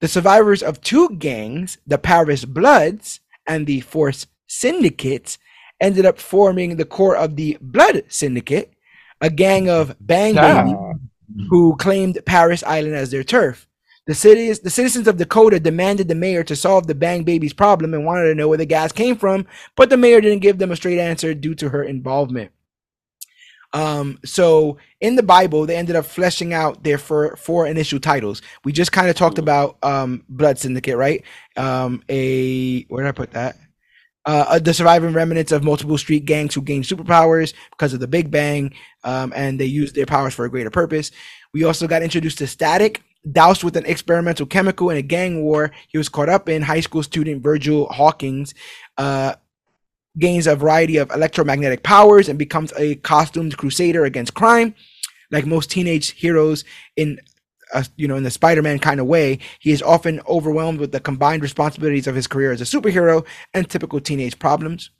[0.00, 5.38] The survivors of two gangs, the Paris Bloods and the Force Syndicates,
[5.80, 8.72] ended up forming the core of the Blood Syndicate,
[9.20, 10.76] a gang of bang babies
[11.48, 13.68] who claimed Paris Island as their turf.
[14.06, 17.94] The cities, the citizens of Dakota demanded the mayor to solve the Bang Babies problem
[17.94, 19.46] and wanted to know where the gas came from,
[19.76, 22.50] but the mayor didn't give them a straight answer due to her involvement.
[23.72, 28.42] Um, so in the Bible, they ended up fleshing out their four, four initial titles.
[28.64, 31.24] We just kind of talked about um, Blood Syndicate, right?
[31.56, 33.56] Um, a where did I put that?
[34.24, 38.06] Uh, uh, the surviving remnants of multiple street gangs who gained superpowers because of the
[38.06, 38.72] Big Bang,
[39.02, 41.10] um, and they used their powers for a greater purpose.
[41.52, 45.72] We also got introduced to Static, doused with an experimental chemical in a gang war
[45.88, 46.62] he was caught up in.
[46.62, 48.54] High school student Virgil Hawkins
[48.96, 49.34] uh,
[50.18, 54.74] gains a variety of electromagnetic powers and becomes a costumed crusader against crime.
[55.30, 56.64] Like most teenage heroes
[56.96, 57.18] in
[57.96, 61.42] you know in the Spider-Man kind of way, he is often overwhelmed with the combined
[61.42, 64.90] responsibilities of his career as a superhero and typical teenage problems.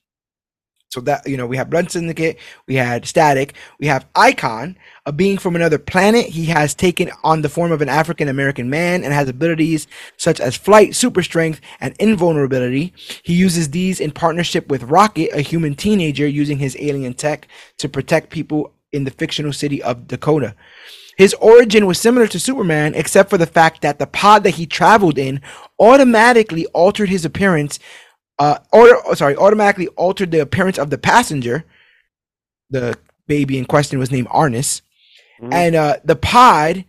[0.90, 4.76] So that you know, we have Blood Syndicate, we had Static, we have Icon,
[5.06, 6.26] a being from another planet.
[6.26, 9.86] He has taken on the form of an African American man and has abilities
[10.18, 12.92] such as flight, super strength, and invulnerability.
[13.22, 17.88] He uses these in partnership with Rocket, a human teenager using his alien tech to
[17.88, 20.54] protect people in the fictional city of Dakota.
[21.22, 24.66] His origin was similar to Superman, except for the fact that the pod that he
[24.66, 25.40] traveled in
[25.78, 27.78] automatically altered his appearance
[28.40, 31.64] uh, or oh, sorry, automatically altered the appearance of the passenger.
[32.70, 34.82] The baby in question was named Arnus,
[35.40, 35.54] Mhm.
[35.54, 36.84] and uh, the pod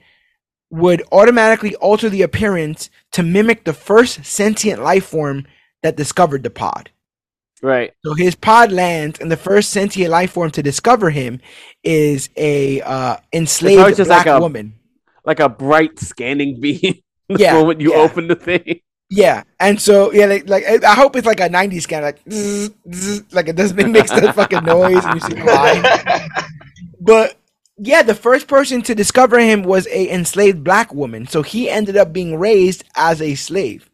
[0.72, 5.45] would automatically alter the appearance to mimic the first sentient life form
[5.84, 6.89] that discovered the pod.
[7.64, 7.94] Right.
[8.06, 11.40] So his pod lands, and the first sentient life form to discover him
[11.81, 14.76] is a uh, enslaved just black like a- woman.
[15.26, 17.02] Like a bright scanning beam.
[17.30, 17.99] the Yeah, moment you yeah.
[18.02, 18.81] open the thing.
[19.10, 22.19] Yeah, and so yeah, like, like I I hope it's like a '90s scan, like
[22.30, 26.30] zzz, zzz, like it doesn't it makes that fucking noise, and you see the line.
[26.99, 27.38] But
[27.77, 31.27] yeah, the first person to discover him was a enslaved black woman.
[31.27, 33.90] So he ended up being raised as a slave,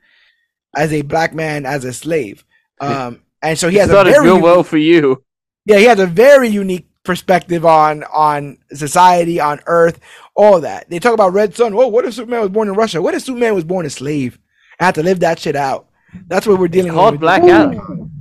[0.75, 2.43] as a black man, as a slave.
[2.81, 5.23] Um, and so he It has a started very real unique, well for you.
[5.65, 9.99] yeah, he has a very unique perspective on on society, on Earth,
[10.35, 10.89] all that.
[10.89, 11.75] They talk about Red Son.
[11.75, 13.01] Well, what if Superman was born in Russia?
[13.01, 14.37] What if Superman was born a slave?
[14.79, 15.87] I have to live that shit out.
[16.27, 17.21] That's what we're dealing It's called with.
[17.21, 17.49] Black Ooh.
[17.49, 18.11] Adam.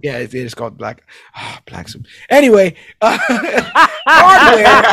[0.00, 1.02] Yeah, it is called Black.
[1.36, 2.06] Oh, Black Super.
[2.28, 3.16] Anyway, uh,
[4.08, 4.86] ah,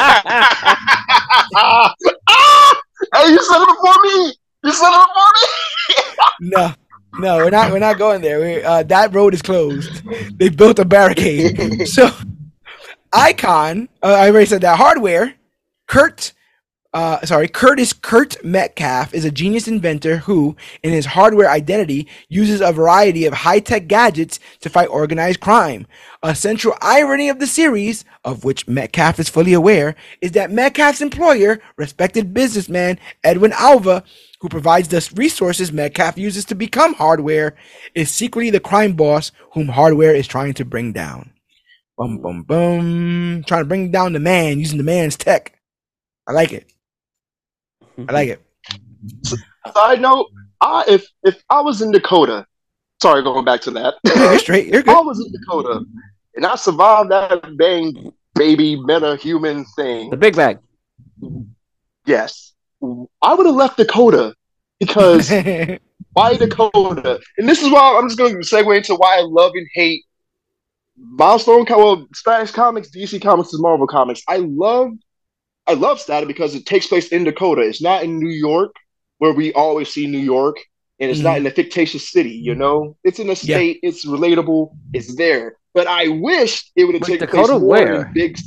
[3.14, 4.34] hey, you said it before me.
[4.64, 5.44] You said it before me.
[6.56, 6.74] No,
[7.20, 7.72] no, we're not.
[7.72, 8.40] We're not going there.
[8.40, 10.02] We, uh, that road is closed.
[10.38, 11.88] They built a barricade.
[11.88, 12.10] so,
[13.12, 13.90] Icon.
[14.02, 14.78] Uh, I already said that.
[14.78, 15.36] Hardware.
[15.88, 16.34] Kurt.
[16.94, 22.62] Uh, sorry, Curtis Kurt Metcalf is a genius inventor who, in his hardware identity, uses
[22.62, 25.88] a variety of high-tech gadgets to fight organized crime.
[26.22, 31.02] A central irony of the series, of which Metcalf is fully aware, is that Metcalf's
[31.02, 34.04] employer, respected businessman Edwin Alva,
[34.44, 37.56] who provides the resources Metcalf uses to become hardware,
[37.96, 41.32] is secretly the crime boss whom hardware is trying to bring down.
[41.98, 43.44] Boom, boom, boom.
[43.46, 45.58] Trying to bring down the man using the man's tech.
[46.28, 46.70] I like it.
[48.10, 48.42] I like it.
[49.74, 50.28] Side note,
[50.60, 52.46] I if if I was in Dakota,
[53.02, 53.94] sorry, going back to that.
[54.04, 54.68] You're straight.
[54.68, 55.86] You're If I was in Dakota
[56.36, 60.60] and I survived that bang baby meta human thing, The Big Bang.
[62.06, 62.53] yes,
[63.22, 64.36] I would have left Dakota
[64.80, 65.30] because
[66.14, 67.20] why Dakota?
[67.38, 70.04] And this is why I'm just going to segue into why I love and hate
[70.98, 74.22] Milestone, well, Status Comics, DC Comics, and Marvel Comics.
[74.28, 74.92] I love,
[75.66, 77.62] I love Status because it takes place in Dakota.
[77.62, 78.76] It's not in New York
[79.18, 80.58] where we always see New York,
[81.00, 81.46] and it's not mm-hmm.
[81.46, 82.32] in a fictitious city.
[82.32, 83.36] You know, it's in a Yeah.
[83.36, 83.80] state.
[83.82, 84.76] It's relatable.
[84.94, 85.58] It's there.
[85.74, 88.06] But I wish it would have taken Dakota place more where?
[88.06, 88.38] in big.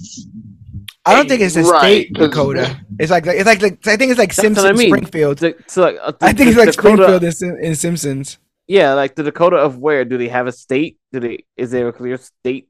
[1.07, 2.81] S- I don't think it's a Right, state 'cause- Dakota.
[2.99, 4.89] It's like it's like, like I think it's like That's what Simpsons I mean.
[4.89, 5.39] Springfield.
[5.39, 8.39] The- so, like, uh, I think it's like Dakota- Springfield in, in Simpsons.
[8.69, 10.05] Yeah, like the Dakota of where?
[10.05, 10.99] Do they have a state?
[11.13, 11.45] Do they?
[11.57, 12.69] Is there a clear state?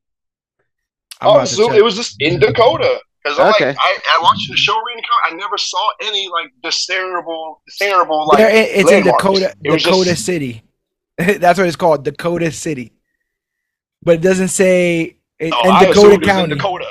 [1.21, 3.01] I'm Oh, so it was just in Dakota.
[3.25, 3.67] Because I'm Okay.
[3.69, 5.21] like, I, I watched the show in Dakota.
[5.31, 8.39] I never saw any like discernible, discernible like.
[8.39, 9.05] There, it- it's in.
[9.05, 10.63] Dakota, It Dakota just- City.
[11.19, 12.93] That's what it's called, Dakota City.
[14.03, 16.55] But it doesn't say it, No, and I Dakota it was in County.
[16.55, 16.87] Dakota.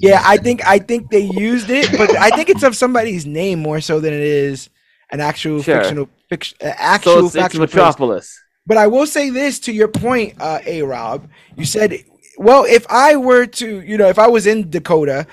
[0.00, 3.60] Yeah, I think I think they used it, but I think it's of somebody's name
[3.60, 4.68] more so than it is
[5.10, 5.76] an actual Sure.
[5.76, 8.38] fictional fiction, uh, actual So it's, factual place.
[8.66, 11.28] But I will say this to your point, uh, A Rob.
[11.56, 12.04] You said,
[12.38, 15.26] well, if I were to, you know, if I was in Dakota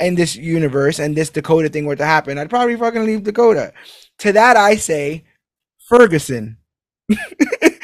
[0.00, 3.72] and this universe and this Dakota thing were to happen, I'd probably fucking leave Dakota.
[4.18, 5.24] To that I say,
[5.88, 6.58] Ferguson.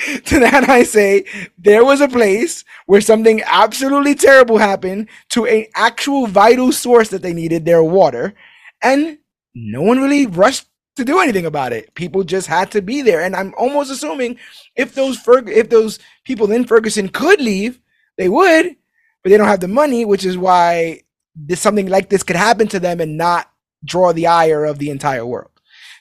[0.25, 1.25] to that I say,
[1.59, 7.23] there was a place where something absolutely terrible happened to an actual vital source that
[7.23, 8.35] they needed, their water,
[8.83, 9.19] and
[9.55, 10.67] no one really rushed
[10.97, 11.95] to do anything about it.
[11.95, 14.39] People just had to be there, and I'm almost assuming
[14.77, 17.81] if those if those people in Ferguson could leave,
[18.17, 18.77] they would,
[19.23, 21.03] but they don't have the money, which is why
[21.37, 23.51] this something like this could happen to them and not
[23.85, 25.51] draw the ire of the entire world.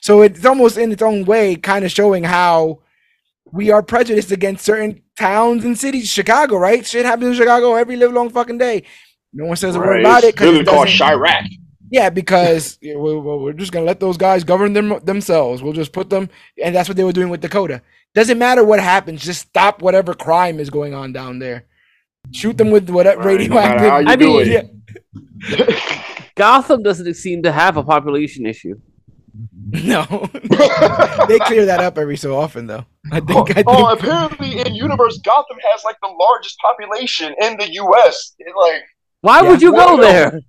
[0.00, 2.80] So it's almost in its own way, kind of showing how
[3.52, 6.08] we are prejudiced against certain towns and cities.
[6.08, 6.86] Chicago, right?
[6.86, 8.84] Shit happens in Chicago every live long fucking day.
[9.32, 11.48] No one says a word Right, about it it's literally because called Chiraq.
[11.90, 15.62] yeah, because yeah, we- we- we're just gonna let those guys govern them themselves.
[15.62, 16.28] We'll just put them,
[16.62, 17.82] and that's what they were doing with Dakota.
[18.14, 21.66] Doesn't matter what happens, just stop whatever crime is going on down there.
[22.32, 23.88] Shoot them with whatever Right, no radioactive.
[23.90, 24.68] how you I do mean-
[25.50, 25.80] Yeah.
[26.36, 28.74] Gotham doesn't seem to have a population issue.
[29.70, 30.02] No,
[31.28, 32.86] they clear that up every so often, though.
[33.12, 33.50] I oh, think.
[33.50, 38.34] I think oh, apparently in universe, Gotham has like the largest population in the U.S.
[38.38, 38.82] It, like,
[39.22, 39.48] Why Yeah.
[39.50, 40.40] would you go Well, there?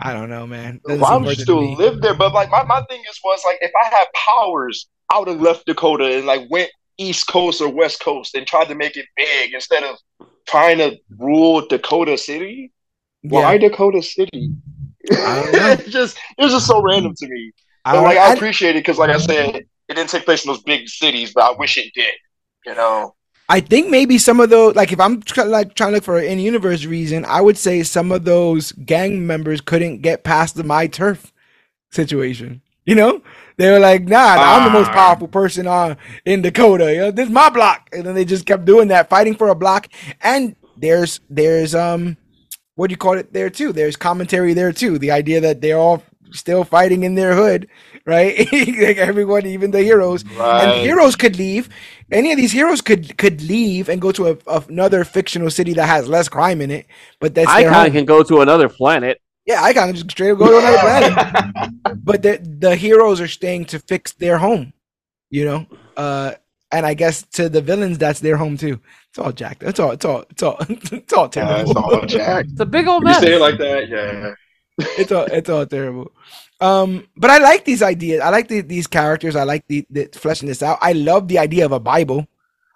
[0.00, 0.80] I don't know, man.
[0.86, 2.14] Doesn't why would you worth it to still live there?
[2.14, 5.40] But like, my, my thing is was like, if I had powers, I would have
[5.40, 9.04] left Dakota and like went East Coast or West Coast and tried to make it
[9.16, 9.96] big instead of
[10.46, 12.72] trying to rule Dakota City.
[13.22, 14.52] Why Yeah, Dakota City?
[15.12, 15.68] I don't know.
[15.72, 17.52] it's just it's just so random to me.
[17.84, 20.24] I But don't- like I I- appreciate it because, like I said, it didn't take
[20.24, 22.12] place in those big cities, but I wish it did.
[22.66, 23.14] You know,
[23.48, 26.18] I think maybe some of those, like if I'm try, like trying to look for
[26.18, 30.64] an in-universe reason, I would say some of those gang members couldn't get past the
[30.64, 31.32] my turf
[31.90, 32.60] situation.
[32.84, 33.22] You know,
[33.58, 34.94] they were like, "Nah, I'm the most Ah.
[34.94, 36.92] powerful person on in Dakota.
[36.92, 39.48] You know, this is my block," and then they just kept doing that, fighting for
[39.48, 39.88] a block.
[40.22, 42.16] And there's there's um,
[42.76, 43.72] what do you call it there too?
[43.72, 44.98] There's commentary there too.
[44.98, 47.68] The idea that they're all still fighting in their hood,
[48.08, 48.38] right?
[48.52, 50.64] like everyone, even the heroes, right?
[50.64, 51.68] and heroes could leave.
[52.10, 54.36] Any of these heroes could could leave and go to a,
[54.68, 56.86] another fictional city that has less crime in it.
[57.20, 57.92] But that's their Icon home.
[57.92, 59.20] can go to another planet.
[59.46, 61.74] yeah, I can just straight up go to another planet.
[62.08, 64.72] But the the heroes are staying to fix their home.
[65.30, 65.66] You know,
[65.96, 66.32] uh,
[66.72, 68.80] and I guess to the villains, that's their home too.
[69.10, 69.62] It's all jacked.
[69.62, 69.90] It's all.
[69.92, 70.24] It's all.
[70.30, 70.56] It's all.
[70.92, 71.54] It's all terrible.
[71.56, 72.50] Yeah, it's all jacked.
[72.52, 73.20] It's a big old You mess.
[73.20, 74.32] say it like that, yeah.
[74.96, 75.24] it's all.
[75.24, 76.12] It's all terrible.
[76.60, 78.20] Um, but I like these ideas.
[78.20, 79.36] I like the, these characters.
[79.36, 80.78] I like the, the fleshing this out.
[80.80, 82.26] I love the idea of a Bible.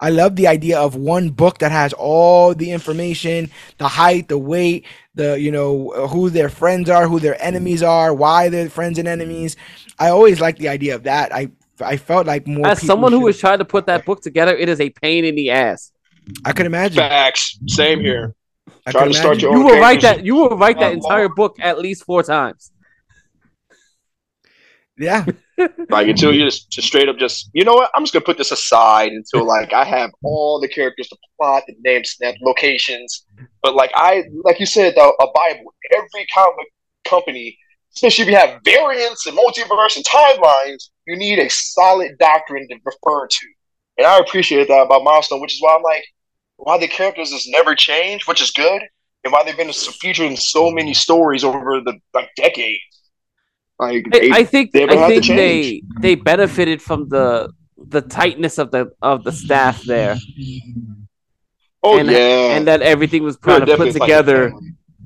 [0.00, 4.36] I love the idea of one book that has all the information, the height, the
[4.36, 4.84] weight,
[5.14, 9.06] the you know who their friends are, who their enemies are, why they're friends and
[9.06, 9.54] enemies.
[10.00, 11.32] I always like the idea of that.
[11.32, 12.66] I I felt like more.
[12.66, 15.36] As someone who was trying to put that book together, it is a pain in
[15.36, 15.92] the ass.
[16.44, 16.96] I could imagine.
[16.96, 17.60] Facts.
[17.68, 18.34] Same here.
[18.84, 20.24] I Trying could to start your You own will write that.
[20.24, 22.71] You will write that entire book at least four times.
[24.98, 25.24] Yeah,
[25.90, 28.38] Like until you just, just straight up just you know what I'm just gonna put
[28.38, 33.24] this aside until like I have all the characters, the plot, the names, the locations.
[33.62, 35.74] But like I like you said though, a Bible.
[35.94, 36.66] Every comic
[37.04, 37.56] company,
[37.94, 42.76] especially if you have variants and multiverse and timelines, you need a solid doctrine to
[42.84, 43.46] refer to.
[43.98, 46.04] And I appreciate that about Milestone, which is why I'm like,
[46.56, 48.82] why the characters has never changed, which is good,
[49.24, 52.80] and why they've been featured in so many stories over the like decades.
[53.82, 57.50] Like I, they, I think they I think they they benefited from the
[57.94, 60.16] the tightness of the of the staff there,
[61.82, 64.52] oh and- yeah, and that everything was kind of put definitely like a together.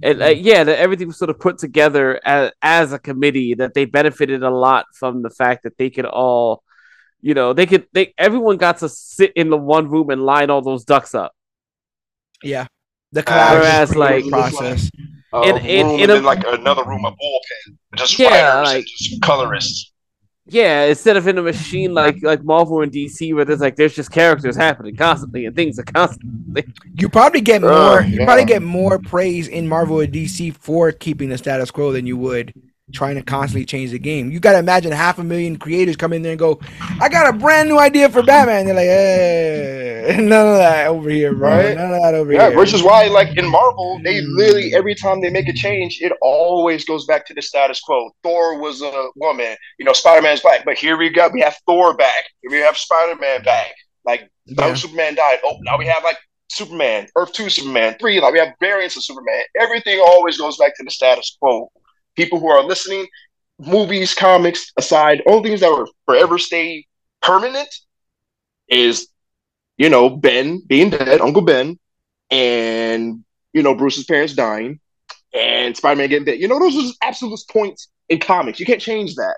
[0.02, 3.54] and uh, yeah, that everything was sort of put together as, as a committee.
[3.54, 6.62] That they benefited a lot from the fact that they could all,
[7.22, 10.50] you know, they could they everyone got to sit in the one room and line
[10.50, 11.32] all those ducks up.
[12.42, 12.66] yeah.
[13.12, 14.90] The Whereas, collaborative like- process.
[15.32, 18.66] A In- in- room in a- then like another room, a bullpen, just Yeah, writers
[18.68, 19.92] like- and just colorists.
[20.48, 23.96] Yeah, instead of in a machine like like Marvel and DC where there's like there's
[23.96, 26.64] just characters happening constantly and things are constantly.
[26.94, 28.02] You probably get Uh, more.
[28.02, 32.06] you probably get more praise in Marvel or DC for keeping the status quo than
[32.06, 32.54] you would
[32.92, 34.30] trying to constantly change the game.
[34.30, 36.60] You got to imagine half a million creators come in there and go,
[37.00, 41.10] "I got a brand new idea for Batman." They're like, "Hey, none of that over
[41.10, 41.50] here, bro.
[41.50, 41.76] Right.
[41.76, 44.94] None of that over Yeah, here." which is why like in Marvel, they literally every
[44.94, 48.10] time they make a change, it always goes back to the status quo.
[48.22, 51.56] Thor was a woman, you know, Spider Man's black, but here we go, we have
[51.66, 53.72] Thor back, here we have Spider Man back.
[54.04, 54.66] Like Yeah.
[54.66, 55.38] Oh, Superman died.
[55.44, 56.18] Oh, now we have like
[56.52, 58.20] Superman, Earth Two, Superman Three.
[58.20, 59.42] Like we have variants of Superman.
[59.60, 61.68] Everything always goes back to the status quo.
[62.16, 63.06] People who are listening,
[63.58, 66.86] movies, comics aside, only things that will forever stay
[67.22, 67.68] permanent
[68.68, 69.08] is,
[69.78, 71.78] you know, Ben being dead, Uncle Ben,
[72.30, 74.80] and you know Bruce's parents dying,
[75.32, 76.40] and Spider Man getting dead.
[76.40, 78.58] You know, those are absolute points in comics.
[78.60, 79.36] You can't change that.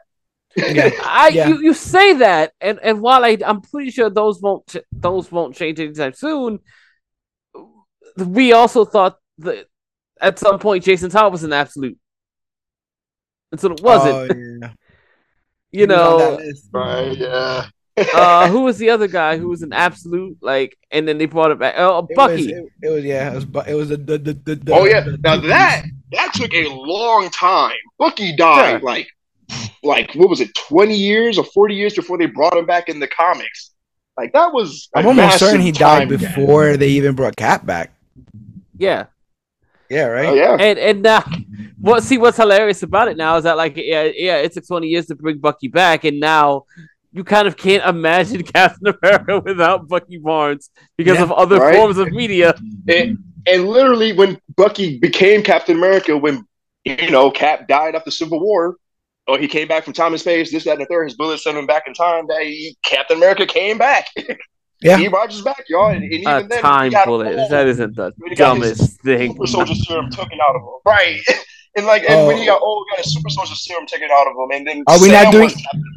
[0.57, 0.91] Yeah.
[1.05, 1.49] I Yeah.
[1.49, 5.31] you, you say that and and while I I'm pretty sure those won't ch- those
[5.31, 6.61] won't change anytime soon.
[8.17, 9.67] We also thought that
[10.21, 11.97] at some point Jason Todd was an absolute,
[13.53, 14.15] and so it wasn't.
[14.15, 14.71] Oh, yeah.
[15.73, 16.69] you He was know, list.
[16.73, 17.17] Right?
[17.17, 17.67] Yeah.
[18.15, 21.51] uh, who was the other guy who was an absolute like, and then they brought
[21.51, 21.75] it back.
[21.79, 22.35] Oh, It Bucky.
[22.35, 23.33] Was, it, it was yeah.
[23.33, 23.45] It was.
[23.45, 24.33] Bu- It was the the the.
[24.35, 25.01] the, the Oh yeah.
[25.01, 27.77] the- Now that that took a long time.
[27.99, 28.87] Bucky died Yeah.
[28.87, 29.09] like
[29.83, 33.01] like what was it, twenty years or forty years before they brought him back in
[33.01, 33.71] the comics.
[34.17, 34.89] Like that was.
[34.95, 36.35] I'm almost certain he died time gap.
[36.37, 37.93] before they even brought Cap back.
[38.77, 39.07] yeah,
[39.91, 40.29] Yeah, right.
[40.29, 40.57] Oh yeah.
[40.59, 41.25] and and now,
[41.81, 42.03] what?
[42.03, 45.07] See, what's hilarious about it now is that like, yeah, yeah, it took twenty years
[45.07, 46.65] to bring Bucky back, and now
[47.13, 51.75] you kind of can't imagine Captain America without Bucky Barnes because Yeah, of other right.
[51.75, 52.55] forms of media.
[52.89, 56.45] And, and literally, when Bucky became Captain America, when
[56.85, 58.77] you know Cap died after Civil War,
[59.27, 61.39] or he came back from time and space, this, that, and the third, his bullet
[61.39, 62.27] sent him back in time.
[62.29, 64.07] That he, Captain America came back.
[64.81, 64.97] Yeah.
[64.97, 65.91] Steve Rogers back, y'all.
[65.91, 67.37] And, and even A then, time bullet.
[67.39, 69.33] all That isn't the When he got his dumbest thing.
[69.33, 71.21] Super soldier serum taken out of him, right?
[71.77, 72.55] And like, and when he Oh.
[72.55, 75.11] got old, got a super soldier serum taken out of him, and then Are we
[75.13, 75.51] not doing-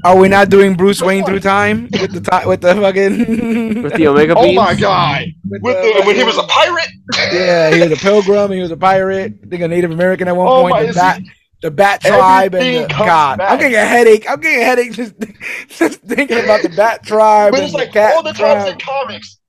[0.04, 3.94] Are we not doing Bruce Wayne through time with the time with the fucking With
[3.98, 5.26] the Omega Oh my god!
[5.50, 6.90] with With the the, when he was a pirate.
[7.34, 8.52] yeah, he was a pilgrim.
[8.52, 9.34] He was a pirate.
[9.44, 10.94] I think a Native American at one Oh point.
[10.96, 11.20] my!
[11.62, 14.30] The bat, he- the Bat Tribe, and the, comes God, I'm getting a headache.
[14.30, 15.14] I'm getting a headache just,
[15.70, 18.78] just thinking about the Bat Tribe But it's the like Cat all the times in
[18.80, 19.40] comics,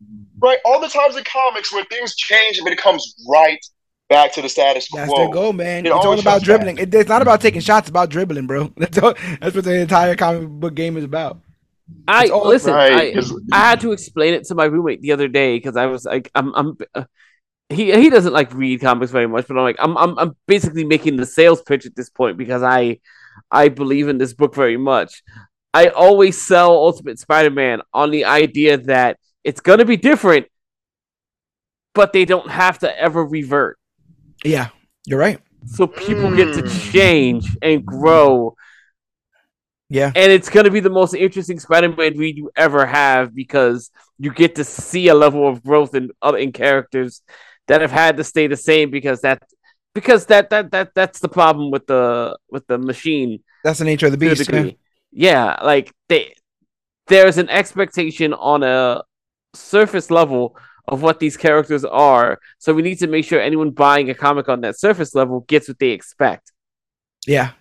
[0.41, 0.59] right?
[0.65, 3.59] All the times in comics where things change, but it comes right
[4.09, 5.01] back to the status quo.
[5.01, 5.87] That's their goal, man.
[5.87, 6.79] It it's all about dribbling.
[6.79, 7.85] It, it's not about taking shots.
[7.85, 8.71] It's about dribbling, bro.
[8.77, 11.39] That's all, That's what the entire comic book game is about.
[12.07, 12.75] I all- listen.
[12.75, 15.77] Right, I, 'cause- I had to explain it to my roommate the other day because
[15.77, 17.05] I was like, I'm, I'm, uh,
[17.73, 20.85] he he doesn't like read comics very much, but I'm like, I'm, I'm, I'm basically
[20.85, 22.99] making the sales pitch at this point because I,
[23.51, 25.23] I believe in this book very much.
[25.75, 30.47] I always sell Ultimate Spider-Man on the idea that it's gonna be different,
[31.95, 33.79] but they don't have to ever revert,
[34.45, 34.69] Yeah,
[35.07, 35.41] you're right.
[35.67, 36.93] so people get to Mm.
[36.93, 38.55] change and grow
[39.89, 40.11] Yeah.
[40.15, 44.33] And it's going to be the most interesting Spider-Man read you ever have because you
[44.33, 47.21] get to see a level of growth in uh, in characters
[47.69, 49.43] that have had to stay the same because that
[49.95, 53.41] because that that that that's the problem with the with the machine.
[53.65, 54.51] That's the nature of the beast.
[54.51, 54.71] Yeah.
[55.13, 56.35] yeah, like they
[57.07, 59.03] there's an expectation on a
[59.55, 60.57] surface level
[60.89, 62.39] of what these characters are.
[62.59, 65.69] So we need to make sure anyone buying a comic on that surface level gets
[65.69, 66.53] what they expect.
[67.27, 67.53] Yeah.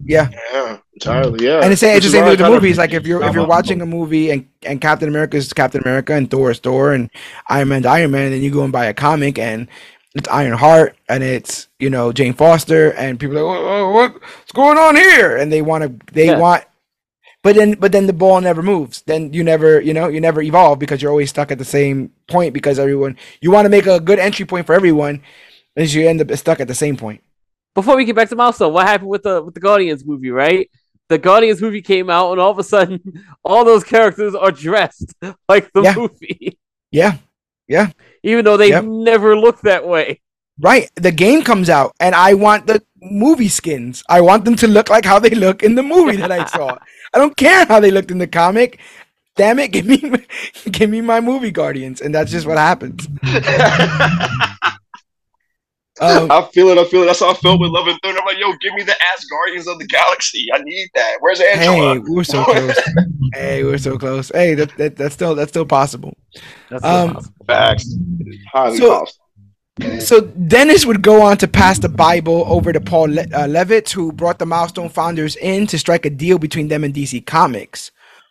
[0.00, 0.28] Yeah.
[0.52, 1.44] Yeah, entirely.
[1.44, 1.60] Yeah.
[1.62, 2.78] And it's, it's the same with the movies.
[2.78, 6.14] Like if you're if you're watching a movie and, and Captain America is Captain America
[6.14, 7.10] and Thor is Thor and
[7.48, 9.68] Iron Man's Iron Man, and then you go and buy a comic and
[10.14, 14.52] it's Iron Heart and it's you know Jane Foster and people are like, oh, what's
[14.52, 15.36] going on here?
[15.36, 16.38] And they want to they yeah.
[16.38, 16.64] want
[17.44, 20.42] but then but then the ball never moves then you never you know you never
[20.42, 23.86] evolve because you're always stuck at the same point because everyone you want to make
[23.86, 25.22] a good entry point for everyone
[25.76, 27.22] and you end up stuck at the same point
[27.74, 30.70] before we get back to milestone what happened with the with the guardians movie right?
[31.08, 33.00] The guardians movie came out and all of a sudden
[33.44, 35.14] all those characters are dressed
[35.48, 35.94] like the yeah.
[35.94, 36.58] movie.
[36.90, 37.16] Yeah.
[37.68, 37.90] Yeah.
[38.22, 38.84] Even though they yep.
[38.84, 40.20] never look that way.
[40.58, 40.88] Right.
[40.94, 44.02] The game comes out and i want the movie skins.
[44.08, 46.78] I want them to look like how they look in the movie that i saw.
[47.12, 48.80] I don't care how they looked in the comic.
[49.36, 49.98] Damn it, give me
[50.70, 53.08] give me my movie Guardians, and that's just what happens.
[56.00, 56.78] Um, I feel it.
[56.78, 57.06] I feel it.
[57.06, 58.18] That's how I felt with Love and Thunder.
[58.18, 60.46] I'm like, yo, give me the ass Guardians of the Galaxy.
[60.52, 61.18] I need that.
[61.20, 61.94] Where's Angela?
[61.94, 62.78] Hey, we're so close.
[63.32, 64.30] hey, we're so close.
[64.34, 66.16] Hey, that, that, that's still that's still possible.
[66.68, 67.34] That's still um, possible.
[67.46, 67.94] Facts.
[68.52, 69.24] Highly so, possible.
[70.00, 73.90] So Denys would go on to pass the Bible over to Paul Le- uh, Levitz,
[73.90, 77.90] who brought the Milestone founders in to strike a deal between them and DC Comics.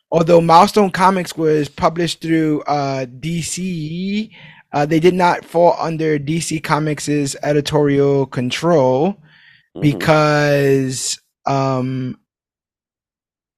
[0.09, 4.29] Although Milestone Comics was published through uh, DC,
[4.73, 9.81] uh, they did not fall under DC Comics' editorial control mm-hmm.
[9.81, 12.19] because um,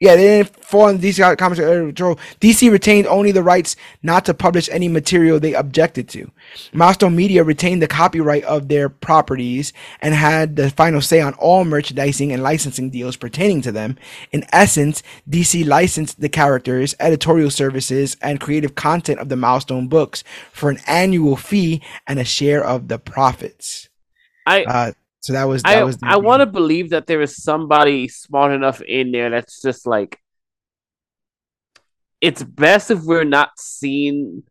[0.05, 2.19] yeah, they didn't fall in DC Comics control.
[2.39, 6.29] DC retained only the rights not to publish any material they objected to.
[6.73, 11.65] Milestone Media retained the copyright of their properties and had the final say on all
[11.65, 13.97] merchandising and licensing deals pertaining to them.
[14.31, 20.23] In essence, DC licensed the characters, editorial services, and creative content of the Milestone books
[20.51, 23.89] for an annual fee and a share of the profits.
[24.45, 24.91] I uh,
[25.25, 25.97] so that was that I, was.
[26.03, 30.19] I want to believe that there is somebody smart enough in there that's just like.
[32.21, 34.43] It's best if we're not seen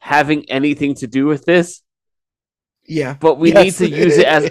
[0.00, 1.82] having anything to do with this.
[2.86, 3.80] Yeah, but we yes.
[3.80, 4.50] need to use it as,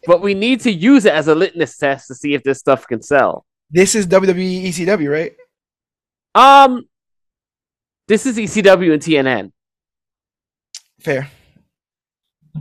[0.06, 2.86] but we need to use it as a litmus test to see if this stuff
[2.86, 3.44] can sell.
[3.70, 5.32] This is WWE ECW, right?
[6.34, 6.88] Um,
[8.06, 9.52] this is ECW and TNN.
[11.00, 11.30] Fair.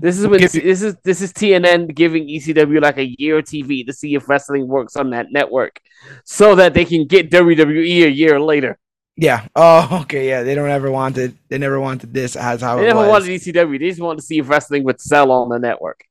[0.01, 3.85] This is when this is this is TNN giving ECW like a year of TV
[3.85, 5.79] to see if wrestling works on that network,
[6.23, 8.77] so that they can get WWE a year later.
[9.15, 9.47] Yeah.
[9.55, 10.27] Oh, okay.
[10.27, 11.37] Yeah, they don't ever wanted.
[11.49, 13.09] They never wanted this as how they never was.
[13.09, 13.79] wanted ECW.
[13.79, 16.03] They just wanted to see if wrestling would sell on the network.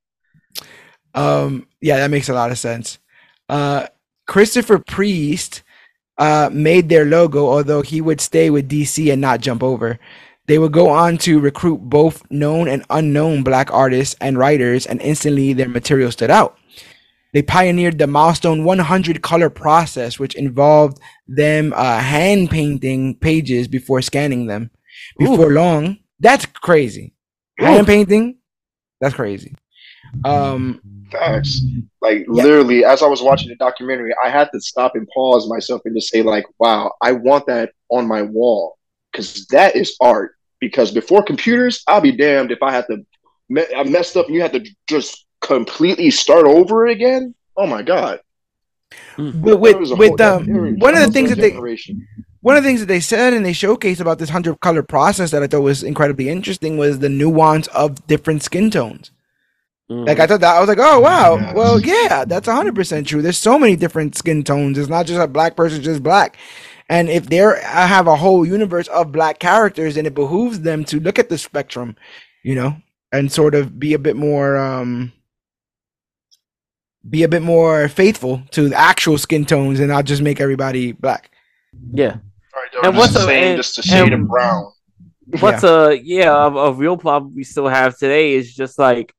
[1.14, 1.66] Um.
[1.80, 2.98] Yeah, that makes a lot of sense.
[3.48, 3.86] Uh,
[4.26, 5.62] Christopher Priest
[6.18, 9.98] uh made their logo, although he would stay with DC and not jump over.
[10.46, 15.00] They would go on to recruit both known and unknown black artists and writers, and
[15.00, 16.58] instantly their material stood out.
[17.32, 24.00] They pioneered the milestone 100 color process, which involved them uh, hand painting pages before
[24.00, 24.70] scanning them.
[25.18, 25.54] Before Ooh.
[25.54, 27.12] long, that's crazy.
[27.60, 27.64] Ooh.
[27.64, 28.38] Hand painting,
[29.00, 29.54] that's crazy.
[30.24, 31.60] Um, Facts.
[32.00, 32.44] Like yeah.
[32.44, 35.94] literally, as I was watching the documentary, I had to stop and pause myself and
[35.94, 38.78] just say, like, "Wow, I want that on my wall,"
[39.12, 43.04] because that is art because before computers, I'll be damned if I had to
[43.48, 47.34] me- I messed up and you had to just completely start over again.
[47.56, 48.20] Oh my god!
[49.16, 49.42] Hmm.
[49.42, 51.52] But with with um, one of the things that they
[52.40, 55.30] one of the things that they said and they showcased about this hundred color process
[55.30, 59.10] that I thought was incredibly interesting was the nuance of different skin tones.
[59.90, 60.04] Mm-hmm.
[60.04, 61.54] Like I thought that I was like, oh wow, yes.
[61.54, 63.22] well yeah, that's hundred percent true.
[63.22, 64.78] There's so many different skin tones.
[64.78, 66.36] It's not just a black person just black.
[66.88, 71.00] And if they have a whole universe of black characters, then it behooves them to
[71.00, 71.96] look at the spectrum,
[72.44, 72.76] you know,
[73.12, 75.12] and sort of be a bit more um
[77.08, 80.92] be a bit more faithful to the actual skin tones and not just make everybody
[80.92, 81.30] black.
[81.92, 82.16] Yeah.
[82.54, 84.72] Right, and what's the same, just a shade of brown.
[85.40, 85.88] What's yeah.
[85.88, 89.12] a yeah, a, a real problem we still have today is just like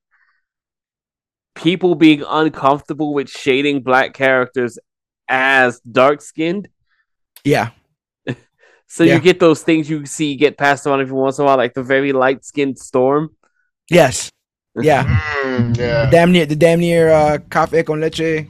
[1.53, 4.79] people being uncomfortable with shading black characters
[5.27, 6.67] as dark skinned
[7.47, 7.69] yeah.
[8.87, 9.15] so yeah.
[9.15, 11.73] you get those things you see get passed on every once in a while, like
[11.73, 13.35] the very light skinned storm.
[13.89, 14.31] Yes.
[14.79, 15.05] Yeah.
[15.41, 16.05] Mm, yeah.
[16.05, 18.45] The damn near the damn near uh Cafe con leche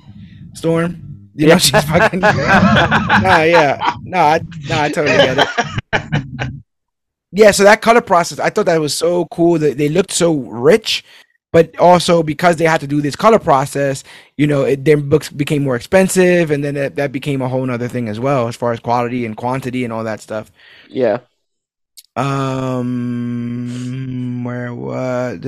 [0.53, 1.07] storm.
[1.38, 2.19] You know, she's fucking.
[2.22, 6.53] nah, yeah, no, I, no, I totally get it.
[7.32, 9.60] Yeah, so that color process, I thought that was so cool.
[9.60, 11.03] That they looked so rich,
[11.58, 14.04] but also because they had to do this color process,
[14.36, 17.68] you know, it, their books became more expensive, and then that, that became a whole
[17.72, 20.52] other thing as well, as far as quality and quantity and all that stuff.
[20.88, 21.22] Yeah.
[22.16, 22.84] Um,
[24.44, 25.40] where was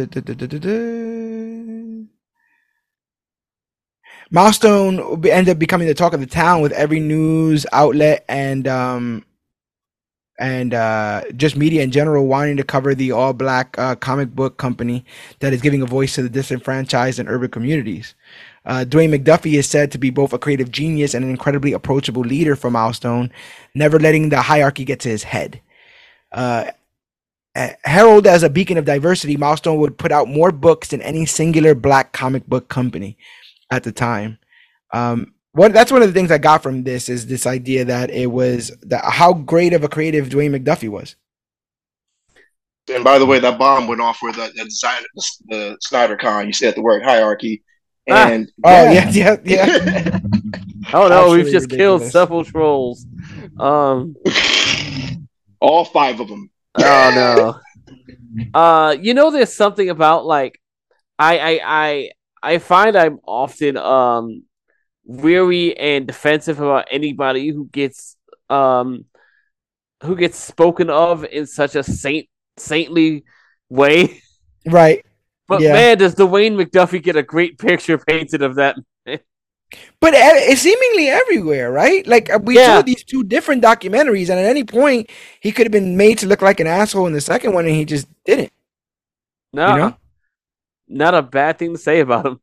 [4.31, 9.23] Milestone ended up becoming the talk of the town with every news outlet and um
[10.39, 14.57] and uh, just media in general wanting to cover the all black uh, comic book
[14.57, 15.05] company
[15.39, 18.15] that is giving a voice to the disenfranchised and urban communities.
[18.65, 22.21] Uh, Dwayne McDuffie is said to be both a creative genius and an incredibly approachable
[22.21, 23.31] leader for Milestone,
[23.75, 25.61] never letting the hierarchy get to his head.
[26.31, 26.65] Uh,
[27.83, 31.75] herald as a beacon of diversity, Milestone would put out more books than any singular
[31.75, 33.17] black comic book company
[33.71, 34.37] at the time.
[34.93, 38.09] Um, what that's one of the things I got from this is this idea that
[38.11, 41.15] it was that how great of a creative Dwayne McDuffie was.
[42.91, 45.03] And by the way, that bomb went off with the, the design
[45.47, 46.47] the Snyder Con.
[46.47, 47.63] You said the word hierarchy.
[48.09, 48.29] Ah.
[48.29, 50.19] And ah, oh yeah, yeah, yeah.
[50.93, 52.01] oh no, we've just ridiculous.
[52.01, 53.05] killed several trolls.
[53.59, 54.15] Um,
[55.59, 56.49] all five of them.
[56.77, 57.61] Oh
[58.35, 58.49] no.
[58.59, 60.59] uh, you know, there's something about like
[61.17, 62.11] I I I
[62.41, 64.43] I find I'm often um
[65.09, 68.15] weary and defensive about anybody who gets
[68.47, 69.05] um
[70.03, 72.27] who gets spoken of in such a saint
[72.57, 73.25] saintly
[73.69, 74.21] way.
[74.65, 75.05] Right.
[75.47, 75.71] But yeah.
[75.71, 78.75] man, does Dwayne McDuffie get a great picture painted of that?
[79.05, 79.23] but
[80.13, 82.05] it's seemingly everywhere, right?
[82.05, 82.65] Like uh, we yeah.
[82.65, 85.09] saw these two different documentaries, and at any point
[85.39, 87.73] he could have been made to look like an asshole in the second one, and
[87.73, 88.51] he just didn't.
[89.53, 89.97] No, you know?
[90.89, 92.41] not a bad thing to say about him.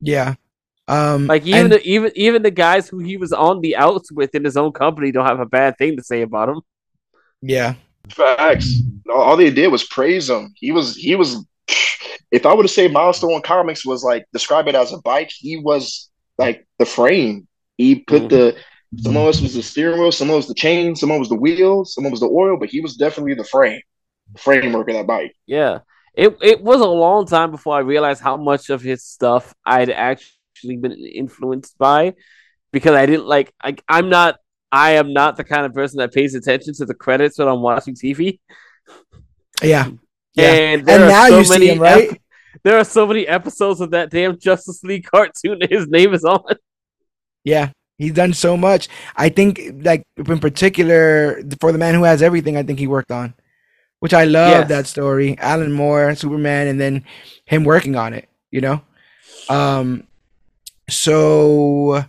[0.00, 0.36] Yeah.
[0.88, 4.12] Um, like even and, the, even even the guys who he was on the outs
[4.12, 6.60] with in his own company don't have a bad thing to say about him.
[7.42, 7.74] Yeah,
[8.08, 8.82] facts.
[9.12, 10.52] All they did was praise him.
[10.56, 11.44] He was he was.
[12.30, 15.56] If I were to say Milestone Comics was like describe it as a bike, he
[15.56, 17.48] was like the frame.
[17.76, 18.28] He put mm-hmm.
[18.28, 18.56] the
[19.02, 21.16] some of us was the steering wheel, some of us was the chain, some of
[21.16, 23.44] us was the wheels, some of us was the oil, but he was definitely the
[23.44, 23.80] frame,
[24.32, 25.34] the framework of that bike.
[25.46, 25.80] Yeah.
[26.14, 29.90] It it was a long time before I realized how much of his stuff I'd
[29.90, 30.35] actually
[30.66, 32.14] actually been influenced by
[32.72, 34.36] because I didn't like I, I'm not
[34.72, 37.60] I am not the kind of person that pays attention to the credits when I'm
[37.60, 38.40] watching TV.
[39.62, 39.90] Yeah.
[40.34, 40.52] Yeah.
[40.52, 42.10] And, and now so you see him, right?
[42.12, 42.20] Ep-
[42.62, 46.44] there are so many episodes of that damn Justice League cartoon his name is on.
[47.44, 47.70] Yeah.
[47.98, 48.88] He's done so much.
[49.16, 53.10] I think, like in particular, for the man who has everything, I think he worked
[53.10, 53.32] on,
[54.00, 54.68] which I love yes.
[54.68, 55.38] that story.
[55.38, 57.06] Alan Moore, Superman, and then
[57.46, 58.28] him working on it.
[58.50, 58.82] You know,
[59.48, 60.06] um,
[60.88, 62.04] so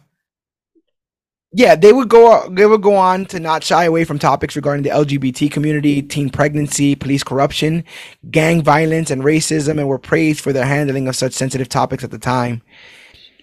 [1.54, 4.84] yeah, they would go they would go on to not shy away from topics regarding
[4.84, 7.84] the LGBT community, teen pregnancy, police corruption,
[8.30, 12.12] gang violence, and racism, and were praised for their handling of such sensitive topics at
[12.12, 12.62] the time.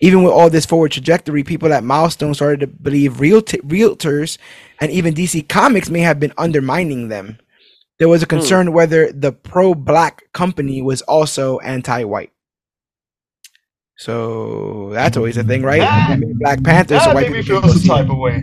[0.00, 4.38] Even with all this forward trajectory, people at Milestone started to believe real t- realtors
[4.80, 7.38] and even DC Comics may have been undermining them.
[7.98, 8.36] There was a hmm.
[8.36, 12.33] concern whether the pro-black company was also anti-white.
[13.96, 15.80] So that's always a thing, right?
[15.80, 16.94] That, Black Panther.
[16.94, 18.42] That so made me feel some type of way.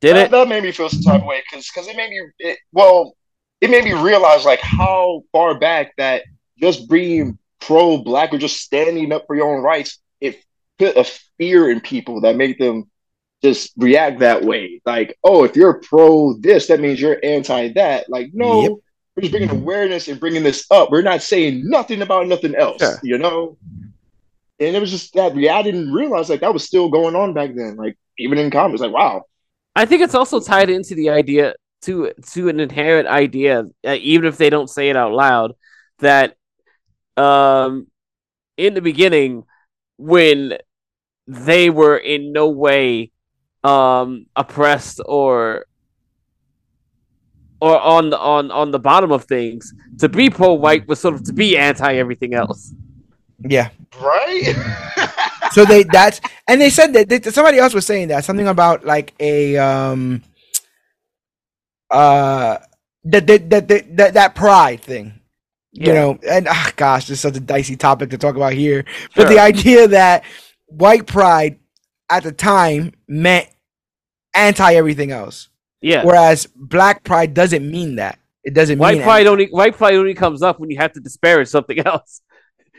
[0.00, 0.30] Did that, it?
[0.30, 3.16] That made me feel some type of way because because it made me it, well,
[3.60, 6.22] it made me realize like how far back that
[6.58, 10.42] just being pro black or just standing up for your own rights, it
[10.78, 11.04] put a
[11.38, 12.88] fear in people that made them
[13.42, 14.80] just react that way.
[14.86, 18.08] Like, oh, if you're pro this, that means you're anti that.
[18.08, 18.72] Like, no, yep.
[19.16, 20.90] we're just bringing awareness and bringing this up.
[20.90, 22.80] We're not saying nothing about nothing else.
[22.80, 23.00] Sure.
[23.02, 23.58] You know
[24.60, 27.34] and it was just that yeah, I didn't realize like that was still going on
[27.34, 27.76] back then.
[27.76, 29.24] Like even in comics, like wow.
[29.76, 34.26] I think it's also tied into the idea to to an inherent idea, uh, even
[34.26, 35.54] if they don't say it out loud,
[35.98, 36.36] that
[37.16, 37.86] um
[38.56, 39.44] in the beginning
[39.96, 40.58] when
[41.26, 43.10] they were in no way
[43.62, 45.66] um oppressed or
[47.60, 51.24] or on on on the bottom of things to be pro white was sort of
[51.24, 52.74] to be anti everything else
[53.40, 53.70] yeah.
[54.00, 54.54] Right.
[55.52, 58.84] so they that's and they said that, that somebody else was saying that something about
[58.84, 60.22] like a um
[61.90, 62.58] uh
[63.04, 65.20] that that that that, that pride thing.
[65.72, 65.88] Yeah.
[65.88, 68.84] You know, and oh, gosh, this is such a dicey topic to talk about here.
[69.16, 70.22] But the idea that
[70.66, 71.58] white pride
[72.08, 73.48] at the time meant
[74.34, 75.48] anti everything else.
[75.80, 76.04] Yeah.
[76.04, 78.18] Whereas black pride doesn't mean that.
[78.44, 81.48] It doesn't white pride only white pride only comes up when you have to disparage
[81.48, 82.20] something else.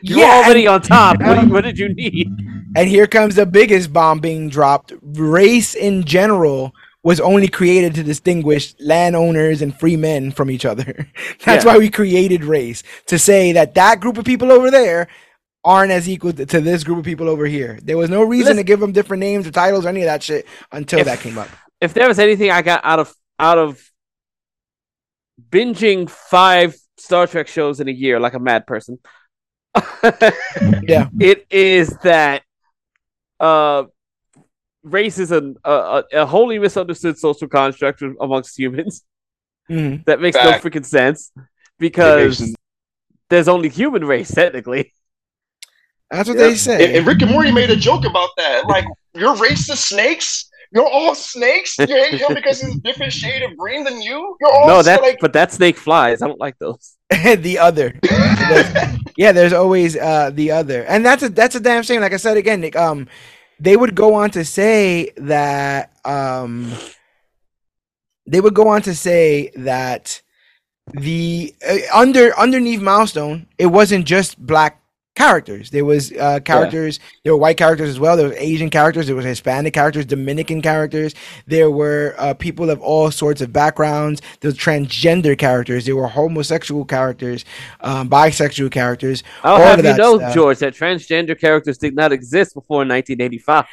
[0.08, 1.20] You're yeah, already and, on top.
[1.20, 2.30] What, um, what, did you need?
[2.76, 4.94] And here comes the biggest bomb being dropped.
[5.02, 11.08] Race in general was only created to distinguish landowners and free men from each other.
[11.46, 11.74] That's yeah.
[11.74, 15.08] why we created race to say that that group of people over there
[15.64, 17.80] aren't as equal to, to this group of people over here.
[17.82, 20.06] There was no reason Listen, to give them different names or titles or any of
[20.06, 21.50] that shit until if, that came up.
[21.82, 23.92] If there was anything I got out of out of
[25.50, 29.00] binging five Star Trek shows in a year like a mad person,
[30.84, 32.44] yeah, it is that
[33.40, 33.84] uh
[34.84, 39.04] race is a, a, a wholly misunderstood social construct amongst humans
[39.70, 40.04] mm-hmm.
[40.06, 40.64] that makes Back.
[40.64, 41.32] no freaking sense
[41.80, 42.56] because
[43.30, 44.94] there's only human race technically.
[46.12, 46.46] That's what yeah.
[46.46, 46.86] they say.
[46.86, 48.68] And, and, Rick and Morty made a joke about that.
[48.68, 48.86] Like,
[49.16, 50.50] your race of snakes?
[50.72, 51.78] You're all snakes?
[51.78, 54.36] You hate him because he's a different shade of green than you?
[54.40, 55.20] You're all No, that's like...
[55.20, 56.22] but that snake flies.
[56.22, 56.98] I don't like those.
[57.10, 58.00] the other.
[59.18, 60.84] yeah, there's always uh the other.
[60.86, 62.02] And that's a that's a damn shame.
[62.02, 63.08] Like I said again, Nick, um
[63.60, 66.72] they would go on to say that um
[68.28, 70.22] they would go on to say that
[70.94, 74.82] the uh, under underneath milestone it wasn't just black
[75.16, 75.70] characters.
[75.70, 77.00] There was uh, characters.
[77.00, 77.20] Yeah.
[77.24, 78.18] There were white characters as well.
[78.18, 79.08] There was Asian characters.
[79.08, 81.16] There was Hispanic characters, Dominican characters.
[81.48, 84.22] There were uh, people of all sorts of backgrounds.
[84.42, 85.86] There were transgender characters.
[85.86, 87.46] There were homosexual characters,
[87.82, 89.24] um, bisexual characters.
[89.44, 90.34] I'll have you know, stuff.
[90.34, 93.66] George, that transgender characters did not exist before 1985.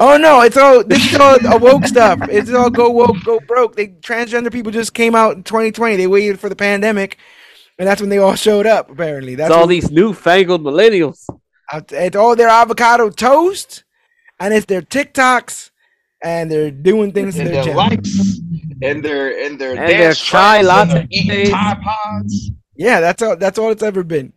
[0.00, 2.20] Oh no, it's all this is all woke stuff.
[2.30, 3.74] It's all go woke, go broke.
[3.74, 5.96] They transgender people just came out in 2020.
[5.96, 7.18] They waited for the pandemic
[7.78, 8.90] and that's when they all showed up.
[8.90, 11.28] Apparently, that's it's all these newfangled millennials.
[11.90, 13.84] It's all their avocado toast,
[14.40, 15.70] and it's their TikToks,
[16.22, 18.40] and they're doing things and their, their likes,
[18.82, 22.50] and their and their and their chai latte, eating Tide Pods.
[22.76, 23.36] Yeah, that's all.
[23.36, 24.32] That's all it's ever been.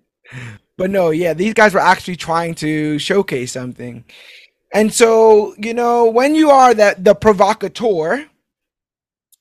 [0.77, 4.03] But no, yeah, these guys were actually trying to showcase something.
[4.73, 8.25] And so, you know, when you are that the provocateur,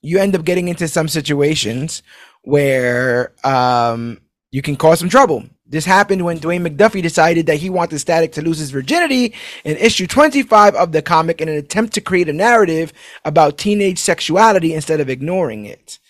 [0.03, 2.03] you end up getting into some situations
[2.43, 5.45] where um, you can cause some trouble.
[5.67, 9.77] This happened when Dwayne McDuffie decided that he wanted Static to lose his virginity in
[9.77, 12.93] issue 25 of the comic in an attempt to create a narrative
[13.25, 16.01] about teenage sexuality instead of ignoring it.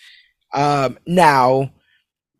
[0.54, 1.72] Um, now,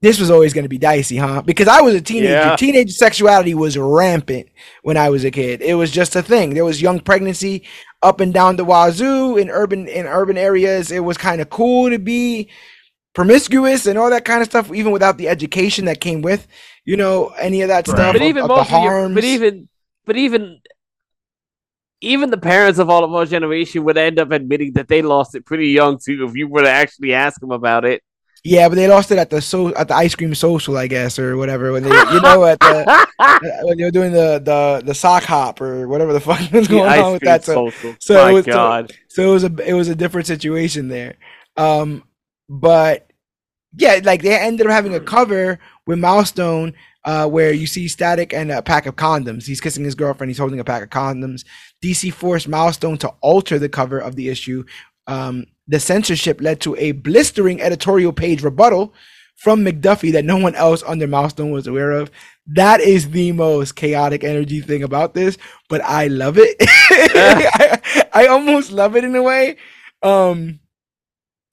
[0.01, 1.43] this was always going to be dicey, huh?
[1.43, 2.33] Because I was a teenager.
[2.33, 2.57] Yeah.
[2.57, 4.49] Teenage sexuality was rampant
[4.83, 5.61] when I was a kid.
[5.61, 6.55] It was just a thing.
[6.55, 7.65] There was young pregnancy
[8.03, 10.91] up and down the wazoo in urban in urban areas.
[10.91, 12.49] It was kind of cool to be
[13.15, 16.47] promiscuous and all that kind of stuff, even without the education that came with,
[16.85, 17.97] you know, any of that right.
[17.97, 18.13] stuff.
[18.13, 19.69] But even of, of your, but even,
[20.05, 20.61] but even,
[22.01, 25.35] even the parents of all of our generation would end up admitting that they lost
[25.35, 26.25] it pretty young too.
[26.25, 28.03] If you were to actually ask them about it.
[28.43, 31.19] Yeah, but they lost it at the so at the ice cream social, I guess,
[31.19, 31.73] or whatever.
[31.73, 33.07] When they, you know, at the
[33.65, 36.91] when they were doing the the the sock hop or whatever the fuck was going
[36.91, 37.45] on with that.
[37.45, 37.97] So, social.
[38.01, 38.91] so My it was God.
[38.91, 41.17] So, so it was a it was a different situation there.
[41.59, 42.03] Um,
[42.51, 43.13] but
[43.77, 46.75] yeah, like they ended up having a cover with Milestone
[47.05, 49.47] uh, where you see Static and a pack of condoms.
[49.47, 50.31] He's kissing his girlfriend.
[50.31, 51.45] He's holding a pack of condoms.
[51.83, 54.65] DC forced Milestone to alter the cover of the issue.
[55.07, 58.93] Um, the censorship led to a blistering editorial page rebuttal
[59.37, 62.11] from McDuffie that no one else under Milestone was aware of.
[62.49, 66.57] That is the most chaotic energy thing about this, but I love it.
[66.61, 69.57] I, I, almost love it in a way.
[70.03, 70.61] Um,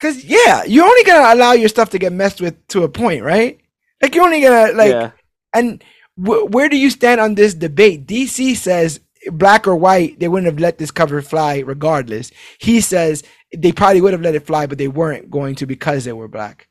[0.00, 3.24] Cause yeah, you're only gonna allow your stuff to get messed with to a point,
[3.24, 3.58] right?
[4.00, 5.10] Like you're only gonna like, yeah.
[5.52, 5.82] and
[6.14, 8.06] wh- where do you stand on this debate?
[8.06, 9.00] DC says
[9.32, 12.30] black or white, they wouldn't have let this cover fly regardless.
[12.58, 13.24] He says
[13.56, 16.28] they probably would have let it fly, but they weren't going to because they were
[16.28, 16.68] black.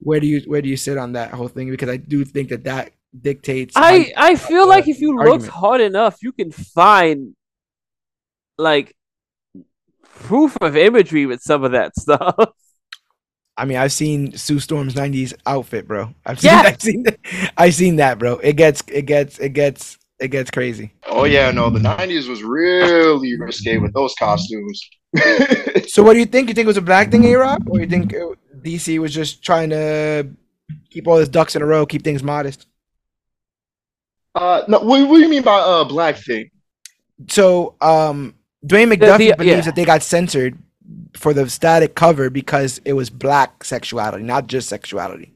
[0.00, 1.70] Where do you where do you sit on that whole thing?
[1.70, 3.74] Because I do think that that dictates.
[3.76, 7.34] I I feel uh, like if you look hard enough, you can find
[8.56, 8.94] like
[10.02, 12.52] proof of imagery with some of that stuff.
[13.58, 16.14] I mean, I've seen Sue Storm's '90s outfit, bro.
[16.24, 16.62] I've seen, yeah.
[16.64, 17.04] I've seen,
[17.56, 18.34] I've seen that, bro.
[18.34, 20.92] It gets, it gets, it gets, it gets crazy.
[21.06, 24.88] Oh yeah, no, the '90s was really risque with those costumes.
[25.88, 26.48] so, what do you think?
[26.48, 28.14] You think it was a black thing, A Rob, or you think
[28.62, 30.28] DC was just trying to
[30.88, 32.66] keep all his ducks in a row, keep things modest?
[34.36, 34.78] Uh, no.
[34.78, 36.48] What, what do you mean by uh black thing?
[37.28, 39.60] So, um, Dwayne McDuffie the, the, believes yeah.
[39.62, 40.56] that they got censored
[41.14, 45.34] for the static cover because it was black sexuality, not just sexuality.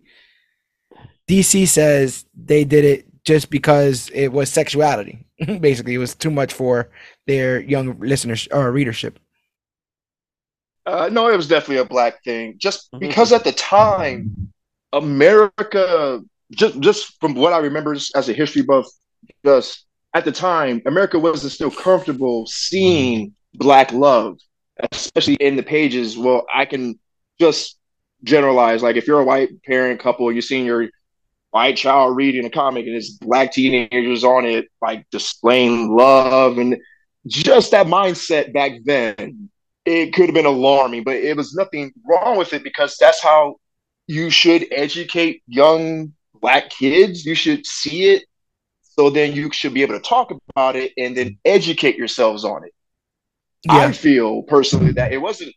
[1.29, 5.27] DC says they did it just because it was sexuality.
[5.61, 6.91] Basically, it was too much for
[7.27, 9.19] their young listeners or readership.
[10.85, 12.57] Uh, no, it was definitely a black thing.
[12.59, 13.07] Just mm-hmm.
[13.07, 14.53] because at the time,
[14.93, 16.21] America,
[16.51, 18.87] just just from what I remember as a history buff,
[19.45, 24.39] just at the time, America wasn't still comfortable seeing black love,
[24.91, 26.17] especially in the pages.
[26.19, 26.99] Well, I can
[27.41, 27.79] just
[28.25, 28.83] generalize.
[28.83, 30.89] Like if you're a white parent couple, you're seeing your
[31.51, 36.77] white child reading a comic and it's black teenagers on it, like displaying love and
[37.27, 39.51] just that mindset back then.
[39.85, 43.57] It could have been alarming, but it was nothing wrong with it because that's how
[44.07, 47.25] you should educate young black kids.
[47.25, 48.25] You should see it
[48.83, 52.65] so then you should be able to talk about it and then educate yourselves on
[52.65, 52.73] it.
[53.65, 53.77] Yeah.
[53.77, 55.55] I feel personally that it wasn't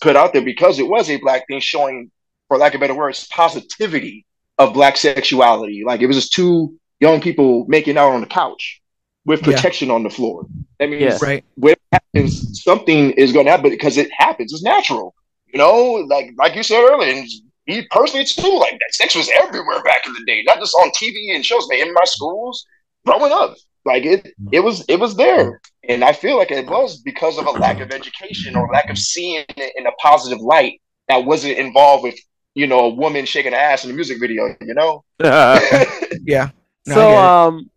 [0.00, 2.10] put out there because it was a black thing showing,
[2.48, 4.24] for lack of better words, positivity
[4.58, 5.82] of black sexuality.
[5.84, 8.80] Like it was just two young people making out on the couch
[9.24, 9.94] with protection yeah.
[9.94, 10.46] on the floor.
[10.78, 11.18] That means yeah.
[11.22, 11.44] right.
[11.56, 14.52] when it happens, something is going to happen because it happens.
[14.52, 15.14] It's natural.
[15.52, 17.28] You know, like like you said earlier, and
[17.66, 20.90] me personally too, like that sex was everywhere back in the day, not just on
[20.90, 22.64] TV and shows, but in my schools
[23.04, 23.56] growing up.
[23.84, 27.46] Like it, it was, it was there, and I feel like it was because of
[27.46, 31.58] a lack of education or lack of seeing it in a positive light that wasn't
[31.58, 32.18] involved with,
[32.54, 34.54] you know, a woman shaking her ass in a music video.
[34.60, 35.04] You know?
[35.20, 36.50] yeah.
[36.86, 37.70] No, so, I um,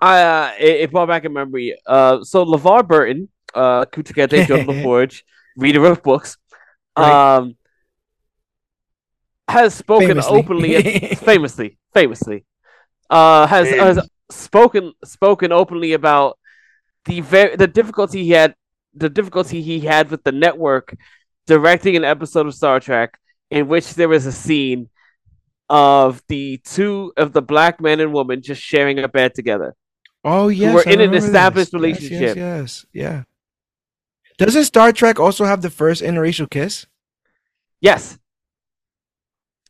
[0.00, 1.78] I uh, it, it, brought back a memory.
[1.86, 5.22] Uh, so LeVar Burton, uh, Kunta Kinte, John LaForge,
[5.56, 6.36] reader of books,
[6.98, 7.36] right.
[7.36, 7.56] um,
[9.48, 10.38] has spoken famously.
[10.38, 12.44] openly, famously, famously,
[13.10, 16.38] uh, has has spoken spoken openly about
[17.04, 18.54] the very the difficulty he had
[18.94, 20.94] the difficulty he had with the network
[21.46, 23.18] directing an episode of Star Trek
[23.50, 24.88] in which there was a scene
[25.68, 29.74] of the two of the black man and woman just sharing a bed together.
[30.24, 31.74] Oh yes, we're in an established this.
[31.74, 32.36] relationship.
[32.36, 33.22] Yes, yes, yes, yeah.
[34.38, 36.86] Doesn't Star Trek also have the first interracial kiss?
[37.80, 38.18] Yes.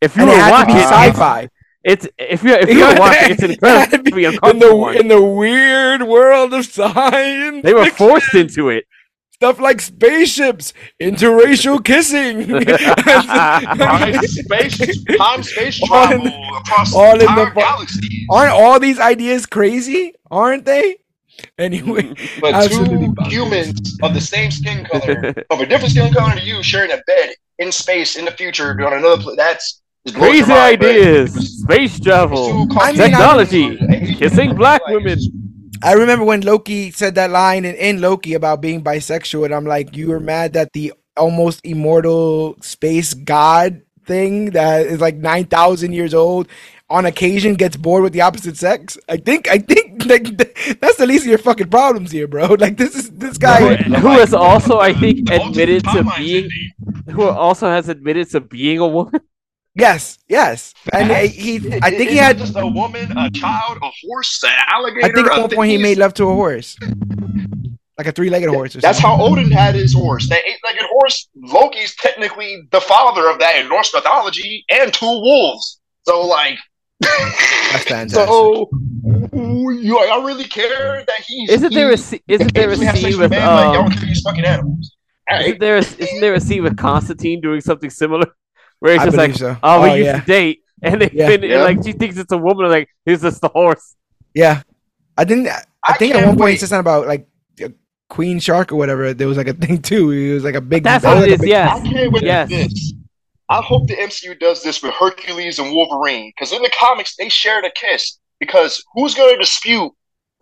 [0.00, 1.48] If you and were watching sci-fi,
[1.84, 4.88] it's if you if you watch it, it's incredibly uncomfortable.
[4.88, 8.86] In the, in the weird world of science, they were forced into it.
[9.32, 12.42] Stuff like spaceships, interracial kissing,
[14.28, 18.26] space, time space travel all across all in the galaxy.
[18.30, 20.14] Aren't all these ideas crazy?
[20.30, 20.98] Aren't they?
[21.58, 26.40] Anyway, but two humans of the same skin color, of a different skin color to
[26.40, 29.38] you, sharing a bed in space in the future on another planet.
[29.38, 35.18] That's Crazy mind, ideas, space travel, I mean, technology, I kissing black women.
[35.80, 39.64] I remember when Loki said that line in, in Loki about being bisexual, and I'm
[39.64, 45.92] like, you were mad that the almost immortal space god thing that is like 9,000
[45.92, 46.48] years old
[46.90, 48.98] on occasion gets bored with the opposite sex.
[49.08, 50.36] I think I think like
[50.80, 52.54] that's the least of your fucking problems here, bro.
[52.58, 56.50] Like this is this guy who has also I think admitted to being
[57.10, 59.20] who also has admitted to being a woman.
[59.74, 64.42] Yes, yes, and he, I think he had just a woman, a child, a horse,
[64.44, 65.06] an alligator.
[65.06, 66.76] I think at one point he made love to a horse,
[67.96, 68.74] like a three-legged horse.
[68.74, 70.28] That's how Odin had his horse.
[70.28, 71.30] That eight-legged horse.
[71.36, 75.80] Loki's technically the father of that in Norse mythology, and two wolves.
[76.02, 76.58] So like,
[77.00, 78.12] that's fantastic.
[78.12, 78.68] So
[79.32, 81.48] you, I really care that he's.
[81.48, 81.94] Isn't there a
[82.28, 84.96] isn't there a scene with um, like, fucking animals?
[85.30, 88.26] Isn't there a, isn't there a scene with Constantine doing something similar?
[88.82, 89.56] Where it's just like, so.
[89.62, 90.20] oh, we oh, used yeah.
[90.20, 91.30] to date, and they yeah.
[91.30, 91.62] and, yeah.
[91.62, 93.94] like she thinks it's a woman, like here's just the horse.
[94.34, 94.62] Yeah,
[95.16, 95.46] I didn't.
[95.46, 97.28] I, I think at one point he said something about like
[98.08, 99.14] Queen Shark or whatever.
[99.14, 100.10] There was like a thing too.
[100.10, 100.82] It was like a big.
[100.82, 101.46] That's what it is.
[101.46, 101.80] Yes.
[101.80, 102.48] I can't wait yes.
[102.48, 102.94] this.
[103.48, 107.28] I hope the MCU does this with Hercules and Wolverine because in the comics they
[107.28, 108.18] shared a kiss.
[108.40, 109.92] Because who's going to dispute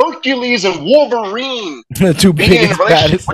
[0.00, 1.82] Hercules and Wolverine?
[1.90, 3.28] the two biggest baddest.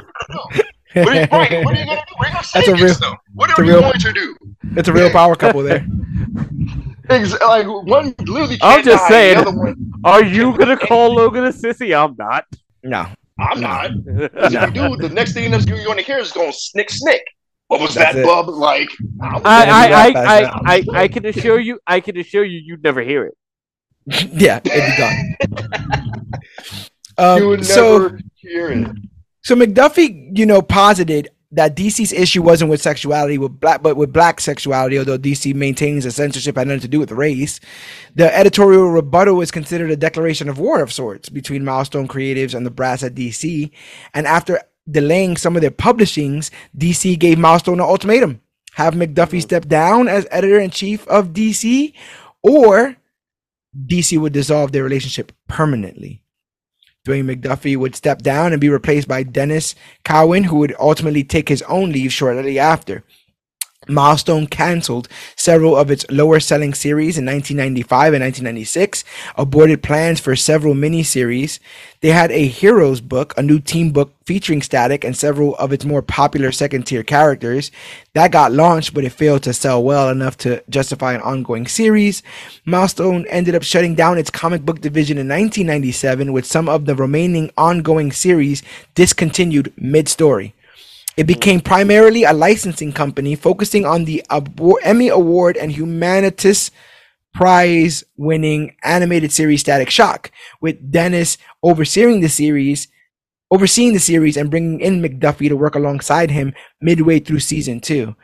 [0.96, 2.14] What are you, right, what are you gonna do?
[2.16, 3.16] What are you gonna say That's a real, them?
[3.34, 4.36] What are you real, going to do?
[4.76, 5.86] It's a real power couple there.
[7.08, 8.58] like one literally.
[8.62, 9.44] I'm just saying.
[10.04, 11.94] Are you gonna call Logan a sissy?
[11.94, 12.44] I'm not.
[12.82, 13.06] No,
[13.38, 13.68] I'm no.
[13.68, 13.90] not.
[14.06, 16.90] If you do, the next thing that's you're going to hear is going to snick
[16.90, 17.22] snick.
[17.68, 18.24] What was That's that, it.
[18.24, 18.48] bub?
[18.48, 18.88] Like,
[19.20, 23.02] I I I, I, I, I can assure you, I can assure you, you'd never
[23.02, 23.34] hear it.
[24.32, 26.30] yeah, it'd be done.
[27.18, 28.88] um, you would never so, hear it.
[29.46, 34.12] So McDuffie, you know, posited that DC's issue wasn't with sexuality, with black, but with
[34.12, 34.98] black sexuality.
[34.98, 37.60] Although DC maintains that censorship had nothing to do with race,
[38.16, 42.66] the editorial rebuttal was considered a declaration of war of sorts between Milestone Creatives and
[42.66, 43.70] the brass at DC.
[44.14, 44.60] And after
[44.90, 48.40] delaying some of their publishings, DC gave Milestone an ultimatum:
[48.72, 51.92] have McDuffie step down as editor in chief of DC,
[52.42, 52.96] or
[53.86, 56.24] DC would dissolve their relationship permanently.
[57.06, 59.74] Dwayne McDuffie would step down and be replaced by Denys
[60.04, 63.04] Cowan, who would ultimately take his own leave shortly after.
[63.88, 69.04] Milestone canceled several of its lower selling series in 1995 and 1996,
[69.36, 71.58] aborted plans for several miniseries.
[72.00, 75.84] They had a Heroes book, a new team book featuring Static and several of its
[75.84, 77.70] more popular second tier characters.
[78.14, 82.22] That got launched, but it failed to sell well enough to justify an ongoing series.
[82.64, 86.96] Milestone ended up shutting down its comic book division in 1997, with some of the
[86.96, 88.62] remaining ongoing series
[88.94, 90.54] discontinued mid story.
[91.16, 94.22] It became primarily a licensing company focusing on the
[94.82, 96.70] Emmy Award and Humanitas
[97.32, 100.30] Prize winning animated series Static Shock,
[100.60, 102.88] with Denys overseeing the series,
[103.50, 108.14] overseeing the series and bringing in McDuffie to work alongside him midway through season 2.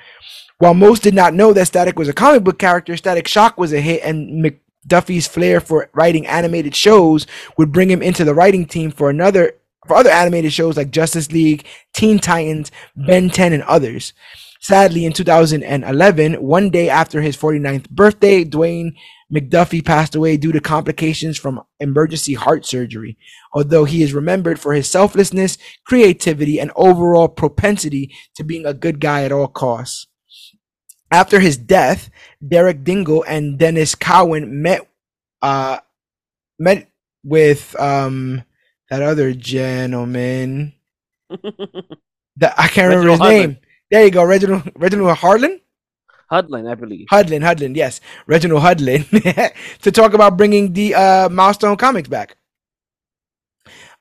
[0.59, 3.73] While most did not know that Static was a comic book character, Static Shock was
[3.73, 4.43] a hit and
[4.86, 7.27] McDuffie's flair for writing animated shows
[7.59, 9.56] would bring him into the writing team for another
[9.86, 14.12] for other animated shows like Justice League, Teen Titans, Ben 10, and others.
[14.60, 18.94] Sadly, in 2011, one day after his 49th birthday, Dwayne
[19.32, 23.16] McDuffie passed away due to complications from emergency heart surgery.
[23.52, 29.00] Although he is remembered for his selflessness, creativity, and overall propensity to being a good
[29.00, 30.06] guy at all costs.
[31.10, 32.09] After his death,
[32.46, 34.88] Derek Dingle and Denys Cowan met
[35.42, 35.78] uh,
[36.59, 36.88] met
[37.24, 38.44] with um,
[38.93, 40.74] that other gentleman.
[41.31, 43.40] that I can't remember his Hudlin.
[43.40, 43.59] name.
[43.90, 45.60] There you go, Reginald Reginald Harlan.
[46.31, 47.06] Hudlin, I believe.
[47.10, 49.05] Hudlin, Hudlin, yes, Reginald Hudlin,
[49.81, 52.36] to talk about bringing the uh, Milestone comics back.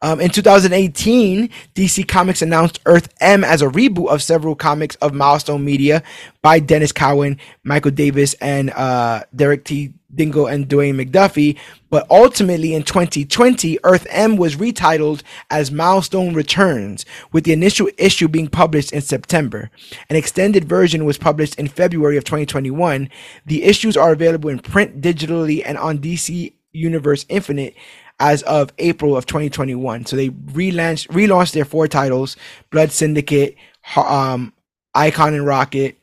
[0.02, 5.14] Um, in 2018, DC Comics announced Earth M as a reboot of several comics of
[5.14, 6.04] Milestone Media
[6.42, 9.94] by Denys Cowan, Michael Davis, and uh, Derek T.
[10.14, 11.58] Dingle and Dwayne McDuffie.
[11.90, 18.28] But ultimately, in 2020, Earth M was retitled as Milestone Returns, with the initial issue
[18.28, 19.70] being published in September.
[20.10, 23.10] An extended version was published in February of 2021.
[23.46, 27.76] The issues are available in print, digitally, and on DC Universe Infinite
[28.20, 30.06] as of April of 2021.
[30.06, 32.38] So they relaunched relaunched their four titles:
[32.70, 33.58] Blood Syndicate,
[33.98, 34.54] um,
[34.94, 35.98] Icon and Rocket,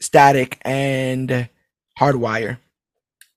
[0.00, 1.48] Static, and
[1.98, 2.58] Hardwire.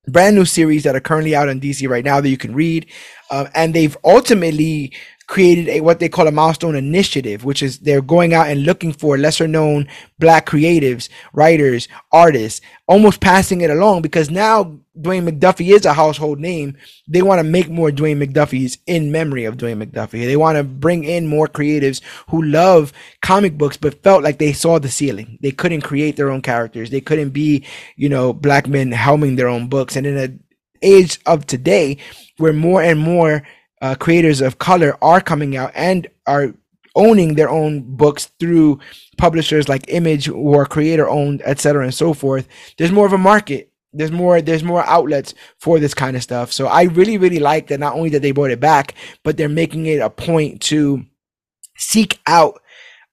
[0.08, 2.88] Brand new series that are currently out on DC right now that you can read,
[3.32, 4.94] uh, and they've ultimately
[5.28, 8.94] created a what they call a milestone initiative, which is they're going out and looking
[8.94, 9.88] for lesser known
[10.20, 16.40] black creatives, writers, artists, almost passing it along because now Dwayne McDuffie is a household
[16.40, 16.78] name.
[17.08, 20.26] They want to make more Dwayne McDuffies in memory of Dwayne McDuffie.
[20.26, 24.54] They want to bring in more creatives who love comic books but felt like they
[24.54, 25.38] saw the ceiling.
[25.42, 26.90] They couldn't create their own characters.
[26.90, 27.66] They couldn't be,
[27.96, 29.96] you know, black men helming their own books.
[29.96, 30.44] And in an
[30.82, 31.98] age of today
[32.38, 33.44] where more and more
[33.82, 36.54] uh, creators of color are coming out and are
[36.96, 38.80] owning their own books through
[39.18, 42.48] publishers like Image are creator owned, etc., and so forth.
[42.78, 43.72] There's more of a market.
[43.96, 44.42] There's more.
[44.42, 46.52] There's more outlets for this kind of stuff.
[46.52, 47.80] So I really, really like that.
[47.80, 51.06] Not only that they brought it back, but they're making it a point to
[51.78, 52.62] seek out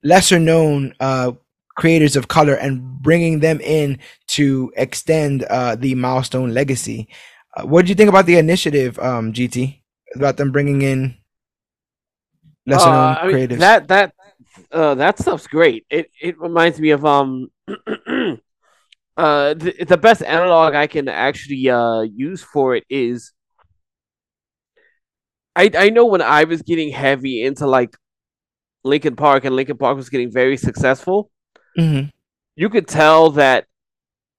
[0.03, 1.31] lesser known uh,
[1.75, 7.07] creators of color and bringing them in to extend uh, the milestone legacy.
[7.55, 9.79] Uh, what do you think about the initiative, um, GT?
[10.15, 11.15] about them bringing in
[12.65, 13.59] lesser known uh, I mean, creatives.
[13.59, 14.13] That that
[14.71, 15.85] uh, that stuff's great.
[15.89, 17.51] It it reminds me of um
[19.17, 23.31] uh the, the best analog I can actually uh use for it is
[25.55, 27.95] I I know when I was getting heavy into like
[28.83, 31.29] Linkin Park and Linkin Park was getting very successful.
[31.77, 32.09] Mm-hmm.
[32.55, 33.65] You could tell that,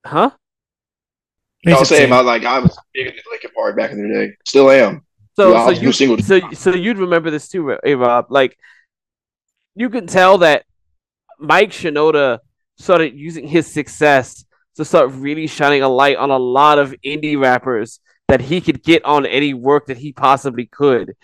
[0.05, 0.31] huh?
[1.67, 4.37] I was saying about like I was big into Linkin Park back in the day,
[4.45, 5.05] still am.
[5.37, 8.27] So, so you, so, so you'd remember this too, Rob.
[8.31, 8.57] Like,
[9.75, 10.65] you can tell that
[11.41, 12.39] Mike Shinoda
[12.79, 14.44] started using his success
[14.77, 18.83] to start really shining a light on a lot of indie rappers that he could
[18.83, 21.17] get on any work that he possibly could.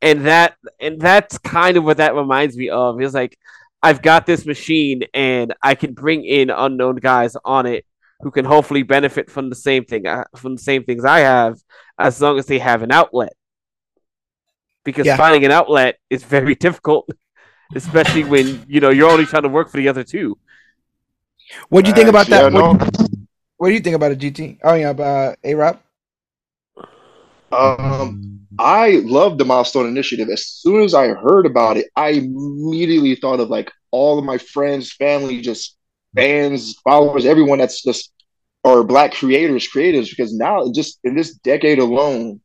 [0.00, 3.00] And that and that's kind of what that reminds me of.
[3.00, 3.38] Is like
[3.82, 7.84] I've got this machine and I can bring in unknown guys on it
[8.20, 11.58] who can hopefully benefit from the same thing uh, from the same things I have
[11.98, 13.32] as long as they have an outlet
[14.88, 15.16] because yeah.
[15.16, 17.08] finding an outlet is very difficult,
[17.74, 20.38] especially when you know you're only trying to work for the other two.
[21.68, 22.52] What do you think about that?
[22.52, 23.20] Yeah, what,
[23.56, 24.58] what, do you think about a GT?
[24.62, 25.80] Oh yeah, uh, A Rob.
[27.50, 30.28] Um, I love the milestone initiative.
[30.28, 34.38] As soon as I heard about it, I immediately thought of like all of my
[34.38, 35.76] friends, family, just
[36.14, 38.12] fans, followers, everyone that's just
[38.64, 42.40] or black creators, creatives, because now just in this decade alone,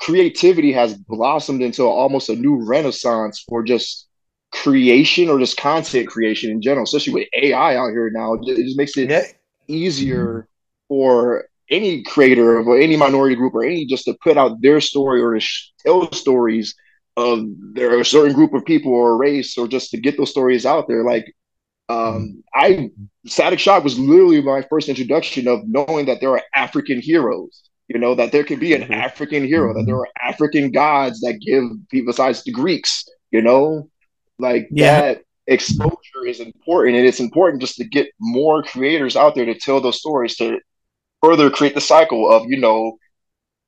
[0.00, 4.06] creativity has blossomed into almost a new renaissance for just
[4.52, 8.34] creation or just content creation in general, especially with AI out here now.
[8.34, 9.22] It just makes it yeah.
[9.68, 10.48] easier
[10.88, 15.20] for any creator or any minority group or any just to put out their story
[15.20, 15.46] or to
[15.84, 16.74] tell stories
[17.16, 20.30] of there are a certain group of people or race or just to get those
[20.30, 21.02] stories out there.
[21.02, 21.26] Like
[21.88, 22.90] um, I
[23.26, 27.62] Static Shock was literally my first introduction of knowing that there are African heroes.
[27.88, 28.92] You know that there can be an mm-hmm.
[28.92, 33.04] African hero, that there are African gods that give people besides the Greeks.
[33.30, 33.88] You know,
[34.38, 35.00] like yeah.
[35.00, 39.54] that exposure is important, and it's important just to get more creators out there to
[39.54, 40.58] tell those stories to
[41.22, 42.98] further create the cycle of you know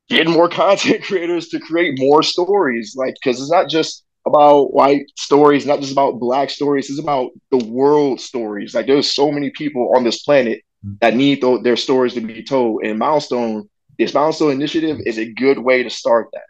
[0.09, 2.95] getting more content creators to create more stories.
[2.97, 7.31] Like because it's not just about white stories not just about black stories it's about
[7.51, 8.75] the world stories.
[8.75, 10.61] Like there's so many people on this planet
[11.01, 13.69] that need th- their stories to be told and milestone
[13.99, 16.43] this milestone initiative is a good way to start that.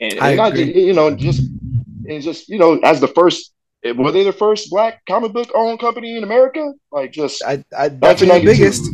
[0.00, 1.42] And, and not you know just
[2.08, 3.52] and just you know as the first
[3.96, 7.88] were they the first black comic book owned company in america like just I, I,
[7.88, 8.88] that's the biggest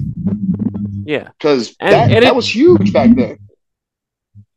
[1.10, 3.36] yeah, because that, that it, was huge back then.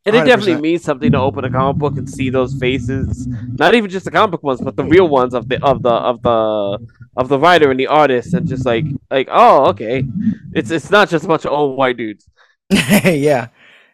[0.06, 0.26] And it 100%.
[0.26, 3.26] definitely means something to open a comic book and see those faces.
[3.26, 5.90] Not even just the comic book ones, but the real ones of the of the
[5.90, 6.78] of the
[7.16, 10.04] of the writer and the artist, and just like like oh okay,
[10.52, 12.28] it's it's not just a bunch of old white dudes.
[12.70, 13.48] yeah, yeah,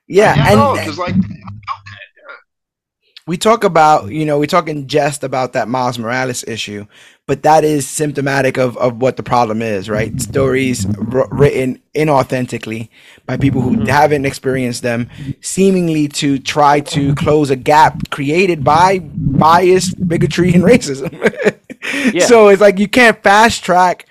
[0.06, 1.14] yeah and like
[3.26, 6.86] we talk about, you know, we talk in jest about that Miles Morales issue,
[7.26, 10.20] but that is symptomatic of, of what the problem is, right?
[10.20, 12.88] Stories r- written inauthentically
[13.26, 13.86] by people who mm-hmm.
[13.86, 15.08] haven't experienced them,
[15.40, 21.12] seemingly to try to close a gap created by bias, bigotry, and racism.
[22.12, 22.26] yeah.
[22.26, 24.06] So it's like you can't fast track.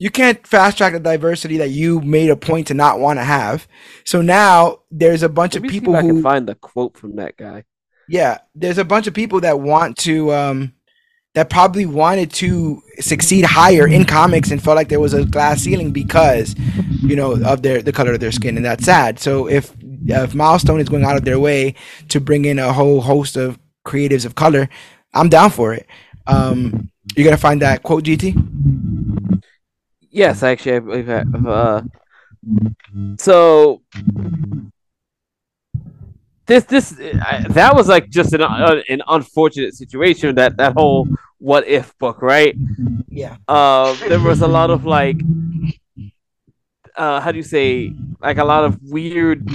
[0.00, 3.24] You can't fast track the diversity that you made a point to not want to
[3.24, 3.66] have.
[4.04, 7.16] So now there's a bunch Let of people who I can find the quote from
[7.16, 7.64] that guy.
[8.08, 10.72] Yeah, there's a bunch of people that want to um
[11.34, 15.60] that probably wanted to succeed higher in comics and felt like there was a glass
[15.60, 16.56] ceiling because
[17.00, 19.18] you know of their the color of their skin and that's sad.
[19.20, 19.72] So if
[20.06, 21.74] if Milestone is going out of their way
[22.08, 24.68] to bring in a whole host of creatives of color,
[25.14, 25.86] I'm down for it.
[26.26, 28.34] Um, you're gonna find that quote, GT.
[30.10, 31.82] Yes, actually, I believe Uh,
[33.18, 33.82] so
[36.48, 41.06] this this that was like just an uh, an unfortunate situation that that whole
[41.38, 42.56] what if book right?
[43.08, 43.36] Yeah.
[43.46, 45.20] Uh, there was a lot of like
[46.96, 49.46] uh, how do you say like a lot of weird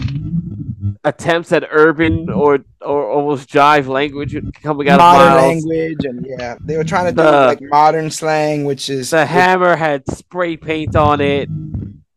[1.03, 6.25] attempts at urban or or almost jive language coming out modern of modern language and
[6.37, 10.07] yeah they were trying to do the, like modern slang which is the hammer had
[10.09, 11.49] spray paint on it.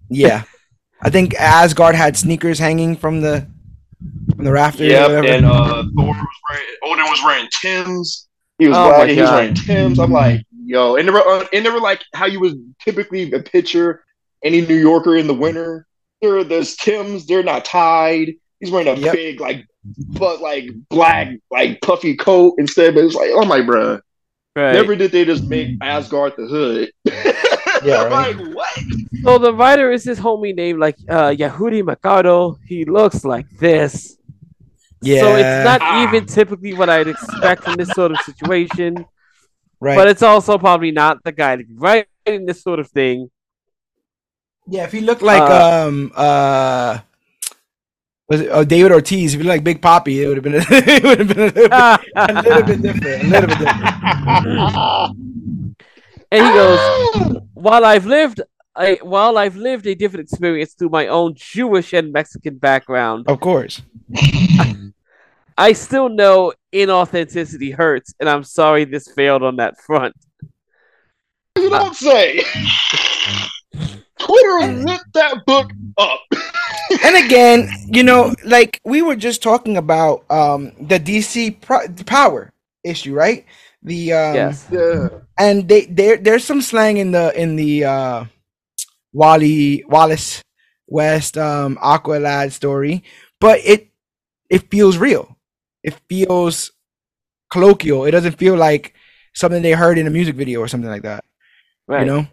[0.08, 0.44] Yeah.
[1.02, 3.48] I think asgard had sneakers hanging from the
[4.34, 4.90] from the rafters.
[4.90, 8.28] Yep, and uh, Thor was wearing, Odin was wearing Tims.
[8.58, 9.98] He was, oh black, he was wearing Tims.
[9.98, 14.04] I'm like, yo, and never, uh, and never like how you would typically picture
[14.44, 15.86] any New Yorker in the winter.
[16.22, 17.26] There, there's Tims.
[17.26, 18.34] They're not tied.
[18.60, 19.12] He's wearing a yep.
[19.14, 22.94] big like, but like black like puffy coat instead.
[22.94, 24.00] But it's like, oh my bro.
[24.54, 24.72] Right.
[24.72, 26.90] Never did they just make Asgard the hood.
[27.86, 28.36] yeah, right.
[28.36, 28.68] like what?
[29.22, 32.58] So the writer is this homie named like uh, Yehudi Mercado.
[32.66, 34.18] He looks like this.
[35.02, 35.20] Yeah.
[35.20, 36.08] So it's not ah.
[36.08, 39.04] even typically what I'd expect from this sort of situation.
[39.80, 39.96] Right.
[39.96, 43.30] But it's also probably not the guy to be writing this sort of thing.
[44.66, 46.98] Yeah, if he looked like uh, um uh
[48.28, 49.34] was it, oh, David Ortiz.
[49.34, 51.44] If you like Big Poppy, it would have been a, it would have been a
[51.44, 51.70] little, bit,
[52.16, 53.22] a little bit different.
[53.22, 55.16] A little bit different.
[56.30, 58.40] and he goes, "While I've lived,
[58.74, 63.40] I while I've lived a different experience through my own Jewish and Mexican background, of
[63.40, 63.82] course,
[65.58, 70.14] I still know inauthenticity hurts, and I'm sorry this failed on that front."
[71.56, 72.42] You don't uh, say.
[74.18, 76.20] Twitter lit that book up.
[77.02, 82.52] and again, you know, like we were just talking about um the DC pro- power
[82.84, 83.44] issue, right?
[83.86, 84.66] The um yes.
[84.68, 85.08] yeah.
[85.38, 88.24] and they there there's some slang in the in the uh
[89.12, 90.42] Wally Wallace
[90.88, 93.04] West um Aqualad story,
[93.40, 93.88] but it
[94.50, 95.38] it feels real.
[95.84, 96.72] It feels
[97.48, 98.06] colloquial.
[98.06, 98.94] It doesn't feel like
[99.34, 101.24] something they heard in a music video or something like that.
[101.86, 102.00] Right.
[102.00, 102.26] You know?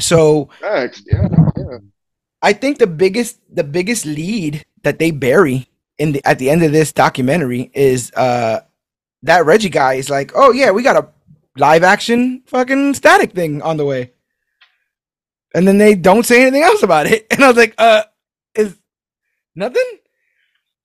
[0.00, 1.78] So yeah, yeah.
[2.42, 6.64] I think the biggest the biggest lead that they bury in the at the end
[6.64, 8.60] of this documentary is uh
[9.22, 11.08] that Reggie guy is like, oh yeah, we got a
[11.56, 14.12] live action fucking static thing on the way.
[15.54, 17.26] And then they don't say anything else about it.
[17.30, 18.04] And I was like, uh,
[18.54, 18.76] is
[19.54, 19.98] nothing?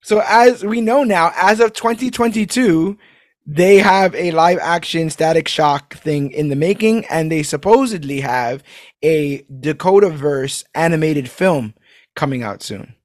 [0.01, 2.97] So as we know now, as of 2022,
[3.45, 8.63] they have a live action Static Shock thing in the making, and they supposedly have
[9.03, 11.73] a Dakota verse animated film
[12.15, 12.95] coming out soon.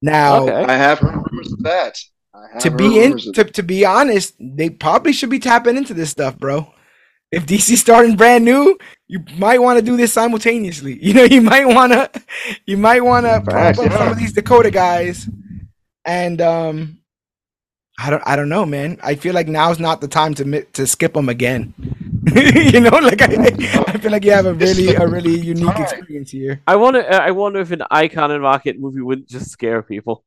[0.00, 0.64] Now, okay.
[0.64, 1.98] I have heard rumors of that.
[2.60, 6.38] To be in, to, to be honest, they probably should be tapping into this stuff,
[6.38, 6.72] bro.
[7.30, 10.98] If DC starting brand new, you might want to do this simultaneously.
[11.02, 12.10] You know, you might want to,
[12.66, 15.28] you might want to pump up some of these Dakota guys,
[16.04, 16.98] and um,
[17.98, 18.98] I don't, I don't know, man.
[19.02, 21.74] I feel like now's not the time to to skip them again.
[22.34, 26.30] you know, like I, I feel like you have a really, a really unique experience
[26.30, 26.62] here.
[26.66, 30.24] I wonder, I wonder if an Icon and Rocket movie wouldn't just scare people.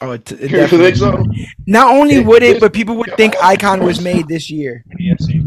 [0.00, 0.94] Oh, it, it definitely.
[0.94, 1.24] So?
[1.66, 4.84] Not only would it, but people would think Icon was made this year.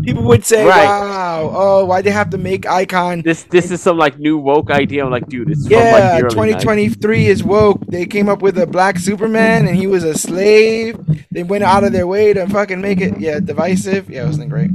[0.03, 0.85] People would say, right.
[0.85, 4.69] "Wow, oh, why they have to make Icon?" This this is some like new woke
[4.69, 5.05] idea.
[5.05, 6.19] I'm like, dude, it's yeah.
[6.21, 7.85] Like 2023 is woke.
[7.87, 10.99] They came up with a black Superman, and he was a slave.
[11.31, 14.09] They went out of their way to fucking make it, yeah, divisive.
[14.09, 14.71] Yeah, it wasn't great.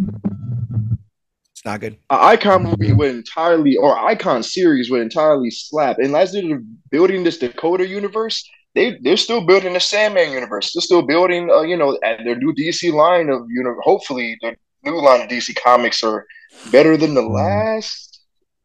[1.53, 1.99] It's not good.
[2.09, 5.99] An Icon movie would entirely, or Icon series would entirely slap.
[5.99, 10.73] And as they're building this Dakota universe, they they're still building the Sandman universe.
[10.73, 13.75] They're still building, uh, you know, their new DC line of you know.
[13.83, 14.55] Hopefully, the
[14.85, 16.25] new line of DC comics are
[16.71, 18.21] better than the last.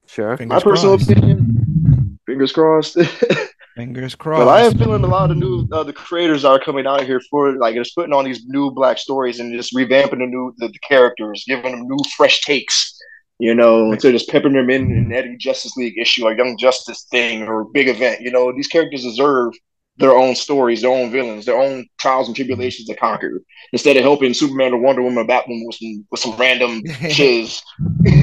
[0.06, 0.84] Sure, Fingers my crossed.
[0.84, 2.20] personal opinion.
[2.28, 2.98] Fingers crossed.
[3.76, 4.46] Fingers crossed.
[4.46, 7.22] But I am feeling a lot of new uh, the creators are coming out here
[7.30, 10.68] for like just putting on these new black stories and just revamping the new the,
[10.68, 12.98] the characters, giving them new fresh takes.
[13.40, 13.94] You know, right.
[13.94, 17.48] instead of just peppering them in an Eddie Justice League issue or Young Justice thing
[17.48, 18.22] or big event.
[18.22, 19.54] You know, these characters deserve
[19.98, 23.42] their own stories, their own villains, their own trials and tribulations to conquer.
[23.74, 27.62] Instead of helping Superman or Wonder Woman or Batwoman with some with some random shiz.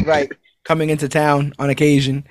[0.05, 0.31] right.
[0.65, 2.27] Coming into town on occasion.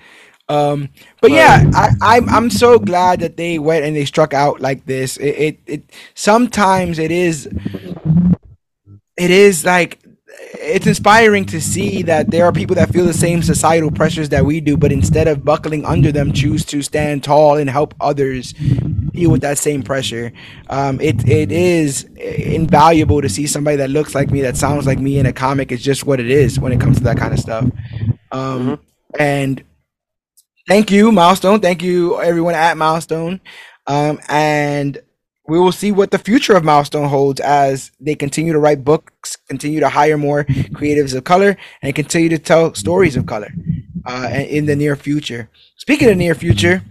[0.49, 0.89] Um,
[1.21, 4.85] but yeah, I, I'm I'm so glad that they went and they struck out like
[4.85, 5.17] this.
[5.17, 7.47] It, it, it sometimes it is
[9.17, 9.99] it is like
[10.39, 14.45] it's inspiring to see that there are people that feel the same societal pressures that
[14.45, 18.53] we do, but instead of buckling under them, choose to stand tall and help others
[18.53, 20.31] deal with that same pressure.
[20.69, 24.99] Um, it it is invaluable to see somebody that looks like me, that sounds like
[24.99, 25.71] me in a comic.
[25.71, 27.63] It's just what it is when it comes to that kind of stuff.
[28.31, 28.73] Um, mm-hmm.
[29.19, 29.63] And
[30.67, 31.59] thank you, Milestone.
[31.61, 33.41] Thank you, everyone at Milestone.
[33.87, 34.99] Um, and
[35.47, 39.35] we will see what the future of Milestone holds as they continue to write books,
[39.47, 43.53] continue to hire more creatives of color, and continue to tell stories of color
[44.05, 45.49] uh, in the near future.
[45.77, 46.83] Speaking of near future,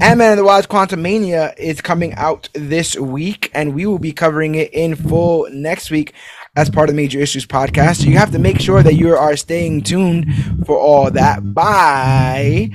[0.00, 4.54] Ant-Man and the Wasp Quantumania is coming out this week, and we will be covering
[4.54, 6.12] it in full next week
[6.54, 8.02] as part of the Major Issues podcast.
[8.02, 10.26] So you have to make sure that you are staying tuned
[10.64, 12.70] for all that by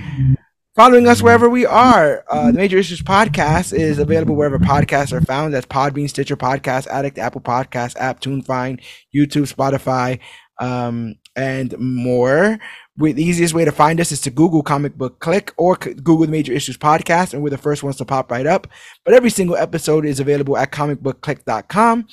[0.81, 2.25] following us wherever we are.
[2.27, 5.53] Uh, the Major Issues Podcast is available wherever podcasts are found.
[5.53, 8.81] That's Podbean, Stitcher, Podcast Addict, Apple Podcast app, TuneFind,
[9.15, 10.17] YouTube, Spotify,
[10.59, 12.57] um, and more.
[12.97, 16.25] We, the easiest way to find us is to Google Comic Book Clique or Google
[16.25, 18.65] the Major Issues Podcast, and we're the first ones to pop right up.
[19.05, 22.07] But every single episode is available at comicbookclique.com.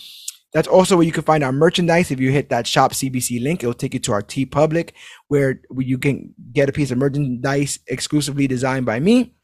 [0.54, 2.10] That's also where you can find our merchandise.
[2.10, 4.90] If you hit that shop CBC link, it'll take you to our TeePublic,
[5.28, 9.34] where you can get a piece of merchandise exclusively designed by me.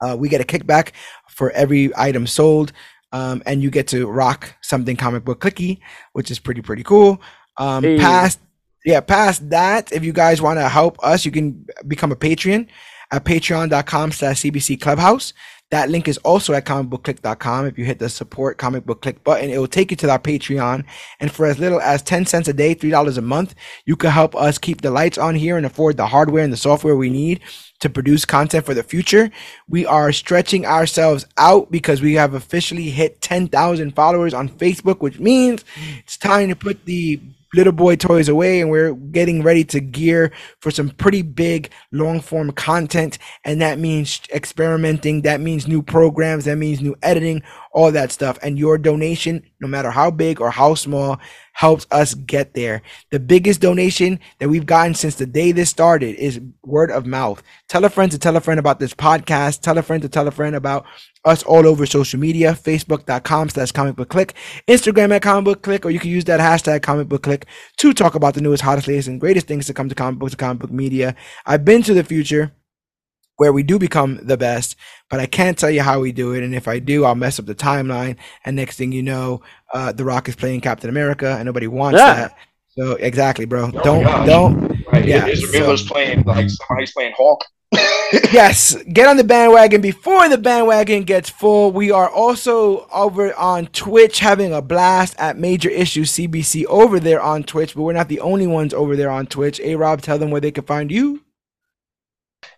[0.00, 0.90] Uh, we get a kickback
[1.30, 2.72] for every item sold,
[3.12, 5.78] um, and you get to rock something comic book clicky,
[6.14, 7.22] which is pretty pretty cool.
[7.56, 7.98] Um, hey.
[7.98, 8.40] Past
[8.84, 12.68] yeah, past that, if you guys want to help us, you can become a Patreon
[13.14, 15.32] at patreon.com slash CBC Clubhouse.
[15.70, 17.66] That link is also at comicbookclique.com.
[17.66, 20.18] If you hit the support comic book clique button, it will take you to our
[20.18, 20.84] Patreon.
[21.20, 23.54] And for as little as 10 cents a day, $3 a month,
[23.86, 26.56] you can help us keep the lights on here and afford the hardware and the
[26.56, 27.40] software we need
[27.80, 29.30] to produce content for the future.
[29.68, 35.18] We are stretching ourselves out because we have officially hit 10,000 followers on Facebook, which
[35.18, 35.64] means
[35.98, 37.20] it's time to put the
[37.54, 42.20] little boy toys away and we're getting ready to gear for some pretty big long
[42.20, 43.18] form content.
[43.44, 48.38] And that means experimenting that means new programs that means new editing all that stuff.
[48.42, 51.18] And your donation no matter how big or how small
[51.54, 52.82] helps us get there.
[53.10, 57.42] The biggest donation that we've gotten since the day this started is word of mouth.
[57.68, 59.60] Tell a friend to tell a friend about this podcast.
[59.60, 60.84] Tell a friend to tell a friend about
[61.24, 64.34] us all over social media facebook.com slash comic book clique
[64.68, 67.46] instagram at comic book clique or you can use that hashtag comic book clique
[67.76, 70.32] to talk about the newest hottest latest and greatest things to come to comic books
[70.32, 71.14] and comic book media
[71.46, 72.52] i've been to the future
[73.36, 74.76] where we do become the best
[75.08, 77.38] but i can't tell you how we do it and if i do i'll mess
[77.38, 79.40] up the timeline and next thing you know
[79.72, 82.14] uh, the rock is playing captain america and nobody wants yeah.
[82.14, 82.36] that
[82.68, 85.04] so exactly bro oh don't don't right.
[85.06, 87.44] yeah, Ezra Miller's so, playing like somebody's playing Hulk
[88.32, 91.72] yes, get on the bandwagon before the bandwagon gets full.
[91.72, 97.20] We are also over on Twitch having a blast at Major Issue CBC over there
[97.20, 99.60] on Twitch, but we're not the only ones over there on Twitch.
[99.60, 101.22] A Rob, tell them where they can find you.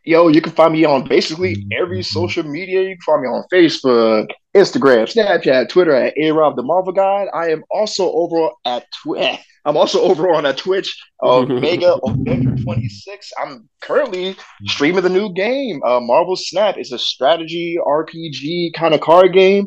[0.04, 2.82] Yo, you can find me on basically every social media.
[2.82, 7.26] You can find me on Facebook, Instagram, Snapchat, Twitter at A Rob the Marvel Guy.
[7.32, 9.38] I am also over at Twitch.
[9.66, 13.32] I'm also over on a Twitch, uh, Mega Avenger 26.
[13.38, 16.76] I'm currently streaming the new game, uh, Marvel Snap.
[16.78, 19.66] It's a strategy RPG kind of card game.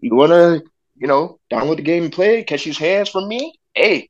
[0.00, 0.62] You wanna,
[0.96, 3.54] you know, download the game and play it, catch these hands from me?
[3.74, 4.08] Hey,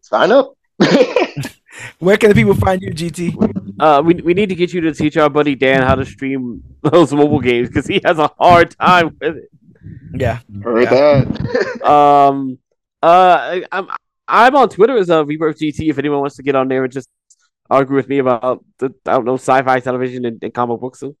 [0.00, 0.54] sign up.
[1.98, 3.76] Where can the people find you, GT?
[3.78, 6.62] Uh, we, we need to get you to teach our buddy Dan how to stream
[6.82, 9.50] those mobile games because he has a hard time with it.
[10.14, 11.24] Yeah, heard yeah.
[11.24, 11.82] that.
[11.82, 12.58] um,
[13.02, 13.88] uh, I'm
[14.30, 15.90] I'm on Twitter as a Rebirth GT.
[15.90, 17.08] If anyone wants to get on there and just
[17.68, 21.00] argue with me about the I don't know sci-fi television and, and comic books.
[21.00, 21.16] So.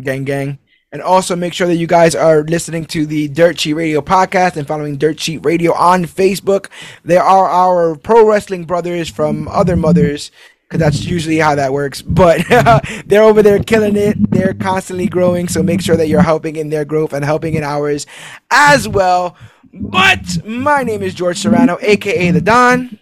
[0.00, 0.58] Gang, gang.
[0.92, 4.56] And also make sure that you guys are listening to the Dirt Sheet Radio podcast
[4.56, 6.68] and following Dirt Sheet Radio on Facebook.
[7.02, 10.30] There are our pro wrestling brothers from other mothers,
[10.68, 12.02] because that's usually how that works.
[12.02, 12.42] But
[13.06, 14.30] they're over there killing it.
[14.30, 15.48] They're constantly growing.
[15.48, 18.06] So make sure that you're helping in their growth and helping in ours
[18.50, 19.36] as well.
[19.72, 22.98] But my name is George Serrano, aka the Don.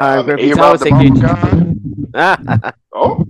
[0.00, 1.08] Uh, Um, Griffey A-Rob Thomas, the aka
[2.14, 3.24] Marvel Oh.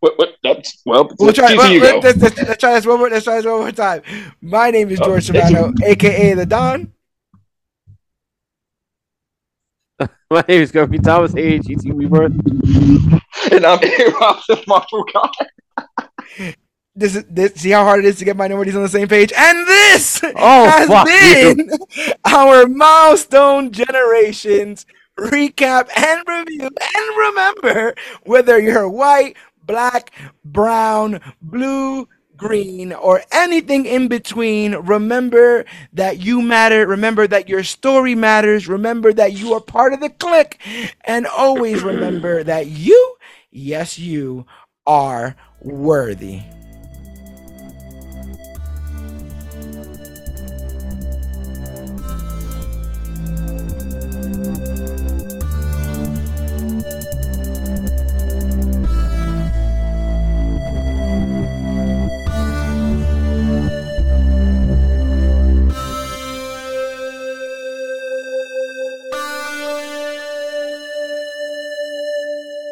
[0.00, 3.10] What, what, that's, well, We'll try, well, you let's, let's, let's try this one more.
[3.10, 4.02] Let's try this one more time.
[4.40, 6.92] My name is Oh, George thank Serrano, aka the Don.
[10.30, 12.32] My name is Griffey Thomas, aka GT Rebirth.
[13.52, 16.54] and I'm A-Rob the Marvel Guy.
[16.98, 17.54] This is this.
[17.54, 19.32] See how hard it is to get minorities on the same page.
[19.36, 21.70] And this Oh, has been
[22.24, 24.84] our milestone generations
[25.18, 26.68] recap and review.
[26.96, 27.94] And remember,
[28.24, 30.12] whether you're white, black,
[30.44, 36.86] brown, blue, green, or anything in between, remember that you matter.
[36.86, 38.68] Remember that your story matters.
[38.68, 40.60] Remember that you are part of the clique.
[41.04, 43.16] And always remember that you,
[43.50, 44.46] yes, you
[44.86, 46.42] are worthy.